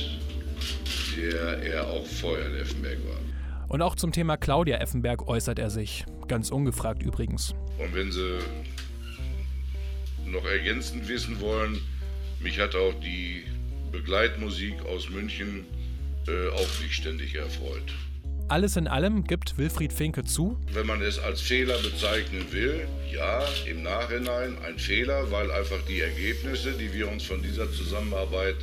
der 1.17 1.63
er 1.63 1.87
auch 1.87 2.07
vorher 2.07 2.47
in 2.47 2.57
Effenberg 2.57 2.99
war. 3.09 3.26
Und 3.69 3.83
auch 3.83 3.97
zum 3.97 4.13
Thema 4.13 4.37
Claudia 4.37 4.79
Effenberg 4.79 5.27
äußert 5.29 5.59
er 5.59 5.71
sich. 5.71 6.05
Ganz 6.29 6.51
ungefragt 6.51 7.03
übrigens. 7.03 7.55
Und 7.79 7.95
wenn 7.95 8.13
Sie 8.13 8.39
noch 10.27 10.45
ergänzend 10.45 11.09
wissen 11.09 11.41
wollen, 11.41 11.81
mich 12.41 12.59
hat 12.61 12.75
auch 12.75 12.95
die 13.01 13.45
Begleitmusik 13.93 14.75
aus 14.87 15.09
München 15.11 15.65
äh, 16.27 16.49
auch 16.51 16.81
nicht 16.83 16.95
ständig 16.95 17.35
erfreut. 17.35 17.95
Alles 18.49 18.77
in 18.77 18.87
allem 18.87 19.25
gibt 19.25 19.59
Wilfried 19.59 19.93
Finke 19.93 20.23
zu. 20.23 20.57
Wenn 20.73 20.87
man 20.87 21.03
es 21.03 21.19
als 21.19 21.41
Fehler 21.41 21.79
bezeichnen 21.79 22.47
will, 22.53 22.87
ja, 23.13 23.43
im 23.69 23.83
Nachhinein 23.83 24.57
ein 24.65 24.79
Fehler, 24.79 25.31
weil 25.33 25.51
einfach 25.51 25.83
die 25.89 26.01
Ergebnisse, 26.01 26.73
die 26.73 26.93
wir 26.93 27.11
uns 27.11 27.25
von 27.25 27.43
dieser 27.43 27.71
Zusammenarbeit 27.73 28.57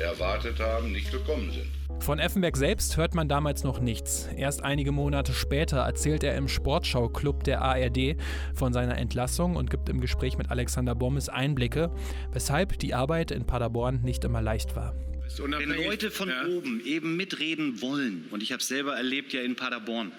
erwartet 0.00 0.58
haben, 0.58 0.90
nicht 0.90 1.12
gekommen 1.12 1.52
sind. 1.52 1.77
Von 2.00 2.18
Effenberg 2.18 2.56
selbst 2.56 2.96
hört 2.96 3.14
man 3.14 3.28
damals 3.28 3.64
noch 3.64 3.80
nichts. 3.80 4.28
Erst 4.34 4.64
einige 4.64 4.92
Monate 4.92 5.32
später 5.32 5.78
erzählt 5.78 6.22
er 6.22 6.36
im 6.36 6.48
Sportschau-Club 6.48 7.44
der 7.44 7.60
ARD 7.60 8.16
von 8.54 8.72
seiner 8.72 8.96
Entlassung 8.96 9.56
und 9.56 9.70
gibt 9.70 9.88
im 9.88 10.00
Gespräch 10.00 10.38
mit 10.38 10.50
Alexander 10.50 10.94
Bommes 10.94 11.28
Einblicke, 11.28 11.90
weshalb 12.32 12.78
die 12.78 12.94
Arbeit 12.94 13.30
in 13.30 13.44
Paderborn 13.46 14.00
nicht 14.02 14.24
immer 14.24 14.40
leicht 14.40 14.74
war. 14.74 14.94
Wenn 15.36 15.68
Leute 15.84 16.10
von 16.10 16.28
ja. 16.30 16.46
oben 16.46 16.80
eben 16.84 17.16
mitreden 17.16 17.82
wollen, 17.82 18.24
und 18.30 18.42
ich 18.42 18.52
habe 18.52 18.60
es 18.60 18.68
selber 18.68 18.96
erlebt 18.96 19.32
ja 19.34 19.42
in 19.42 19.56
Paderborn, 19.56 20.12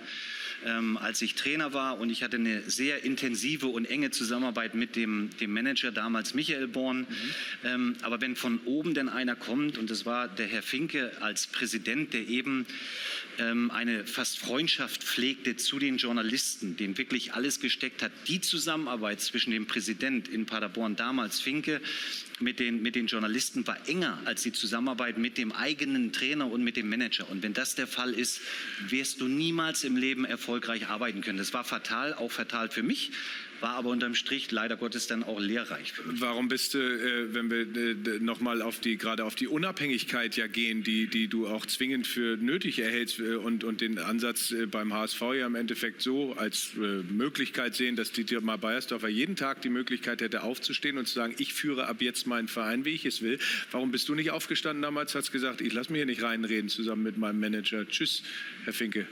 ähm, 0.66 0.98
als 0.98 1.22
ich 1.22 1.36
Trainer 1.36 1.74
war 1.74 2.00
und 2.00 2.10
ich 2.10 2.24
hatte 2.24 2.38
eine 2.38 2.62
sehr 2.70 3.04
intensive 3.04 3.68
und 3.68 3.86
enge 3.86 4.12
Zusammenarbeit 4.12 4.76
mit 4.76 4.96
dem, 4.96 5.30
dem 5.40 5.54
Manager 5.54 5.92
damals 5.92 6.34
Michael 6.34 6.68
Born. 6.68 7.00
Mhm. 7.00 7.06
Ähm, 7.64 7.96
aber 8.02 8.22
wenn 8.22 8.36
von 8.36 8.60
oben 8.66 8.94
denn 8.94 9.10
einer 9.10 9.36
kommt 9.36 9.78
und 9.78 9.90
das 9.90 10.06
war 10.06 10.28
der 10.28 10.48
Herr 10.48 10.64
Finke 10.64 11.12
als 11.22 11.48
Präsident, 11.48 12.14
der 12.14 12.28
eben 12.28 12.66
ähm, 13.40 13.72
eine 13.72 14.06
fast 14.06 14.40
Freundschaft 14.40 15.04
pflegte 15.04 15.56
zu 15.56 15.80
den 15.80 15.98
Journalisten, 15.98 16.76
den 16.78 16.98
wirklich 16.98 17.34
alles 17.34 17.60
gesteckt 17.60 18.04
hat. 18.04 18.12
Die 18.28 18.42
Zusammenarbeit 18.42 19.22
zwischen 19.22 19.52
dem 19.52 19.66
Präsident 19.66 20.28
in 20.28 20.46
Paderborn 20.46 20.96
damals, 20.96 21.40
Finke, 21.40 21.82
mit 22.40 22.60
den, 22.60 22.82
mit 22.82 22.96
den 22.96 23.08
Journalisten 23.08 23.66
war 23.68 23.78
enger 23.88 24.20
als 24.26 24.44
die 24.44 24.54
Zusammenarbeit 24.54 25.18
mit 25.18 25.38
dem 25.38 25.52
eigenen 25.52 26.12
Trainer 26.12 26.50
und 26.52 26.64
mit 26.64 26.78
dem 26.78 26.90
Manager. 26.90 27.30
Und 27.30 27.44
wenn 27.44 27.54
das 27.54 27.76
der 27.76 27.88
Fall 27.88 28.14
ist, 28.14 28.42
wirst 28.88 29.22
du 29.22 29.28
niemals 29.28 29.84
im 29.84 29.98
Leben 29.98 30.26
erfolgreich 30.26 30.88
arbeiten 30.88 31.22
können. 31.22 31.38
Das 31.38 31.54
war 31.54 31.64
fatal, 31.64 32.14
auch 32.14 32.32
fatal 32.32 32.70
für 32.70 32.84
mich, 32.84 33.12
war 33.62 33.76
aber 33.76 33.90
unterm 33.90 34.16
Strich 34.16 34.52
leider 34.52 34.78
Gottes 34.78 35.08
dann 35.08 35.24
auch 35.24 35.40
lehrreich. 35.40 35.94
Mich. 36.06 36.22
Warum 36.22 36.48
bist 36.48 36.74
du, 36.74 36.80
äh, 36.80 37.34
wenn 37.34 37.50
wir 37.50 37.62
äh, 37.62 38.20
nochmal 38.20 38.62
auf 38.62 38.80
die, 38.80 38.98
gerade 38.98 39.26
auf 39.26 39.36
die 39.36 39.48
Unabhängigkeit 39.48 40.36
ja 40.36 40.48
gehen, 40.48 40.84
die, 40.84 41.08
die 41.08 41.28
du 41.28 41.48
auch 41.48 41.66
zwingend 41.66 42.08
für 42.08 42.38
nötig 42.38 42.80
erhältst 42.80 43.20
äh, 43.20 43.36
und, 43.36 43.64
und 43.64 43.82
den 43.82 44.00
Ansatz 44.00 44.54
beim 44.72 44.94
HSV 44.94 45.22
ja 45.38 45.48
im 45.48 45.56
Endeffekt 45.56 46.02
so 46.02 46.34
als 46.34 46.72
Möglichkeit 46.76 47.76
sehen, 47.76 47.96
dass 47.96 48.12
Dietmar 48.12 48.58
Beiersdorfer 48.58 49.08
jeden 49.08 49.36
Tag 49.36 49.62
die 49.62 49.70
Möglichkeit 49.70 50.22
hätte 50.22 50.44
aufzustehen 50.44 50.98
und 50.98 51.08
zu 51.08 51.14
sagen, 51.14 51.36
ich 51.38 51.54
führe 51.54 51.88
ab 51.88 52.02
jetzt 52.02 52.28
meinen 52.28 52.48
Verein, 52.48 52.86
wie 52.86 52.92
ich 52.92 53.06
es 53.06 53.22
will. 53.22 53.40
Warum 53.72 53.92
bist 53.92 54.10
du 54.10 54.16
nicht 54.16 54.32
aufgestanden 54.32 54.82
damals, 54.82 55.16
hast 55.16 55.32
gesagt, 55.32 55.62
ich 55.62 55.74
lasse 55.74 55.92
mir 55.92 56.00
hier 56.00 56.06
nicht 56.06 56.22
reinreden 56.22 56.70
zusammen 56.70 57.04
mit 57.04 57.18
meinem 57.18 57.40
Manager. 57.40 57.88
Tschüss, 57.88 58.24
Herr 58.66 58.74
Finke. 58.74 59.08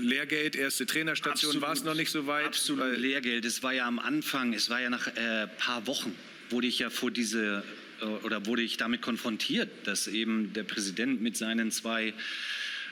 Lehrgeld, 0.00 0.56
erste 0.56 0.86
Trainerstation, 0.86 1.60
war 1.60 1.72
es 1.72 1.84
noch 1.84 1.94
nicht 1.94 2.10
so 2.10 2.26
weit? 2.26 2.46
Absolut 2.46 2.98
Lehrgeld. 2.98 3.44
Es 3.44 3.61
war 3.62 3.72
ja 3.72 3.86
am 3.86 3.98
Anfang, 3.98 4.52
es 4.54 4.70
war 4.70 4.80
ja 4.80 4.90
nach 4.90 5.06
ein 5.06 5.16
äh, 5.16 5.46
paar 5.58 5.86
Wochen, 5.86 6.14
wurde 6.50 6.66
ich 6.66 6.78
ja 6.78 6.90
vor 6.90 7.10
diese 7.10 7.64
äh, 8.00 8.04
oder 8.04 8.46
wurde 8.46 8.62
ich 8.62 8.76
damit 8.76 9.02
konfrontiert, 9.02 9.70
dass 9.84 10.06
eben 10.06 10.52
der 10.52 10.64
Präsident 10.64 11.20
mit 11.22 11.36
seinen 11.36 11.70
zwei 11.70 12.14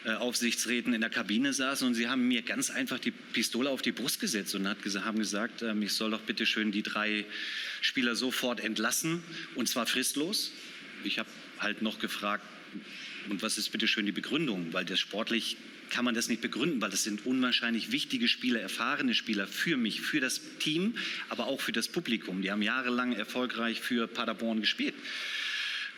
äh, 0.04 0.12
Aufsichtsräten 0.12 0.94
in 0.94 1.00
der 1.00 1.10
Kabine 1.10 1.52
saß 1.52 1.82
und 1.82 1.94
sie 1.94 2.08
haben 2.08 2.26
mir 2.26 2.42
ganz 2.42 2.70
einfach 2.70 2.98
die 2.98 3.10
Pistole 3.10 3.68
auf 3.68 3.82
die 3.82 3.92
Brust 3.92 4.20
gesetzt 4.20 4.54
und 4.54 4.66
hat, 4.66 4.78
haben 5.04 5.18
gesagt, 5.18 5.62
ähm, 5.62 5.82
ich 5.82 5.92
soll 5.92 6.10
doch 6.10 6.22
bitte 6.22 6.46
schön 6.46 6.72
die 6.72 6.82
drei 6.82 7.24
Spieler 7.80 8.16
sofort 8.16 8.60
entlassen 8.60 9.22
und 9.56 9.68
zwar 9.68 9.86
fristlos. 9.86 10.52
Ich 11.04 11.18
habe 11.18 11.28
halt 11.58 11.82
noch 11.82 11.98
gefragt, 11.98 12.44
und 13.28 13.42
was 13.42 13.58
ist 13.58 13.70
bitte 13.70 13.88
schön 13.88 14.06
die 14.06 14.12
Begründung, 14.12 14.72
weil 14.72 14.84
das 14.84 15.00
sportlich 15.00 15.56
kann 15.90 16.04
man 16.04 16.14
das 16.14 16.28
nicht 16.28 16.40
begründen, 16.40 16.80
weil 16.80 16.90
das 16.90 17.02
sind 17.02 17.26
unwahrscheinlich 17.26 17.92
wichtige 17.92 18.28
Spieler, 18.28 18.60
erfahrene 18.60 19.14
Spieler 19.14 19.46
für 19.46 19.76
mich, 19.76 20.00
für 20.00 20.20
das 20.20 20.40
Team, 20.58 20.94
aber 21.28 21.46
auch 21.46 21.60
für 21.60 21.72
das 21.72 21.88
Publikum. 21.88 22.42
Die 22.42 22.50
haben 22.50 22.62
jahrelang 22.62 23.12
erfolgreich 23.12 23.80
für 23.80 24.06
Paderborn 24.06 24.60
gespielt. 24.60 24.94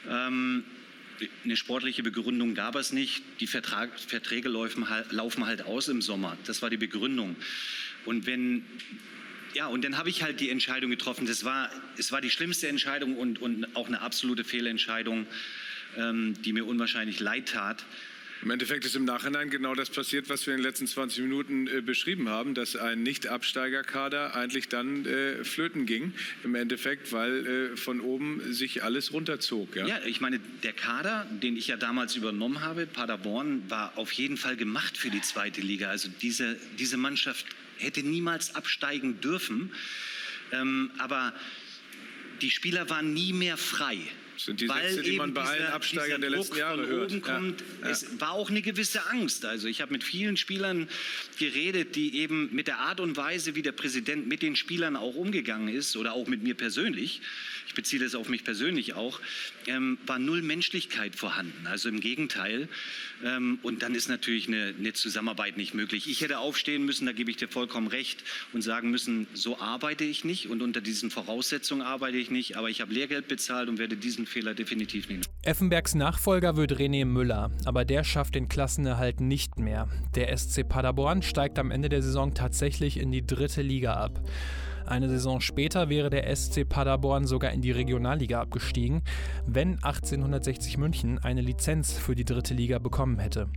Ähm, 0.09 0.65
eine 1.45 1.57
sportliche 1.57 2.03
Begründung 2.03 2.55
gab 2.55 2.75
es 2.75 2.93
nicht. 2.93 3.23
Die 3.41 3.47
Vertrag, 3.47 3.99
Verträge 4.01 4.49
laufen 4.49 4.89
halt, 4.89 5.13
laufen 5.13 5.47
halt 5.47 5.63
aus 5.63 5.89
im 5.89 6.03
Sommer. 6.03 6.37
Das 6.47 6.63
war 6.63 6.71
die 6.71 6.77
Begründung. 6.77 7.37
Und 8.05 8.27
wenn 8.27 8.65
ja, 9.55 9.67
und 9.67 9.85
dann 9.85 9.99
habe 9.99 10.09
ich 10.09 10.23
halt 10.23 10.41
die 10.41 10.49
Entscheidung 10.49 10.91
getroffen. 10.91 11.27
Das 11.27 11.45
war, 11.45 11.71
es 11.99 12.11
war 12.11 12.23
die 12.23 12.31
schlimmste 12.31 12.69
Entscheidung 12.69 13.17
und, 13.17 13.41
und 13.41 13.77
auch 13.77 13.87
eine 13.87 14.01
absolute 14.01 14.45
Fehlentscheidung, 14.45 15.27
ähm, 15.99 16.35
die 16.43 16.55
mir 16.55 16.67
unwahrscheinlich 16.67 17.21
leid 17.21 17.51
tat. 17.51 17.85
Im 18.43 18.51
Endeffekt 18.51 18.85
ist 18.85 18.97
im 18.97 19.05
Nachhinein 19.05 19.51
genau 19.51 19.75
das 19.77 19.89
passiert, 19.89 20.29
was 20.29 20.45
wir 20.47 20.55
in 20.55 20.59
den 20.59 20.65
letzten 20.65 20.89
20 20.89 21.23
Minuten 21.23 21.69
äh, 21.69 21.81
beschrieben 21.81 22.29
haben, 22.29 22.55
dass 22.55 22.75
ein 22.75 23.05
Nicht-Absteigerkader 23.05 24.35
eigentlich 24.35 24.69
dann 24.69 25.07
äh, 25.07 25.45
flöten 25.45 25.87
ging, 25.87 26.13
im 26.43 26.57
Endeffekt, 26.57 27.13
weil 27.13 27.47
äh, 27.47 27.77
von 27.77 28.01
oben 28.01 28.53
sich 28.53 28.83
alles 28.83 29.13
runterzog. 29.13 29.77
Ja? 29.77 29.87
ja, 29.87 30.01
ich 30.05 30.21
meine, 30.21 30.41
der 30.65 30.73
Kader, 30.73 31.25
den 31.31 31.57
ich 31.57 31.69
ja 31.69 31.77
damals 31.77 32.17
übernommen 32.17 32.63
habe, 32.63 32.87
Paderborn, 32.87 33.63
war 33.69 33.97
auf 33.97 34.11
jeden 34.11 34.37
Fall 34.37 34.57
gemacht 34.57 34.99
für 34.99 35.11
die 35.11 35.21
zweite 35.21 35.61
Liga. 35.61 35.89
Also 35.91 36.09
diese, 36.21 36.57
diese 36.81 36.97
Mannschaft 36.97 37.47
hätte 37.79 38.03
niemals 38.03 38.57
absteigen 38.57 39.21
dürfen. 39.21 39.71
Ähm, 40.51 40.91
aber 40.99 41.33
die 42.41 42.51
Spieler 42.51 42.91
waren 42.91 43.15
nie 43.15 43.33
mehr 43.33 43.57
frei. 43.57 43.99
Das 44.43 44.47
sind 44.47 44.61
die 44.61 44.69
weil 44.69 44.91
Sätze, 44.91 45.03
die 45.09 45.17
man 45.17 45.33
bei 45.33 45.43
dieser, 45.43 45.53
allen 45.53 45.67
Absteigern 45.67 46.21
der 46.21 46.31
letzten 46.31 46.57
Jahre 46.57 46.85
hört. 46.85 47.23
Kommt. 47.23 47.63
Ja. 47.81 47.91
Es 47.91 48.21
war 48.21 48.33
auch 48.33 48.51
eine 48.51 48.61
gewisse 48.61 49.07
Angst. 49.07 49.45
Also 49.45 49.69
ich 49.69 49.81
habe 49.81 49.93
mit 49.93 50.03
vielen 50.03 50.37
Spielern 50.37 50.89
geredet, 51.39 51.95
die 51.95 52.17
eben 52.19 52.53
mit 52.53 52.67
der 52.67 52.79
Art 52.79 52.99
und 52.99 53.17
Weise, 53.17 53.55
wie 53.55 53.63
der 53.63 53.71
Präsident 53.71 54.27
mit 54.27 54.43
den 54.43 54.57
Spielern 54.57 54.97
auch 54.97 55.15
umgegangen 55.15 55.69
ist 55.69 55.97
oder 55.97 56.13
auch 56.15 56.27
mit 56.27 56.43
mir 56.43 56.57
persönlich, 56.57 57.21
ich 57.67 57.75
beziehe 57.75 58.03
das 58.03 58.15
auf 58.15 58.29
mich 58.29 58.45
persönlich 58.45 58.95
auch, 58.95 59.21
ähm, 59.67 59.99
war 60.07 60.19
null 60.19 60.43
Menschlichkeit 60.43 61.15
vorhanden. 61.17 61.67
Also 61.67 61.89
im 61.89 62.01
Gegenteil. 62.01 62.69
Ähm, 63.25 63.59
und 63.63 63.83
dann 63.83 63.95
ist 63.95 64.09
natürlich 64.09 64.49
eine, 64.49 64.75
eine 64.79 64.93
Zusammenarbeit 64.93 65.57
nicht 65.57 65.75
möglich. 65.75 66.09
Ich 66.09 66.21
hätte 66.21 66.39
aufstehen 66.39 66.85
müssen, 66.85 67.07
da 67.07 67.13
gebe 67.13 67.31
ich 67.31 67.37
dir 67.37 67.49
vollkommen 67.49 67.87
recht, 67.87 68.23
und 68.53 68.63
sagen 68.63 68.91
müssen, 68.91 69.27
so 69.35 69.59
arbeite 69.61 70.05
ich 70.05 70.25
nicht 70.25 70.49
und 70.49 70.63
unter 70.63 70.81
diesen 70.81 71.11
Voraussetzungen 71.11 71.83
arbeite 71.83 72.17
ich 72.17 72.31
nicht, 72.31 72.57
aber 72.57 72.71
ich 72.71 72.81
habe 72.81 72.93
Lehrgeld 72.93 73.29
bezahlt 73.29 73.69
und 73.69 73.79
werde 73.79 73.97
diesen 73.97 74.27
Fehler 74.27 74.55
definitiv 74.55 75.09
nicht. 75.09 75.29
Effenbergs 75.43 75.95
Nachfolger 75.95 76.57
wird 76.57 76.73
René 76.73 77.05
Müller, 77.05 77.51
aber 77.65 77.85
der 77.85 78.05
schafft 78.05 78.35
den 78.35 78.49
Klassenerhalt 78.49 79.21
nicht 79.21 79.59
mehr. 79.59 79.89
Der 80.15 80.37
SC 80.37 80.69
Paderborn 80.69 81.23
steigt 81.23 81.59
am 81.59 81.71
Ende 81.71 81.89
der 81.89 82.03
Saison 82.03 82.35
tatsächlich 82.35 82.97
in 82.97 83.11
die 83.11 83.27
dritte 83.27 83.63
Liga 83.63 83.95
ab. 83.95 84.21
Eine 84.87 85.09
Saison 85.09 85.41
später 85.41 85.89
wäre 85.89 86.11
der 86.11 86.35
SC 86.35 86.69
Paderborn 86.69 87.27
sogar 87.27 87.53
in 87.53 87.63
die 87.63 87.71
Regionalliga 87.71 88.41
abgestiegen, 88.41 89.03
wenn 89.47 89.83
1860 89.83 90.79
München 90.79 91.19
eine 91.19 91.41
Lizenz 91.41 91.93
für 91.93 92.15
die 92.15 92.25
dritte 92.25 92.55
Liga 92.55 92.79
bekommen 92.79 93.19
hätte. 93.19 93.49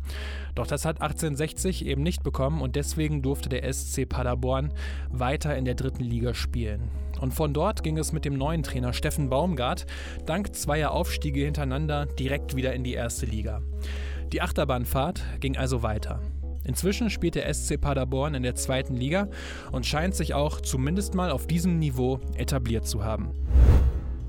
Doch 0.54 0.68
das 0.68 0.86
hat 0.86 1.02
1860 1.02 1.86
eben 1.86 2.04
nicht 2.04 2.24
bekommen 2.24 2.62
und 2.62 2.76
deswegen 2.76 3.22
durfte 3.22 3.50
der 3.50 3.72
SC 3.72 4.08
Paderborn 4.08 4.74
weiter 5.10 5.56
in 5.58 5.66
der 5.66 5.76
dritten 5.76 6.04
Liga 6.04 6.34
spielen. 6.34 6.90
Und 7.20 7.34
von 7.34 7.54
dort 7.54 7.84
ging 7.84 7.98
es 7.98 8.12
mit 8.12 8.26
dem 8.26 8.38
neuen 8.38 8.64
Trainer 8.64 8.94
Steffen 8.94 9.30
Baumgart 9.30 9.86
dank 10.26 10.56
zweier 10.56 10.92
Aufstiege 10.92 11.44
hintereinander 11.44 12.06
direkt 12.06 12.56
wieder 12.56 12.74
in 12.74 12.84
die 12.84 12.94
erste 12.94 13.26
Liga. 13.26 13.62
Die 14.32 14.42
Achterbahnfahrt 14.42 15.24
ging 15.40 15.58
also 15.58 15.82
weiter. 15.84 16.22
Inzwischen 16.66 17.10
spielt 17.10 17.36
der 17.36 17.54
SC 17.54 17.80
Paderborn 17.80 18.36
in 18.36 18.44
der 18.44 18.56
zweiten 18.56 18.96
Liga 18.96 19.28
und 19.72 19.86
scheint 19.86 20.16
sich 20.16 20.34
auch 20.34 20.62
zumindest 20.62 21.16
mal 21.16 21.32
auf 21.32 21.48
diesem 21.48 21.80
Niveau 21.80 22.20
etabliert 22.36 22.88
zu 22.88 23.04
haben. 23.04 23.32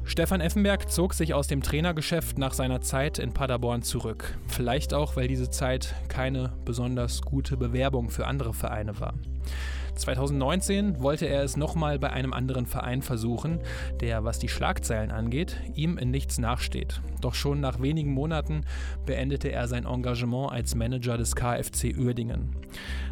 Stefan 0.05 0.41
Effenberg 0.41 0.89
zog 0.89 1.15
sich 1.15 1.35
aus 1.35 1.49
dem 1.49 1.63
Trainergeschäft 1.63 2.39
nach 2.39 2.55
seiner 2.55 2.81
Zeit 2.81 3.19
in 3.19 3.33
Paderborn 3.33 3.83
zurück. 3.83 4.39
Vielleicht 4.47 4.95
auch, 4.95 5.17
weil 5.17 5.27
diese 5.27 5.51
Zeit 5.51 5.97
keine 6.07 6.53
besonders 6.65 7.23
gute 7.23 7.57
Bewerbung 7.57 8.09
für 8.09 8.29
andere 8.29 8.55
Vereine 8.55 9.01
war. 9.01 9.15
2019 9.97 11.01
wollte 11.01 11.27
er 11.27 11.43
es 11.43 11.57
nochmal 11.57 11.99
bei 11.99 12.11
einem 12.11 12.33
anderen 12.33 12.67
Verein 12.67 13.03
versuchen, 13.03 13.61
der, 14.01 14.25
was 14.25 14.39
die 14.39 14.49
Schlagzeilen 14.49 15.11
angeht, 15.11 15.57
ihm 15.75 15.99
in 15.99 16.11
nichts 16.11 16.39
nachsteht. 16.39 17.01
Doch 17.21 17.35
schon 17.35 17.61
nach 17.61 17.81
wenigen 17.81 18.13
Monaten 18.13 18.63
beendete 19.07 19.51
er 19.51 19.69
sein 19.69 19.87
Engagement 19.87 20.53
als 20.53 20.75
Manager 20.75 21.17
des 21.17 21.35
KfC 21.35 21.97
Uerdingen. 21.97 22.55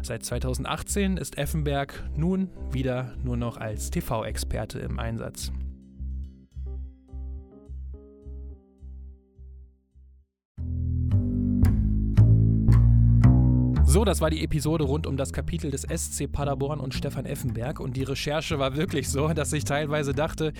Seit 0.01 0.23
2018 0.23 1.17
ist 1.17 1.37
Effenberg 1.37 2.03
nun 2.15 2.49
wieder 2.71 3.13
nur 3.23 3.37
noch 3.37 3.57
als 3.57 3.89
TV-Experte 3.91 4.79
im 4.79 4.99
Einsatz. 4.99 5.51
So, 13.95 14.03
das 14.03 14.19
war 14.19 14.29
die 14.29 14.43
Episode 14.43 14.83
rund 14.83 15.07
um 15.07 15.15
das 15.15 15.31
Kapitel 15.31 15.71
des 15.71 15.83
SC 15.83 16.29
Paderborn 16.29 16.81
und 16.81 16.93
Stefan 16.93 17.25
Effenberg. 17.25 17.79
Und 17.79 17.95
die 17.95 18.03
Recherche 18.03 18.59
war 18.59 18.75
wirklich 18.75 19.07
so, 19.07 19.29
dass 19.29 19.53
ich 19.53 19.63
teilweise 19.63 20.11
dachte, 20.11 20.51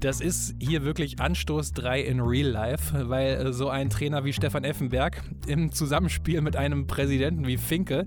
das 0.00 0.22
ist 0.22 0.54
hier 0.58 0.84
wirklich 0.84 1.20
Anstoß 1.20 1.74
3 1.74 2.00
in 2.00 2.20
Real 2.20 2.48
Life, 2.48 3.10
weil 3.10 3.34
äh, 3.34 3.52
so 3.52 3.68
ein 3.68 3.90
Trainer 3.90 4.24
wie 4.24 4.32
Stefan 4.32 4.64
Effenberg 4.64 5.22
im 5.46 5.70
Zusammenspiel 5.70 6.40
mit 6.40 6.56
einem 6.56 6.86
Präsidenten 6.86 7.46
wie 7.46 7.58
Finke 7.58 8.06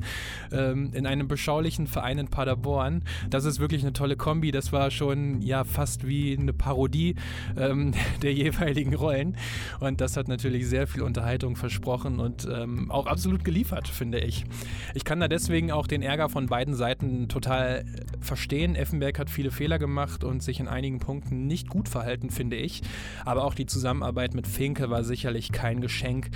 ähm, 0.51 0.91
in 0.95 1.05
einem 1.05 1.27
beschaulichen 1.27 1.85
Verein 1.85 2.17
in 2.17 2.29
Paderborn, 2.29 3.03
das 3.29 3.45
ist 3.45 3.59
wirklich 3.59 3.83
eine 3.83 3.93
tolle 3.93 4.15
Kombi. 4.15 4.49
Das 4.49 4.71
war 4.71 4.89
schon 4.89 5.43
ja 5.43 5.63
fast 5.63 6.07
wie 6.07 6.35
eine 6.35 6.53
Parodie 6.53 7.13
ähm, 7.55 7.93
der 8.23 8.33
jeweiligen 8.33 8.95
Rollen. 8.95 9.37
Und 9.79 10.01
das 10.01 10.17
hat 10.17 10.27
natürlich 10.27 10.67
sehr 10.67 10.87
viel 10.87 11.03
Unterhaltung 11.03 11.55
versprochen 11.55 12.19
und 12.19 12.47
ähm, 12.51 12.89
auch 12.89 13.05
absolut 13.05 13.43
geliefert, 13.43 13.87
finde 13.87 14.21
ich. 14.21 14.43
Ich 14.93 15.05
kann 15.05 15.19
da 15.19 15.27
deswegen 15.27 15.71
auch 15.71 15.87
den 15.87 16.01
Ärger 16.01 16.29
von 16.29 16.47
beiden 16.47 16.75
Seiten 16.75 17.27
total 17.27 17.85
verstehen. 18.19 18.75
Effenberg 18.75 19.19
hat 19.19 19.29
viele 19.29 19.51
Fehler 19.51 19.79
gemacht 19.79 20.23
und 20.23 20.43
sich 20.43 20.59
in 20.59 20.67
einigen 20.67 20.99
Punkten 20.99 21.47
nicht 21.47 21.69
gut 21.69 21.89
verhalten, 21.89 22.29
finde 22.29 22.57
ich. 22.57 22.81
Aber 23.25 23.45
auch 23.45 23.53
die 23.53 23.65
Zusammenarbeit 23.65 24.33
mit 24.33 24.47
Finke 24.47 24.89
war 24.89 25.03
sicherlich 25.03 25.51
kein 25.51 25.81
Geschenk. 25.81 26.29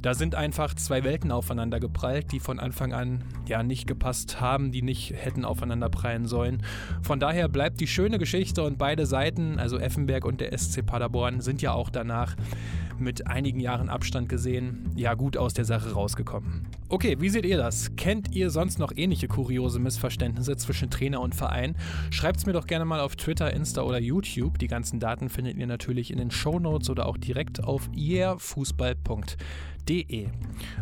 Da 0.00 0.14
sind 0.14 0.36
einfach 0.36 0.74
zwei 0.74 1.02
Welten 1.02 1.32
aufeinander 1.32 1.80
geprallt, 1.80 2.30
die 2.30 2.38
von 2.38 2.60
Anfang 2.60 2.92
an 2.92 3.24
ja 3.46 3.64
nicht 3.64 3.88
gepasst 3.88 4.40
haben, 4.40 4.70
die 4.70 4.82
nicht 4.82 5.12
hätten 5.16 5.44
aufeinander 5.44 5.88
prallen 5.88 6.26
sollen. 6.26 6.62
Von 7.02 7.18
daher 7.18 7.48
bleibt 7.48 7.80
die 7.80 7.88
schöne 7.88 8.18
Geschichte 8.18 8.62
und 8.62 8.78
beide 8.78 9.06
Seiten, 9.06 9.58
also 9.58 9.76
Effenberg 9.76 10.24
und 10.24 10.40
der 10.40 10.56
SC 10.56 10.86
Paderborn, 10.86 11.40
sind 11.40 11.62
ja 11.62 11.72
auch 11.72 11.90
danach 11.90 12.36
mit 13.00 13.26
einigen 13.26 13.60
Jahren 13.60 13.88
Abstand 13.88 14.28
gesehen, 14.28 14.90
ja 14.96 15.14
gut 15.14 15.36
aus 15.36 15.54
der 15.54 15.64
Sache 15.64 15.92
rausgekommen. 15.92 16.66
Okay, 16.88 17.16
wie 17.20 17.28
seht 17.28 17.44
ihr 17.44 17.56
das? 17.56 17.94
Kennt 17.96 18.34
ihr 18.34 18.50
sonst 18.50 18.78
noch 18.78 18.92
ähnliche 18.94 19.28
kuriose 19.28 19.78
Missverständnisse 19.78 20.56
zwischen 20.56 20.90
Trainer 20.90 21.20
und 21.20 21.34
Verein? 21.34 21.76
Schreibt 22.10 22.38
es 22.38 22.46
mir 22.46 22.52
doch 22.52 22.66
gerne 22.66 22.84
mal 22.84 23.00
auf 23.00 23.16
Twitter, 23.16 23.52
Insta 23.52 23.82
oder 23.82 23.98
YouTube. 23.98 24.58
Die 24.58 24.68
ganzen 24.68 25.00
Daten 25.00 25.28
findet 25.28 25.56
ihr 25.56 25.66
natürlich 25.66 26.10
in 26.10 26.18
den 26.18 26.30
Show 26.30 26.58
Notes 26.58 26.90
oder 26.90 27.06
auch 27.06 27.16
direkt 27.16 27.62
auf 27.62 27.88
yeahfußball.de. 27.94 29.36
www.fußballmachspielchen.de. 29.88 30.28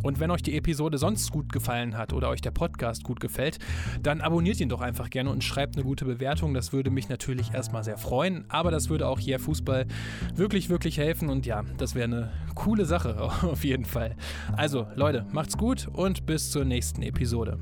Und 0.02 0.20
wenn 0.20 0.30
euch 0.30 0.42
die 0.42 0.56
Episode 0.56 0.98
sonst 0.98 1.30
gut 1.30 1.52
gefallen 1.52 1.96
hat 1.96 2.12
oder 2.12 2.28
euch 2.28 2.40
der 2.40 2.50
Podcast 2.50 3.04
gut 3.04 3.20
gefällt, 3.20 3.58
dann 4.02 4.20
abonniert 4.20 4.60
ihn 4.60 4.68
doch 4.68 4.80
einfach 4.80 5.10
gerne 5.10 5.30
und 5.30 5.44
schreibt 5.44 5.76
eine 5.76 5.84
gute 5.84 6.04
Bewertung. 6.04 6.54
Das 6.54 6.72
würde 6.72 6.90
mich 6.90 7.08
natürlich 7.08 7.52
erstmal 7.52 7.84
sehr 7.84 7.98
freuen, 7.98 8.44
aber 8.48 8.70
das 8.70 8.88
würde 8.88 9.08
auch 9.08 9.18
hier 9.18 9.38
Fußball 9.38 9.86
wirklich, 10.34 10.68
wirklich 10.68 10.98
helfen 10.98 11.28
und 11.28 11.46
ja, 11.46 11.62
das 11.78 11.94
wäre 11.94 12.04
eine 12.04 12.32
coole 12.54 12.84
Sache 12.84 13.20
auf 13.42 13.64
jeden 13.64 13.84
Fall. 13.84 14.16
Also 14.56 14.86
Leute, 14.94 15.26
macht's 15.32 15.56
gut 15.56 15.88
und 15.92 16.26
bis 16.26 16.50
zur 16.50 16.64
nächsten 16.64 17.02
Episode. 17.02 17.58